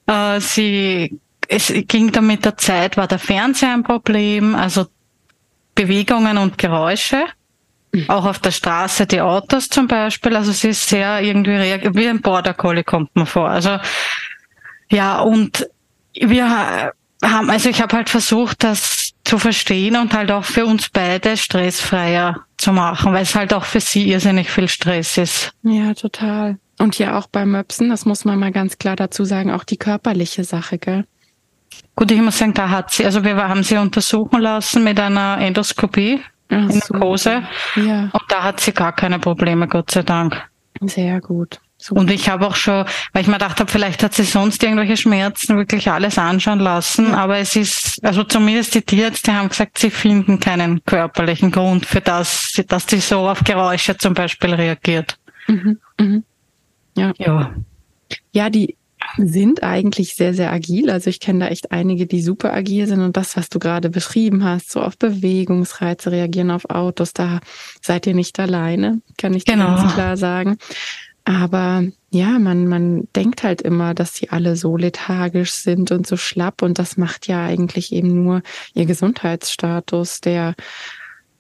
Äh, 0.08 0.38
sie 0.38 1.18
es 1.49 1.72
ging 1.88 2.12
dann 2.12 2.26
mit 2.26 2.44
der 2.44 2.57
Zeit, 2.57 2.97
war 2.97 3.07
der 3.07 3.18
Fernseher 3.18 3.72
ein 3.72 3.82
Problem, 3.82 4.55
also 4.55 4.86
Bewegungen 5.74 6.38
und 6.38 6.59
Geräusche. 6.59 7.24
Mhm. 7.92 8.09
Auch 8.09 8.24
auf 8.24 8.38
der 8.38 8.51
Straße 8.51 9.07
die 9.07 9.20
Autos 9.20 9.68
zum 9.68 9.86
Beispiel. 9.86 10.36
Also 10.36 10.53
sie 10.53 10.68
ist 10.68 10.88
sehr 10.88 11.20
irgendwie 11.20 11.53
wie 11.53 12.09
ein 12.09 12.20
Border 12.20 12.55
Collie 12.55 12.84
kommt 12.84 13.14
man 13.14 13.26
vor. 13.26 13.49
Also 13.49 13.78
ja, 14.90 15.20
und 15.20 15.68
wir 16.14 16.92
haben, 17.22 17.51
also 17.51 17.68
ich 17.68 17.80
habe 17.80 17.97
halt 17.97 18.09
versucht, 18.09 18.64
das 18.64 19.12
zu 19.24 19.38
verstehen 19.38 19.97
und 19.97 20.14
halt 20.14 20.30
auch 20.30 20.44
für 20.44 20.66
uns 20.66 20.88
beide 20.88 21.36
stressfreier 21.36 22.44
zu 22.57 22.72
machen, 22.72 23.12
weil 23.12 23.22
es 23.22 23.34
halt 23.34 23.53
auch 23.53 23.64
für 23.64 23.80
sie 23.80 24.09
irrsinnig 24.11 24.51
viel 24.51 24.68
Stress 24.68 25.18
ist. 25.18 25.53
Ja, 25.62 25.94
total. 25.94 26.59
Und 26.78 26.99
ja 26.99 27.18
auch 27.18 27.26
beim 27.26 27.51
Möpsen, 27.51 27.88
das 27.88 28.05
muss 28.05 28.24
man 28.24 28.38
mal 28.38 28.53
ganz 28.53 28.78
klar 28.78 28.97
dazu 28.97 29.24
sagen, 29.24 29.51
auch 29.51 29.64
die 29.64 29.78
körperliche 29.78 30.44
Sache, 30.44 30.78
gell? 30.78 31.07
Gut, 31.94 32.10
ich 32.10 32.20
muss 32.20 32.38
sagen, 32.38 32.54
da 32.54 32.68
hat 32.68 32.92
sie, 32.92 33.04
also 33.04 33.24
wir 33.24 33.36
haben 33.36 33.62
sie 33.62 33.76
untersuchen 33.76 34.40
lassen 34.40 34.84
mit 34.84 35.00
einer 35.00 35.38
Endoskopie 35.40 36.20
Ach, 36.48 36.54
in 36.54 36.82
Narkose. 36.90 37.42
Ja. 37.76 38.10
Und 38.12 38.22
da 38.28 38.42
hat 38.42 38.60
sie 38.60 38.72
gar 38.72 38.94
keine 38.94 39.18
Probleme, 39.18 39.66
Gott 39.66 39.90
sei 39.90 40.02
Dank. 40.02 40.40
Sehr 40.82 41.20
gut. 41.20 41.58
Super. 41.78 42.00
Und 42.00 42.10
ich 42.10 42.28
habe 42.28 42.46
auch 42.46 42.56
schon, 42.56 42.86
weil 43.12 43.22
ich 43.22 43.28
mir 43.28 43.34
gedacht 43.34 43.60
habe, 43.60 43.70
vielleicht 43.70 44.02
hat 44.02 44.14
sie 44.14 44.24
sonst 44.24 44.62
irgendwelche 44.62 44.96
Schmerzen, 44.96 45.56
wirklich 45.56 45.90
alles 45.90 46.18
anschauen 46.18 46.58
lassen. 46.58 47.10
Ja. 47.10 47.18
Aber 47.18 47.36
es 47.36 47.54
ist, 47.54 48.02
also 48.02 48.24
zumindest 48.24 48.74
die 48.74 48.82
Tierärzte 48.82 49.34
haben 49.34 49.50
gesagt, 49.50 49.78
sie 49.78 49.90
finden 49.90 50.40
keinen 50.40 50.82
körperlichen 50.84 51.50
Grund 51.50 51.84
für 51.84 52.00
das, 52.00 52.60
dass 52.68 52.86
sie 52.86 53.00
so 53.00 53.28
auf 53.28 53.44
Geräusche 53.44 53.96
zum 53.96 54.14
Beispiel 54.14 54.54
reagiert. 54.54 55.18
Mhm. 55.48 55.78
Mhm. 56.00 56.24
Ja. 56.96 57.12
ja. 57.18 57.54
Ja, 58.32 58.48
die 58.50 58.76
sind 59.16 59.62
eigentlich 59.62 60.14
sehr, 60.14 60.34
sehr 60.34 60.52
agil. 60.52 60.90
Also 60.90 61.10
ich 61.10 61.20
kenne 61.20 61.40
da 61.40 61.48
echt 61.48 61.72
einige, 61.72 62.06
die 62.06 62.22
super 62.22 62.52
agil 62.52 62.86
sind 62.86 63.00
und 63.00 63.16
das, 63.16 63.36
was 63.36 63.48
du 63.48 63.58
gerade 63.58 63.90
beschrieben 63.90 64.44
hast, 64.44 64.70
so 64.70 64.80
auf 64.80 64.98
Bewegungsreize 64.98 66.10
reagieren, 66.10 66.50
auf 66.50 66.68
Autos, 66.70 67.12
da 67.12 67.40
seid 67.80 68.06
ihr 68.06 68.14
nicht 68.14 68.38
alleine, 68.38 69.00
kann 69.16 69.34
ich 69.34 69.44
genau. 69.44 69.76
ganz 69.76 69.94
klar 69.94 70.16
sagen. 70.16 70.58
Aber 71.24 71.84
ja, 72.10 72.38
man, 72.38 72.68
man 72.68 73.08
denkt 73.16 73.42
halt 73.42 73.60
immer, 73.60 73.94
dass 73.94 74.14
sie 74.14 74.30
alle 74.30 74.54
so 74.54 74.76
lethargisch 74.76 75.52
sind 75.52 75.90
und 75.90 76.06
so 76.06 76.16
schlapp 76.16 76.62
und 76.62 76.78
das 76.78 76.96
macht 76.96 77.26
ja 77.26 77.44
eigentlich 77.44 77.92
eben 77.92 78.22
nur 78.22 78.42
ihr 78.74 78.86
Gesundheitsstatus, 78.86 80.20
der 80.20 80.54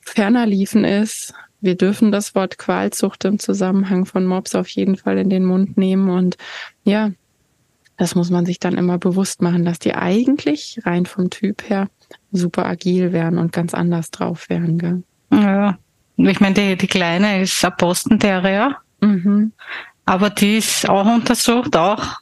ferner 0.00 0.44
liefen 0.44 0.84
ist. 0.84 1.34
Wir 1.60 1.76
dürfen 1.76 2.10
das 2.10 2.34
Wort 2.34 2.58
Qualzucht 2.58 3.24
im 3.24 3.38
Zusammenhang 3.38 4.06
von 4.06 4.26
Mobs 4.26 4.54
auf 4.54 4.68
jeden 4.68 4.96
Fall 4.96 5.18
in 5.18 5.30
den 5.30 5.44
Mund 5.44 5.76
nehmen 5.76 6.10
und 6.10 6.36
ja, 6.82 7.12
das 7.96 8.14
muss 8.14 8.30
man 8.30 8.44
sich 8.44 8.58
dann 8.58 8.76
immer 8.76 8.98
bewusst 8.98 9.42
machen, 9.42 9.64
dass 9.64 9.78
die 9.78 9.94
eigentlich 9.94 10.80
rein 10.84 11.06
vom 11.06 11.30
Typ 11.30 11.68
her 11.68 11.88
super 12.32 12.66
agil 12.66 13.12
wären 13.12 13.38
und 13.38 13.52
ganz 13.52 13.74
anders 13.74 14.10
drauf 14.10 14.48
wären. 14.48 14.78
Gell? 14.78 15.02
Ja, 15.32 15.78
ich 16.16 16.40
meine, 16.40 16.54
die, 16.54 16.76
die 16.76 16.86
Kleine 16.86 17.42
ist 17.42 17.64
ein 17.64 17.72
Boston 17.78 18.18
Terrier, 18.18 18.76
mhm. 19.00 19.52
aber 20.04 20.30
die 20.30 20.58
ist 20.58 20.88
auch 20.88 21.06
untersucht, 21.06 21.76
auch 21.76 22.20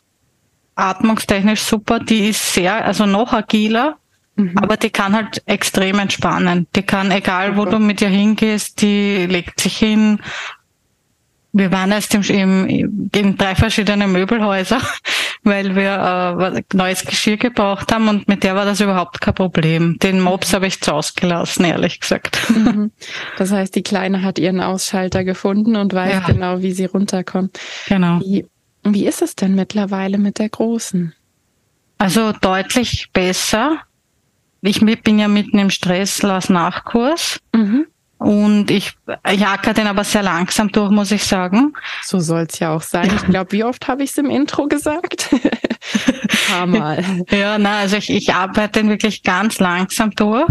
atmungstechnisch 0.74 1.60
super. 1.60 2.00
Die 2.00 2.28
ist 2.28 2.54
sehr, 2.54 2.84
also 2.84 3.06
noch 3.06 3.32
agiler, 3.32 3.96
mhm. 4.36 4.56
aber 4.58 4.76
die 4.76 4.90
kann 4.90 5.14
halt 5.14 5.42
extrem 5.46 5.98
entspannen. 5.98 6.66
Die 6.74 6.82
kann, 6.82 7.10
egal 7.10 7.56
wo 7.56 7.64
du 7.64 7.78
mit 7.78 8.00
ihr 8.00 8.08
hingehst, 8.08 8.80
die 8.80 9.26
legt 9.26 9.60
sich 9.60 9.76
hin, 9.76 10.20
wir 11.54 11.70
waren 11.70 11.92
erst 11.92 12.14
im, 12.14 12.22
im, 12.22 13.10
in 13.14 13.36
drei 13.36 13.54
verschiedene 13.54 14.08
Möbelhäuser, 14.08 14.80
weil 15.44 15.76
wir 15.76 16.56
äh, 16.56 16.62
neues 16.76 17.04
Geschirr 17.04 17.36
gebraucht 17.36 17.92
haben 17.92 18.08
und 18.08 18.26
mit 18.26 18.42
der 18.42 18.56
war 18.56 18.64
das 18.64 18.80
überhaupt 18.80 19.20
kein 19.20 19.34
Problem. 19.34 19.96
Den 20.00 20.20
Mops 20.20 20.52
habe 20.52 20.66
ich 20.66 20.80
zu 20.80 20.92
ausgelassen, 20.92 21.64
ehrlich 21.64 22.00
gesagt. 22.00 22.38
Mhm. 22.50 22.90
Das 23.38 23.52
heißt, 23.52 23.74
die 23.74 23.82
Kleine 23.82 24.22
hat 24.22 24.38
ihren 24.38 24.60
Ausschalter 24.60 25.24
gefunden 25.24 25.76
und 25.76 25.92
weiß 25.92 26.12
ja. 26.12 26.20
genau, 26.20 26.60
wie 26.60 26.72
sie 26.72 26.86
runterkommt. 26.86 27.58
Genau. 27.88 28.20
Wie, 28.20 28.46
wie 28.82 29.06
ist 29.06 29.22
es 29.22 29.36
denn 29.36 29.54
mittlerweile 29.54 30.18
mit 30.18 30.38
der 30.38 30.48
Großen? 30.48 31.14
Also 31.98 32.32
deutlich 32.32 33.10
besser. 33.12 33.78
Ich 34.60 34.80
bin 34.80 35.18
ja 35.18 35.28
mitten 35.28 35.58
im 35.58 35.70
Stress, 35.70 36.22
las 36.22 36.48
Nachkurs. 36.48 37.40
Mhm. 37.52 37.86
Und 38.24 38.70
ich 38.70 38.96
jacke 39.30 39.74
den 39.74 39.86
aber 39.86 40.02
sehr 40.02 40.22
langsam 40.22 40.72
durch, 40.72 40.90
muss 40.90 41.10
ich 41.10 41.22
sagen. 41.24 41.74
So 42.02 42.20
soll's 42.20 42.58
ja 42.58 42.74
auch 42.74 42.80
sein. 42.80 43.12
Ich 43.14 43.26
glaube, 43.26 43.52
wie 43.52 43.64
oft 43.64 43.86
habe 43.86 44.02
ich 44.02 44.10
es 44.12 44.16
im 44.16 44.30
Intro 44.30 44.66
gesagt? 44.66 45.28
Ein 45.30 46.48
paar 46.48 46.66
Mal. 46.66 47.04
ja, 47.30 47.58
na, 47.58 47.80
also 47.80 47.98
ich, 47.98 48.08
ich 48.08 48.32
arbeite 48.32 48.80
den 48.80 48.88
wirklich 48.88 49.24
ganz 49.24 49.58
langsam 49.58 50.12
durch, 50.12 50.50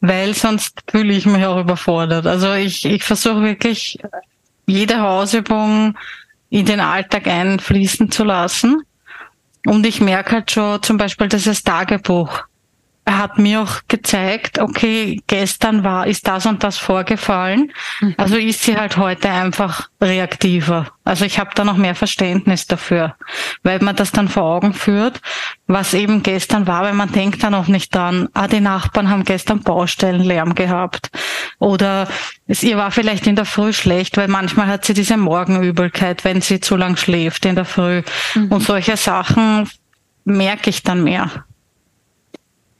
weil 0.00 0.34
sonst 0.34 0.80
fühle 0.90 1.12
ich 1.12 1.26
mich 1.26 1.46
auch 1.46 1.60
überfordert. 1.60 2.26
Also 2.26 2.54
ich, 2.54 2.84
ich 2.84 3.04
versuche 3.04 3.40
wirklich 3.40 4.00
jede 4.66 5.00
Hausübung 5.00 5.96
in 6.50 6.66
den 6.66 6.80
Alltag 6.80 7.28
einfließen 7.28 8.10
zu 8.10 8.24
lassen. 8.24 8.82
Und 9.64 9.86
ich 9.86 10.00
merke 10.00 10.32
halt 10.32 10.50
schon 10.50 10.82
zum 10.82 10.96
Beispiel, 10.96 11.28
dass 11.28 11.44
das 11.44 11.62
Tagebuch 13.06 13.26
hat 13.26 13.38
mir 13.38 13.62
auch 13.62 13.80
gezeigt, 13.88 14.58
okay, 14.58 15.20
gestern 15.26 15.84
war, 15.84 16.06
ist 16.06 16.26
das 16.26 16.46
und 16.46 16.62
das 16.62 16.76
vorgefallen. 16.78 17.72
Mhm. 18.00 18.14
Also 18.16 18.36
ist 18.36 18.62
sie 18.62 18.76
halt 18.76 18.96
heute 18.96 19.30
einfach 19.30 19.88
reaktiver. 20.00 20.88
Also 21.04 21.24
ich 21.24 21.38
habe 21.38 21.50
da 21.54 21.64
noch 21.64 21.76
mehr 21.76 21.94
Verständnis 21.94 22.66
dafür, 22.66 23.14
weil 23.62 23.80
man 23.80 23.94
das 23.94 24.10
dann 24.10 24.28
vor 24.28 24.42
Augen 24.42 24.74
führt, 24.74 25.20
was 25.66 25.94
eben 25.94 26.22
gestern 26.22 26.66
war, 26.66 26.82
weil 26.82 26.94
man 26.94 27.12
denkt 27.12 27.42
dann 27.42 27.54
auch 27.54 27.68
nicht 27.68 27.94
dran, 27.94 28.28
ah, 28.34 28.48
die 28.48 28.60
Nachbarn 28.60 29.08
haben 29.08 29.24
gestern 29.24 29.62
Baustellenlärm 29.62 30.54
gehabt. 30.54 31.10
Oder 31.58 32.08
es, 32.48 32.62
ihr 32.62 32.76
war 32.76 32.90
vielleicht 32.90 33.26
in 33.26 33.36
der 33.36 33.44
Früh 33.44 33.72
schlecht, 33.72 34.16
weil 34.16 34.28
manchmal 34.28 34.66
hat 34.66 34.84
sie 34.84 34.94
diese 34.94 35.16
Morgenübelkeit, 35.16 36.24
wenn 36.24 36.40
sie 36.40 36.60
zu 36.60 36.76
lang 36.76 36.96
schläft 36.96 37.46
in 37.46 37.54
der 37.54 37.64
Früh. 37.64 38.02
Mhm. 38.34 38.52
Und 38.52 38.60
solche 38.62 38.96
Sachen 38.96 39.70
merke 40.24 40.70
ich 40.70 40.82
dann 40.82 41.04
mehr. 41.04 41.30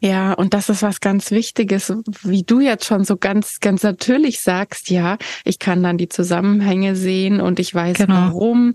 Ja, 0.01 0.34
und 0.34 0.53
das 0.53 0.68
ist 0.68 0.82
was 0.82 1.01
ganz 1.01 1.30
Wichtiges, 1.30 1.92
wie 2.22 2.42
du 2.42 2.61
jetzt 2.61 2.84
schon 2.84 3.05
so 3.05 3.16
ganz, 3.16 3.61
ganz 3.61 3.82
natürlich 3.82 4.40
sagst, 4.40 4.90
ja, 4.90 5.16
ich 5.44 5.59
kann 5.59 5.82
dann 5.82 5.97
die 5.97 6.09
Zusammenhänge 6.09 6.97
sehen 6.97 7.40
und 7.40 7.59
ich 7.59 7.74
weiß 7.74 7.97
genau. 7.97 8.14
warum. 8.14 8.74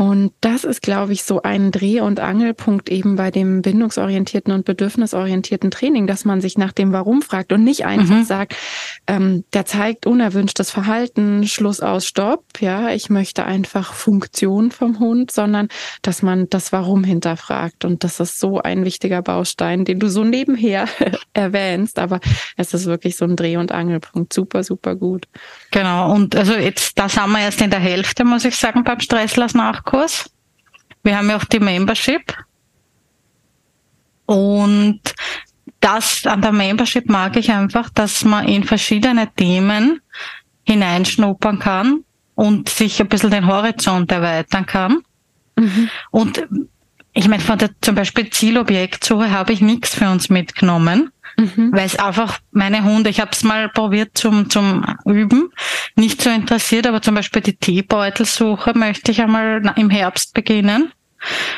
Und 0.00 0.32
das 0.40 0.64
ist, 0.64 0.80
glaube 0.80 1.12
ich, 1.12 1.24
so 1.24 1.42
ein 1.42 1.72
Dreh- 1.72 2.00
und 2.00 2.20
Angelpunkt 2.20 2.88
eben 2.88 3.16
bei 3.16 3.30
dem 3.30 3.60
bindungsorientierten 3.60 4.50
und 4.50 4.64
bedürfnisorientierten 4.64 5.70
Training, 5.70 6.06
dass 6.06 6.24
man 6.24 6.40
sich 6.40 6.56
nach 6.56 6.72
dem 6.72 6.94
Warum 6.94 7.20
fragt 7.20 7.52
und 7.52 7.64
nicht 7.64 7.84
einfach 7.84 8.14
mhm. 8.14 8.24
sagt, 8.24 8.56
ähm, 9.06 9.44
der 9.52 9.66
zeigt 9.66 10.06
unerwünschtes 10.06 10.70
Verhalten, 10.70 11.46
Schluss 11.46 11.80
aus, 11.80 12.06
Stopp, 12.06 12.44
ja, 12.60 12.88
ich 12.88 13.10
möchte 13.10 13.44
einfach 13.44 13.92
Funktion 13.92 14.70
vom 14.70 15.00
Hund, 15.00 15.32
sondern 15.32 15.68
dass 16.00 16.22
man 16.22 16.48
das 16.48 16.72
Warum 16.72 17.04
hinterfragt. 17.04 17.84
Und 17.84 18.02
das 18.02 18.20
ist 18.20 18.40
so 18.40 18.58
ein 18.58 18.86
wichtiger 18.86 19.20
Baustein, 19.20 19.84
den 19.84 19.98
du 19.98 20.08
so 20.08 20.24
nebenher 20.24 20.88
erwähnst, 21.34 21.98
aber 21.98 22.20
es 22.56 22.72
ist 22.72 22.86
wirklich 22.86 23.16
so 23.16 23.26
ein 23.26 23.36
Dreh- 23.36 23.58
und 23.58 23.70
Angelpunkt. 23.70 24.32
Super, 24.32 24.64
super 24.64 24.96
gut. 24.96 25.26
Genau. 25.72 26.14
Und 26.14 26.34
also 26.36 26.54
jetzt, 26.54 26.98
da 26.98 27.06
sind 27.10 27.30
wir 27.32 27.40
erst 27.40 27.60
in 27.60 27.68
der 27.68 27.80
Hälfte, 27.80 28.24
muss 28.24 28.46
ich 28.46 28.56
sagen, 28.56 28.82
beim 28.82 29.00
Stresslass 29.00 29.52
nach 29.52 29.89
Sprachkurs. 29.90 30.30
Wir 31.02 31.16
haben 31.16 31.28
ja 31.30 31.36
auch 31.36 31.44
die 31.44 31.60
Membership. 31.60 32.36
Und 34.26 35.00
das 35.80 36.26
an 36.26 36.42
der 36.42 36.52
Membership 36.52 37.08
mag 37.08 37.36
ich 37.36 37.50
einfach, 37.50 37.90
dass 37.90 38.24
man 38.24 38.46
in 38.46 38.64
verschiedene 38.64 39.32
Themen 39.34 40.00
hineinschnuppern 40.64 41.58
kann 41.58 42.04
und 42.34 42.68
sich 42.68 43.00
ein 43.00 43.08
bisschen 43.08 43.30
den 43.30 43.46
Horizont 43.46 44.12
erweitern 44.12 44.66
kann. 44.66 45.02
Mhm. 45.56 45.90
Und 46.10 46.46
ich 47.12 47.26
meine, 47.26 47.42
von 47.42 47.58
der 47.58 47.70
zum 47.80 47.96
Beispiel 47.96 48.30
Zielobjektsuche 48.30 49.30
habe 49.30 49.52
ich 49.52 49.60
nichts 49.60 49.94
für 49.94 50.08
uns 50.08 50.30
mitgenommen. 50.30 51.10
Mhm. 51.36 51.70
Weil 51.72 51.86
es 51.86 51.98
einfach 51.98 52.38
meine 52.50 52.84
Hunde, 52.84 53.10
ich 53.10 53.20
habe 53.20 53.30
es 53.32 53.42
mal 53.42 53.68
probiert 53.68 54.10
zum, 54.14 54.50
zum 54.50 54.84
Üben, 55.04 55.50
nicht 55.96 56.22
so 56.22 56.30
interessiert, 56.30 56.86
aber 56.86 57.02
zum 57.02 57.14
Beispiel 57.14 57.42
die 57.42 57.56
Teebeutelsuche 57.56 58.76
möchte 58.76 59.10
ich 59.10 59.20
einmal 59.20 59.72
im 59.76 59.90
Herbst 59.90 60.34
beginnen. 60.34 60.92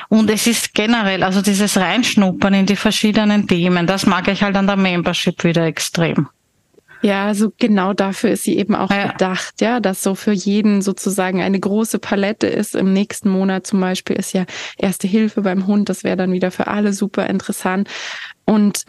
Und 0.09 0.29
es 0.29 0.47
ist 0.47 0.75
generell, 0.75 1.23
also 1.23 1.41
dieses 1.41 1.77
Reinschnuppern 1.77 2.55
in 2.55 2.67
die 2.67 2.77
verschiedenen 2.77 3.47
Themen, 3.47 3.87
das 3.87 4.07
mag 4.07 4.27
ich 4.29 4.43
halt 4.43 4.57
an 4.57 4.67
der 4.67 4.77
Membership 4.77 5.45
wieder 5.45 5.65
extrem. 5.65 6.29
Ja, 7.03 7.27
also 7.27 7.53
genau 7.59 7.93
dafür 7.93 8.31
ist 8.31 8.45
sie 8.45 8.57
eben 8.57 8.77
auch 8.77 8.91
ja. 8.91 9.09
gedacht, 9.09 9.61
ja, 9.61 9.81
dass 9.81 10.05
so 10.05 10.15
für 10.15 10.33
jeden 10.33 10.83
sozusagen 10.83 11.43
eine 11.43 11.59
große 11.59 11.99
Palette 11.99 12.47
ist. 12.47 12.77
Im 12.77 12.93
nächsten 12.93 13.29
Monat 13.29 13.67
zum 13.67 13.81
Beispiel 13.81 14.17
ist 14.17 14.33
ja 14.33 14.45
Erste 14.79 15.09
Hilfe 15.09 15.43
beim 15.43 15.67
Hund, 15.67 15.89
das 15.89 16.05
wäre 16.05 16.17
dann 16.17 16.33
wieder 16.33 16.53
für 16.53 16.69
alle 16.69 16.93
super 16.93 17.27
interessant. 17.27 17.89
Und 18.45 18.85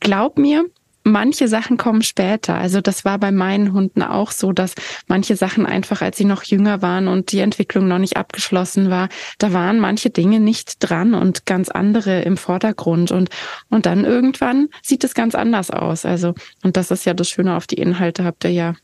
glaub 0.00 0.38
mir, 0.38 0.66
manche 1.04 1.48
Sachen 1.48 1.76
kommen 1.76 2.02
später. 2.02 2.54
Also 2.54 2.80
das 2.80 3.04
war 3.04 3.18
bei 3.18 3.30
meinen 3.30 3.72
Hunden 3.72 4.02
auch 4.02 4.32
so, 4.32 4.52
dass 4.52 4.74
manche 5.06 5.36
Sachen 5.36 5.66
einfach, 5.66 6.00
als 6.00 6.16
sie 6.16 6.24
noch 6.24 6.42
jünger 6.42 6.82
waren 6.82 7.06
und 7.06 7.30
die 7.30 7.40
Entwicklung 7.40 7.86
noch 7.86 7.98
nicht 7.98 8.16
abgeschlossen 8.16 8.90
war, 8.90 9.08
da 9.38 9.52
waren 9.52 9.78
manche 9.78 10.10
Dinge 10.10 10.40
nicht 10.40 10.76
dran 10.80 11.14
und 11.14 11.46
ganz 11.46 11.68
andere 11.68 12.22
im 12.22 12.36
Vordergrund. 12.36 13.12
Und, 13.12 13.28
und 13.68 13.86
dann 13.86 14.04
irgendwann 14.04 14.68
sieht 14.82 15.04
es 15.04 15.14
ganz 15.14 15.34
anders 15.34 15.70
aus. 15.70 16.06
Also, 16.06 16.34
und 16.62 16.76
das 16.76 16.90
ist 16.90 17.04
ja 17.04 17.14
das 17.14 17.28
Schöne 17.28 17.56
auf 17.56 17.66
die 17.66 17.76
Inhalte 17.78 18.24
habt 18.24 18.44
ihr 18.44 18.50
ja 18.50 18.74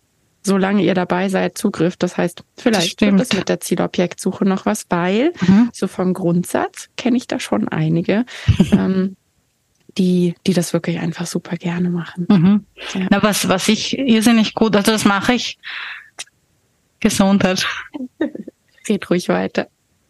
solange 0.42 0.82
ihr 0.82 0.94
dabei 0.94 1.28
seid, 1.28 1.58
Zugriff. 1.58 1.98
Das 1.98 2.16
heißt, 2.16 2.42
vielleicht 2.56 3.00
wird 3.02 3.20
es 3.20 3.32
mit 3.34 3.50
der 3.50 3.60
Zielobjektsuche 3.60 4.46
noch 4.46 4.64
was, 4.64 4.86
weil 4.88 5.34
mhm. 5.40 5.68
so 5.72 5.86
vom 5.86 6.14
Grundsatz 6.14 6.88
kenne 6.96 7.18
ich 7.18 7.26
da 7.26 7.38
schon 7.38 7.68
einige. 7.68 8.24
ähm, 8.72 9.16
die, 10.00 10.34
die 10.46 10.54
das 10.54 10.72
wirklich 10.72 10.98
einfach 10.98 11.26
super 11.26 11.56
gerne 11.56 11.90
machen. 11.90 12.26
Mhm. 12.28 12.64
Ja. 12.94 13.06
Na, 13.10 13.22
was, 13.22 13.48
was 13.48 13.68
ich 13.68 13.98
irrsinnig 13.98 14.54
gut, 14.54 14.74
also 14.74 14.90
das 14.92 15.04
mache 15.04 15.34
ich 15.34 15.58
Gesundheit. 17.00 17.66
Red 18.88 19.10
ruhig 19.10 19.28
weiter. 19.28 19.68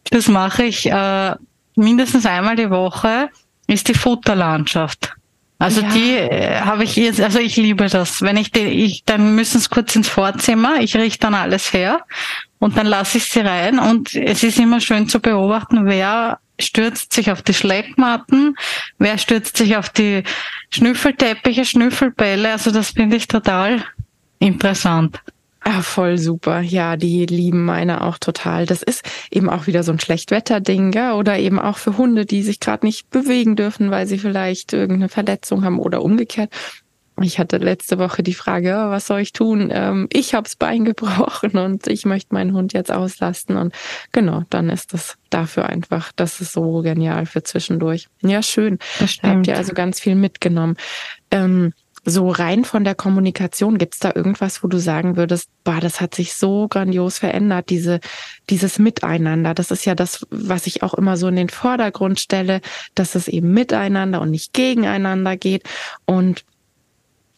Das 0.09 0.29
mache 0.29 0.63
ich 0.63 0.89
äh, 0.89 1.35
mindestens 1.75 2.25
einmal 2.25 2.55
die 2.55 2.69
Woche, 2.69 3.29
ist 3.67 3.89
die 3.89 3.93
Futterlandschaft. 3.93 5.13
Also 5.59 5.81
ja. 5.81 5.89
die 5.89 6.15
äh, 6.15 6.61
habe 6.61 6.85
ich 6.85 6.95
jetzt, 6.95 7.19
also 7.19 7.39
ich 7.39 7.57
liebe 7.57 7.87
das. 7.87 8.21
Wenn 8.21 8.37
ich 8.37 8.51
die, 8.51 8.61
ich, 8.61 9.03
dann 9.03 9.35
müssen 9.35 9.57
es 9.57 9.69
kurz 9.69 9.93
ins 9.95 10.07
Vorzimmer, 10.07 10.79
ich 10.79 10.95
richte 10.95 11.19
dann 11.19 11.35
alles 11.35 11.73
her 11.73 11.99
und 12.59 12.77
dann 12.77 12.87
lasse 12.87 13.17
ich 13.17 13.25
sie 13.25 13.41
rein 13.41 13.77
und 13.77 14.15
es 14.15 14.41
ist 14.41 14.57
immer 14.57 14.79
schön 14.79 15.09
zu 15.09 15.19
beobachten, 15.19 15.85
wer 15.85 16.39
stürzt 16.61 17.13
sich 17.13 17.31
auf 17.31 17.41
die 17.41 17.53
Schleckmatten, 17.53 18.55
wer 18.97 19.17
stürzt 19.17 19.57
sich 19.57 19.77
auf 19.77 19.89
die 19.89 20.23
Schnüffelteppiche, 20.69 21.65
Schnüffelbälle. 21.65 22.51
Also 22.51 22.71
das 22.71 22.91
finde 22.91 23.17
ich 23.17 23.27
total 23.27 23.83
interessant. 24.39 25.21
Ah, 25.63 25.83
voll 25.83 26.17
super. 26.17 26.61
Ja, 26.61 26.97
die 26.97 27.27
lieben 27.27 27.65
meine 27.65 28.01
auch 28.01 28.17
total. 28.17 28.65
Das 28.65 28.81
ist 28.81 29.03
eben 29.29 29.47
auch 29.47 29.67
wieder 29.67 29.83
so 29.83 29.91
ein 29.91 29.99
Schlechtwetterding, 29.99 30.91
ja, 30.91 31.13
oder 31.13 31.37
eben 31.37 31.59
auch 31.59 31.77
für 31.77 31.97
Hunde, 31.97 32.25
die 32.25 32.41
sich 32.41 32.59
gerade 32.59 32.83
nicht 32.83 33.11
bewegen 33.11 33.55
dürfen, 33.55 33.91
weil 33.91 34.07
sie 34.07 34.17
vielleicht 34.17 34.73
irgendeine 34.73 35.09
Verletzung 35.09 35.63
haben 35.63 35.77
oder 35.77 36.01
umgekehrt. 36.01 36.51
Ich 37.21 37.39
hatte 37.39 37.57
letzte 37.57 37.99
Woche 37.99 38.23
die 38.23 38.33
Frage, 38.33 38.75
oh, 38.75 38.89
was 38.89 39.07
soll 39.07 39.19
ich 39.19 39.33
tun? 39.33 39.69
Ähm, 39.71 40.07
ich 40.11 40.33
hab's 40.33 40.55
Bein 40.55 40.85
gebrochen 40.85 41.57
und 41.57 41.87
ich 41.87 42.05
möchte 42.05 42.33
meinen 42.33 42.53
Hund 42.53 42.73
jetzt 42.73 42.91
auslasten. 42.91 43.57
Und 43.57 43.73
genau, 44.11 44.43
dann 44.49 44.69
ist 44.69 44.93
das 44.93 45.17
dafür 45.29 45.67
einfach, 45.67 46.11
das 46.15 46.41
ist 46.41 46.53
so 46.53 46.81
genial 46.81 47.25
für 47.25 47.43
zwischendurch. 47.43 48.07
Ja, 48.21 48.41
schön. 48.41 48.79
Da 49.21 49.29
habt 49.29 49.47
ihr 49.47 49.57
also 49.57 49.73
ganz 49.73 49.99
viel 49.99 50.15
mitgenommen. 50.15 50.77
Ähm, 51.31 51.73
so 52.03 52.29
rein 52.29 52.65
von 52.65 52.83
der 52.83 52.95
Kommunikation, 52.95 53.77
gibt's 53.77 53.99
da 53.99 54.11
irgendwas, 54.15 54.63
wo 54.63 54.67
du 54.67 54.79
sagen 54.79 55.17
würdest, 55.17 55.49
boah, 55.63 55.79
das 55.79 56.01
hat 56.01 56.15
sich 56.15 56.33
so 56.33 56.67
grandios 56.67 57.19
verändert, 57.19 57.69
diese, 57.69 57.99
dieses 58.49 58.79
Miteinander. 58.79 59.53
Das 59.53 59.69
ist 59.69 59.85
ja 59.85 59.93
das, 59.93 60.25
was 60.31 60.65
ich 60.65 60.81
auch 60.81 60.95
immer 60.95 61.15
so 61.15 61.27
in 61.27 61.35
den 61.35 61.49
Vordergrund 61.49 62.19
stelle, 62.19 62.61
dass 62.95 63.13
es 63.13 63.27
eben 63.27 63.53
miteinander 63.53 64.19
und 64.21 64.31
nicht 64.31 64.53
gegeneinander 64.53 65.37
geht. 65.37 65.63
Und 66.05 66.43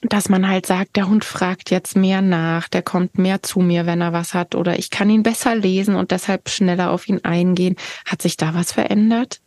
dass 0.09 0.29
man 0.29 0.47
halt 0.47 0.65
sagt, 0.65 0.95
der 0.95 1.07
Hund 1.07 1.23
fragt 1.23 1.71
jetzt 1.71 1.95
mehr 1.95 2.21
nach, 2.21 2.67
der 2.67 2.81
kommt 2.81 3.17
mehr 3.17 3.41
zu 3.41 3.59
mir, 3.59 3.85
wenn 3.85 4.01
er 4.01 4.13
was 4.13 4.33
hat, 4.33 4.55
oder 4.55 4.77
ich 4.77 4.89
kann 4.89 5.09
ihn 5.09 5.23
besser 5.23 5.55
lesen 5.55 5.95
und 5.95 6.11
deshalb 6.11 6.49
schneller 6.49 6.91
auf 6.91 7.07
ihn 7.07 7.23
eingehen. 7.23 7.75
Hat 8.05 8.21
sich 8.21 8.37
da 8.37 8.53
was 8.53 8.71
verändert? 8.71 9.39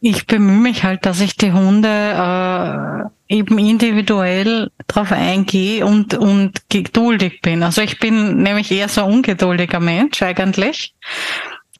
Ich 0.00 0.26
bemühe 0.26 0.60
mich 0.60 0.84
halt, 0.84 1.06
dass 1.06 1.20
ich 1.20 1.36
die 1.36 1.52
Hunde 1.52 1.88
äh, 1.88 3.34
eben 3.34 3.58
individuell 3.58 4.70
drauf 4.86 5.10
eingehe 5.10 5.84
und, 5.84 6.14
und 6.14 6.68
geduldig 6.68 7.40
bin. 7.40 7.62
Also 7.62 7.80
ich 7.80 7.98
bin 7.98 8.42
nämlich 8.42 8.70
eher 8.70 8.88
so 8.88 9.02
ein 9.02 9.12
ungeduldiger 9.12 9.80
Mensch 9.80 10.22
eigentlich. 10.22 10.94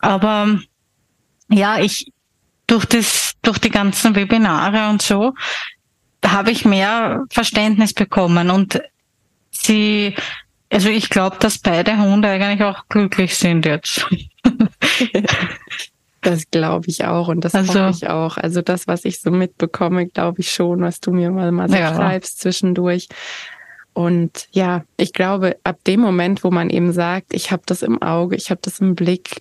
Aber 0.00 0.58
ja, 1.48 1.78
ich 1.78 2.12
durch 2.66 2.84
das, 2.86 3.34
durch 3.42 3.58
die 3.58 3.70
ganzen 3.70 4.16
Webinare 4.16 4.88
und 4.88 5.02
so 5.02 5.34
habe 6.24 6.50
ich 6.50 6.64
mehr 6.64 7.24
Verständnis 7.30 7.92
bekommen 7.92 8.50
und 8.50 8.80
sie, 9.50 10.14
also 10.70 10.88
ich 10.88 11.10
glaube, 11.10 11.36
dass 11.40 11.58
beide 11.58 11.98
Hunde 11.98 12.28
eigentlich 12.28 12.62
auch 12.62 12.88
glücklich 12.88 13.36
sind 13.36 13.66
jetzt. 13.66 14.06
Das 16.22 16.50
glaube 16.50 16.86
ich 16.88 17.04
auch 17.04 17.28
und 17.28 17.44
das 17.44 17.54
also, 17.54 17.78
hoffe 17.78 17.90
ich 17.90 18.08
auch. 18.08 18.36
Also 18.36 18.60
das, 18.60 18.88
was 18.88 19.04
ich 19.04 19.20
so 19.20 19.30
mitbekomme, 19.30 20.08
glaube 20.08 20.40
ich 20.40 20.50
schon, 20.50 20.80
was 20.80 20.98
du 20.98 21.12
mir 21.12 21.30
mal, 21.30 21.52
mal 21.52 21.68
so 21.68 21.76
ja. 21.76 21.94
schreibst 21.94 22.40
zwischendurch. 22.40 23.08
Und 23.92 24.48
ja, 24.50 24.84
ich 24.96 25.12
glaube, 25.12 25.56
ab 25.62 25.78
dem 25.86 26.00
Moment, 26.00 26.42
wo 26.42 26.50
man 26.50 26.68
eben 26.68 26.92
sagt, 26.92 27.32
ich 27.32 27.52
habe 27.52 27.62
das 27.64 27.82
im 27.82 28.02
Auge, 28.02 28.34
ich 28.34 28.50
habe 28.50 28.60
das 28.60 28.80
im 28.80 28.96
Blick, 28.96 29.40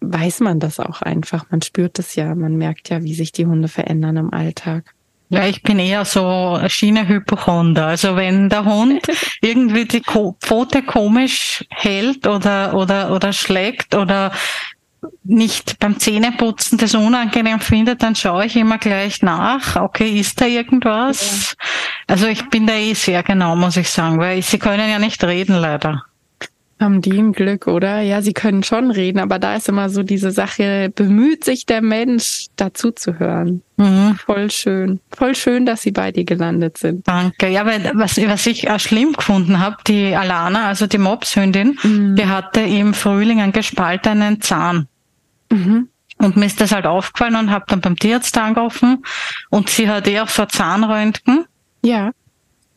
weiß 0.00 0.38
man 0.40 0.60
das 0.60 0.78
auch 0.78 1.02
einfach. 1.02 1.50
Man 1.50 1.60
spürt 1.60 1.98
es 1.98 2.14
ja, 2.14 2.36
man 2.36 2.56
merkt 2.56 2.88
ja, 2.88 3.02
wie 3.02 3.14
sich 3.14 3.32
die 3.32 3.46
Hunde 3.46 3.66
verändern 3.66 4.16
im 4.16 4.32
Alltag. 4.32 4.94
Ja, 5.32 5.46
ich 5.46 5.62
bin 5.62 5.78
eher 5.78 6.04
so 6.04 6.60
Schiene-Hypochonder. 6.66 7.86
Also 7.86 8.16
wenn 8.16 8.50
der 8.50 8.66
Hund 8.66 9.00
irgendwie 9.40 9.86
die 9.86 10.02
Pfote 10.02 10.82
komisch 10.82 11.64
hält 11.70 12.26
oder, 12.26 12.74
oder, 12.74 13.10
oder 13.12 13.32
schlägt 13.32 13.94
oder 13.94 14.30
nicht 15.24 15.78
beim 15.78 15.98
Zähneputzen 15.98 16.76
das 16.76 16.94
unangenehm 16.94 17.60
finde, 17.60 17.96
dann 17.96 18.14
schaue 18.14 18.44
ich 18.44 18.56
immer 18.56 18.76
gleich 18.76 19.22
nach. 19.22 19.76
Okay, 19.76 20.20
ist 20.20 20.38
da 20.38 20.44
irgendwas? 20.44 21.56
Ja. 21.58 21.66
Also 22.08 22.26
ich 22.26 22.50
bin 22.50 22.66
da 22.66 22.74
eh 22.74 22.92
sehr 22.92 23.22
genau, 23.22 23.56
muss 23.56 23.78
ich 23.78 23.88
sagen, 23.88 24.18
weil 24.18 24.42
sie 24.42 24.58
können 24.58 24.90
ja 24.90 24.98
nicht 24.98 25.24
reden 25.24 25.56
leider. 25.56 26.04
Haben 26.82 27.00
die 27.00 27.16
ein 27.16 27.32
Glück, 27.32 27.68
oder? 27.68 28.00
Ja, 28.00 28.22
sie 28.22 28.32
können 28.32 28.64
schon 28.64 28.90
reden, 28.90 29.20
aber 29.20 29.38
da 29.38 29.54
ist 29.54 29.68
immer 29.68 29.88
so 29.88 30.02
diese 30.02 30.32
Sache, 30.32 30.90
bemüht 30.92 31.44
sich 31.44 31.64
der 31.64 31.80
Mensch, 31.80 32.46
dazu 32.56 32.90
zu 32.90 33.20
hören. 33.20 33.62
Mhm. 33.76 34.16
Voll 34.26 34.50
schön. 34.50 34.98
Voll 35.10 35.36
schön, 35.36 35.64
dass 35.64 35.82
sie 35.82 35.92
bei 35.92 36.10
dir 36.10 36.24
gelandet 36.24 36.78
sind. 36.78 37.06
Danke. 37.06 37.48
Ja, 37.48 37.66
weil 37.66 37.92
was, 37.94 38.16
was 38.16 38.46
ich 38.46 38.68
auch 38.68 38.80
schlimm 38.80 39.12
gefunden 39.12 39.60
habe, 39.60 39.76
die 39.86 40.16
Alana, 40.16 40.66
also 40.66 40.88
die 40.88 40.98
Mopshündin, 40.98 41.78
mhm. 41.84 42.16
die 42.16 42.26
hatte 42.26 42.60
im 42.60 42.94
Frühling 42.94 43.40
einen 43.40 43.52
gespaltenen 43.52 44.40
Zahn. 44.40 44.88
Mhm. 45.52 45.88
Und 46.18 46.36
mir 46.36 46.46
ist 46.46 46.60
das 46.60 46.72
halt 46.72 46.86
aufgefallen 46.86 47.36
und 47.36 47.50
habe 47.52 47.64
dann 47.68 47.80
beim 47.80 47.96
Tierarzt 47.96 48.36
angerufen 48.36 49.04
und 49.50 49.70
sie 49.70 49.88
hat 49.88 50.08
eh 50.08 50.18
auch 50.18 50.28
so 50.28 50.46
Zahnröntgen. 50.46 51.44
Ja. 51.84 52.10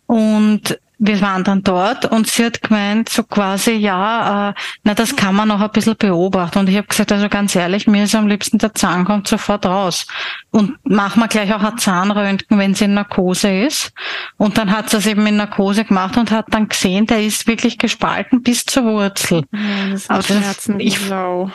Und 0.05 0.79
wir 0.97 1.21
waren 1.21 1.43
dann 1.43 1.63
dort 1.63 2.05
und 2.05 2.27
sie 2.27 2.45
hat 2.45 2.61
gemeint, 2.61 3.09
so 3.09 3.23
quasi, 3.23 3.71
ja, 3.71 4.49
äh, 4.49 4.53
na, 4.83 4.93
das 4.93 5.15
kann 5.15 5.35
man 5.35 5.47
noch 5.47 5.61
ein 5.61 5.71
bisschen 5.71 5.97
beobachten. 5.97 6.59
Und 6.59 6.69
ich 6.69 6.77
habe 6.77 6.87
gesagt, 6.87 7.11
also 7.11 7.27
ganz 7.27 7.55
ehrlich, 7.55 7.87
mir 7.87 8.05
ist 8.05 8.15
am 8.15 8.27
liebsten 8.27 8.57
der 8.57 8.73
Zahn 8.73 9.05
kommt 9.05 9.27
sofort 9.27 9.65
raus. 9.65 10.07
Und 10.51 10.77
machen 10.85 11.21
wir 11.21 11.27
gleich 11.27 11.53
auch 11.53 11.63
ein 11.63 11.77
Zahnröntgen, 11.77 12.57
wenn 12.57 12.75
sie 12.75 12.85
in 12.85 12.93
Narkose 12.93 13.49
ist. 13.49 13.91
Und 14.37 14.57
dann 14.57 14.71
hat 14.71 14.89
sie 14.89 14.97
es 14.97 15.07
eben 15.07 15.25
in 15.27 15.37
Narkose 15.37 15.83
gemacht 15.83 16.17
und 16.17 16.31
hat 16.31 16.45
dann 16.49 16.69
gesehen, 16.69 17.05
der 17.07 17.23
ist 17.23 17.47
wirklich 17.47 17.77
gespalten 17.77 18.41
bis 18.41 18.65
zur 18.65 18.83
Wurzel. 18.85 19.43
Ja, 19.51 19.89
das 19.91 20.01
ist 20.01 20.11
also 20.11 20.33
das, 20.39 20.69
ich, 20.77 20.99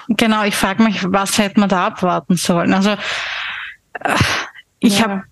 genau, 0.08 0.44
ich 0.44 0.54
frage 0.54 0.82
mich, 0.82 1.02
was 1.04 1.38
hätte 1.38 1.60
man 1.60 1.68
da 1.68 1.86
abwarten 1.86 2.36
sollen? 2.36 2.74
Also 2.74 2.90
äh, 2.90 4.14
ich 4.80 4.98
ja. 4.98 5.04
habe 5.04 5.22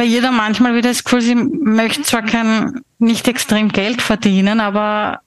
bei 0.00 0.04
jeder 0.04 0.32
manchmal 0.32 0.74
wieder 0.74 0.88
das 0.88 1.04
Gefühl, 1.04 1.20
sie 1.20 1.34
möchte 1.34 2.02
zwar 2.02 2.22
kein, 2.22 2.80
nicht 3.00 3.28
extrem 3.28 3.68
Geld 3.70 4.02
verdienen, 4.02 4.60
aber 4.60 5.20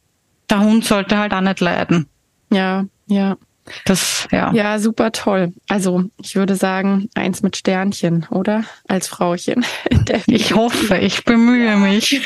der 0.49 0.61
Hund 0.61 0.85
sollte 0.85 1.17
halt 1.17 1.33
auch 1.33 1.41
nicht 1.41 1.59
leiden. 1.59 2.07
Ja, 2.51 2.85
ja. 3.07 3.37
Das, 3.85 4.27
ja. 4.31 4.51
Ja, 4.53 4.77
super 4.77 5.11
toll. 5.11 5.53
Also, 5.69 6.03
ich 6.21 6.35
würde 6.35 6.55
sagen, 6.55 7.09
eins 7.15 7.41
mit 7.43 7.55
Sternchen, 7.55 8.25
oder? 8.29 8.65
Als 8.87 9.07
Frauchen. 9.07 9.65
ich 10.27 10.53
hoffe, 10.53 10.97
ich 10.97 11.23
bemühe 11.23 11.77
mich. 11.77 12.21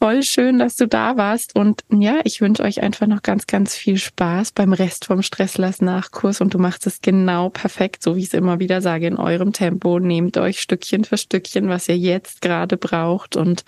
Voll 0.00 0.22
schön, 0.22 0.60
dass 0.60 0.76
du 0.76 0.86
da 0.86 1.16
warst. 1.16 1.56
Und 1.56 1.82
ja, 1.90 2.20
ich 2.22 2.40
wünsche 2.40 2.62
euch 2.62 2.82
einfach 2.82 3.08
noch 3.08 3.22
ganz, 3.22 3.48
ganz 3.48 3.74
viel 3.74 3.98
Spaß 3.98 4.52
beim 4.52 4.72
Rest 4.72 5.06
vom 5.06 5.22
Stresslass-Nachkurs. 5.22 6.40
Und 6.40 6.54
du 6.54 6.58
machst 6.58 6.86
es 6.86 7.00
genau 7.00 7.48
perfekt, 7.48 8.04
so 8.04 8.14
wie 8.14 8.20
ich 8.20 8.26
es 8.26 8.34
immer 8.34 8.60
wieder 8.60 8.80
sage, 8.80 9.08
in 9.08 9.16
eurem 9.16 9.52
Tempo. 9.52 9.98
Nehmt 9.98 10.36
euch 10.36 10.60
Stückchen 10.60 11.04
für 11.04 11.16
Stückchen, 11.16 11.68
was 11.68 11.88
ihr 11.88 11.98
jetzt 11.98 12.42
gerade 12.42 12.76
braucht. 12.76 13.34
Und 13.34 13.64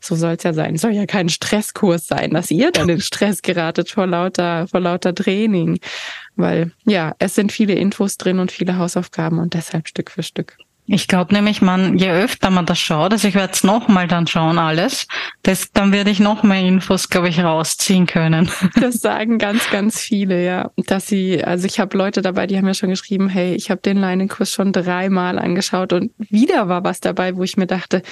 so 0.00 0.14
soll 0.14 0.34
es 0.34 0.44
ja 0.44 0.52
sein. 0.52 0.76
Es 0.76 0.82
soll 0.82 0.92
ja 0.92 1.06
kein 1.06 1.28
Stresskurs 1.28 2.06
sein, 2.06 2.30
dass 2.30 2.52
ihr 2.52 2.70
dann 2.70 2.88
in 2.88 3.00
Stress 3.00 3.42
geratet 3.42 3.90
vor 3.90 4.06
lauter, 4.06 4.68
vor 4.68 4.80
lauter 4.80 5.12
Training. 5.12 5.80
Weil 6.36 6.70
ja, 6.84 7.16
es 7.18 7.34
sind 7.34 7.50
viele 7.50 7.74
Infos 7.74 8.18
drin 8.18 8.38
und 8.38 8.52
viele 8.52 8.78
Hausaufgaben 8.78 9.40
und 9.40 9.54
deshalb 9.54 9.88
Stück 9.88 10.12
für 10.12 10.22
Stück. 10.22 10.58
Ich 10.86 11.06
glaube 11.06 11.32
nämlich, 11.32 11.62
man, 11.62 11.96
je 11.96 12.10
öfter 12.10 12.50
man 12.50 12.66
das 12.66 12.80
schaut, 12.80 13.12
also 13.12 13.28
ich 13.28 13.36
werde 13.36 13.52
es 13.52 13.62
nochmal 13.62 14.08
dann 14.08 14.26
schauen 14.26 14.58
alles, 14.58 15.06
das, 15.44 15.70
dann 15.72 15.92
werde 15.92 16.10
ich 16.10 16.18
noch 16.18 16.42
mehr 16.42 16.60
Infos, 16.60 17.08
glaube 17.08 17.28
ich, 17.28 17.40
rausziehen 17.40 18.06
können. 18.06 18.50
Das 18.80 18.96
sagen 18.96 19.38
ganz, 19.38 19.70
ganz 19.70 20.00
viele, 20.00 20.44
ja. 20.44 20.70
Dass 20.76 21.06
sie, 21.06 21.44
also 21.44 21.66
ich 21.66 21.78
habe 21.78 21.96
Leute 21.96 22.20
dabei, 22.20 22.48
die 22.48 22.56
haben 22.56 22.66
ja 22.66 22.74
schon 22.74 22.90
geschrieben, 22.90 23.28
hey, 23.28 23.54
ich 23.54 23.70
habe 23.70 23.80
den 23.80 23.96
Leinenkurs 23.96 24.50
schon 24.50 24.72
dreimal 24.72 25.38
angeschaut 25.38 25.92
und 25.92 26.10
wieder 26.18 26.68
war 26.68 26.82
was 26.82 27.00
dabei, 27.00 27.36
wo 27.36 27.44
ich 27.44 27.56
mir 27.56 27.66
dachte, 27.66 28.02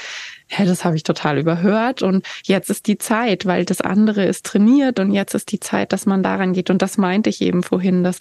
hä, 0.47 0.65
das 0.65 0.85
habe 0.85 0.97
ich 0.97 1.03
total 1.03 1.39
überhört 1.39 2.03
und 2.03 2.27
jetzt 2.45 2.71
ist 2.71 2.87
die 2.87 2.99
Zeit, 2.99 3.47
weil 3.47 3.65
das 3.65 3.81
andere 3.81 4.25
ist 4.25 4.47
trainiert 4.47 5.01
und 5.01 5.13
jetzt 5.13 5.35
ist 5.35 5.51
die 5.51 5.61
Zeit, 5.61 5.93
dass 5.93 6.07
man 6.07 6.23
daran 6.23 6.53
geht. 6.53 6.71
Und 6.71 6.83
das 6.83 6.99
meinte 6.99 7.31
ich 7.31 7.41
eben 7.41 7.63
vorhin, 7.63 8.05
dass 8.05 8.21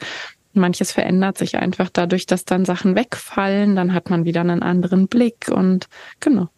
manches 0.53 0.91
verändert 0.91 1.37
sich 1.37 1.57
einfach 1.57 1.89
dadurch, 1.91 2.25
dass 2.25 2.45
dann 2.45 2.65
Sachen 2.65 2.95
wegfallen, 2.95 3.75
dann 3.75 3.93
hat 3.93 4.09
man 4.09 4.25
wieder 4.25 4.41
einen 4.41 4.61
anderen 4.61 5.07
Blick 5.07 5.49
und 5.49 5.87
genau. 6.19 6.49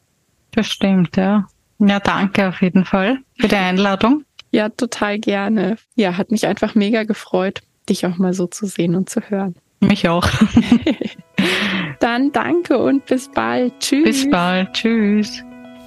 Das 0.51 0.67
stimmt, 0.67 1.17
ja. 1.17 1.47
Ja, 1.79 1.99
danke 1.99 2.47
auf 2.49 2.61
jeden 2.61 2.85
Fall 2.85 3.19
für 3.39 3.47
die 3.47 3.55
Einladung. 3.55 4.23
Ja, 4.51 4.69
total 4.69 5.17
gerne. 5.17 5.77
Ja, 5.95 6.17
hat 6.17 6.31
mich 6.31 6.45
einfach 6.45 6.75
mega 6.75 7.03
gefreut, 7.03 7.61
dich 7.89 8.05
auch 8.05 8.17
mal 8.17 8.33
so 8.33 8.47
zu 8.47 8.65
sehen 8.65 8.95
und 8.95 9.09
zu 9.09 9.21
hören. 9.21 9.55
Mich 9.79 10.07
auch. 10.07 10.27
Dann 11.99 12.31
danke 12.31 12.77
und 12.77 13.05
bis 13.05 13.29
bald. 13.29 13.79
Tschüss. 13.79 14.03
Bis 14.03 14.29
bald. 14.29 14.73
Tschüss. 14.73 15.43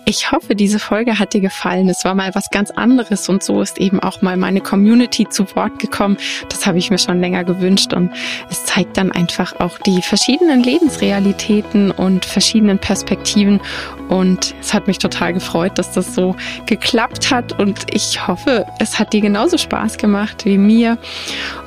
Ich 0.06 0.32
hoffe, 0.32 0.54
diese 0.54 0.78
Folge 0.78 1.18
hat 1.18 1.32
dir 1.32 1.40
gefallen. 1.40 1.88
Es 1.88 2.04
war 2.04 2.14
mal 2.14 2.34
was 2.34 2.50
ganz 2.50 2.70
anderes 2.70 3.26
und 3.30 3.42
so 3.42 3.62
ist 3.62 3.78
eben 3.78 4.00
auch 4.00 4.20
mal 4.20 4.36
meine 4.36 4.60
Community 4.60 5.26
zu 5.26 5.56
Wort 5.56 5.78
gekommen. 5.78 6.18
Das 6.50 6.66
habe 6.66 6.76
ich 6.76 6.90
mir 6.90 6.98
schon 6.98 7.20
länger 7.20 7.42
gewünscht 7.42 7.94
und 7.94 8.10
es 8.50 8.66
zeigt 8.66 8.98
dann 8.98 9.12
einfach 9.12 9.58
auch 9.60 9.78
die 9.78 10.02
verschiedenen 10.02 10.62
Lebensrealitäten 10.62 11.90
und 11.90 12.26
verschiedenen 12.26 12.78
Perspektiven 12.78 13.62
und 14.08 14.54
es 14.60 14.74
hat 14.74 14.86
mich 14.86 14.98
total 14.98 15.32
gefreut, 15.32 15.78
dass 15.78 15.92
das 15.92 16.14
so 16.14 16.36
geklappt 16.66 17.30
hat 17.30 17.58
und 17.58 17.86
ich 17.94 18.26
hoffe, 18.26 18.66
es 18.78 18.98
hat 18.98 19.14
dir 19.14 19.22
genauso 19.22 19.56
Spaß 19.56 19.96
gemacht 19.96 20.44
wie 20.44 20.58
mir. 20.58 20.98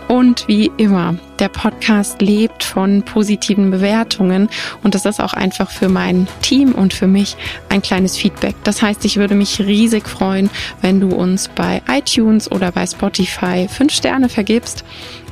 Und 0.07 0.47
wie 0.47 0.71
immer, 0.77 1.15
der 1.39 1.49
Podcast 1.49 2.21
lebt 2.21 2.63
von 2.63 3.03
positiven 3.03 3.71
Bewertungen 3.71 4.49
und 4.83 4.95
das 4.95 5.05
ist 5.05 5.21
auch 5.21 5.33
einfach 5.33 5.69
für 5.69 5.89
mein 5.89 6.27
Team 6.41 6.71
und 6.71 6.93
für 6.93 7.07
mich 7.07 7.35
ein 7.69 7.81
kleines 7.81 8.17
Feedback. 8.17 8.55
Das 8.63 8.81
heißt, 8.81 9.03
ich 9.05 9.17
würde 9.17 9.35
mich 9.35 9.59
riesig 9.59 10.07
freuen, 10.07 10.49
wenn 10.81 10.99
du 10.99 11.09
uns 11.09 11.49
bei 11.49 11.81
iTunes 11.89 12.51
oder 12.51 12.71
bei 12.71 12.85
Spotify 12.87 13.67
fünf 13.69 13.93
Sterne 13.93 14.29
vergibst. 14.29 14.83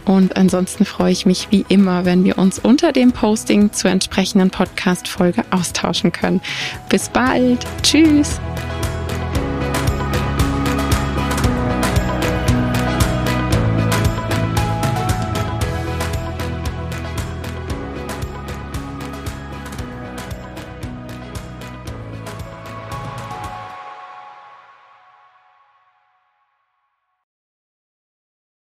Und 0.05 0.38
ansonsten 0.38 0.86
freue 0.86 1.11
ich 1.11 1.26
mich 1.26 1.47
wie 1.49 1.65
immer, 1.67 2.05
wenn 2.05 2.23
wir 2.23 2.38
uns 2.38 2.59
unter 2.59 2.91
dem 2.91 3.11
Posting 3.11 3.73
zur 3.73 3.89
entsprechenden 3.89 4.51
Podcast-Folge 4.51 5.43
austauschen 5.49 6.11
können. 6.11 6.41
Bis 6.89 7.09
bald. 7.09 7.65
Tschüss. 7.82 8.39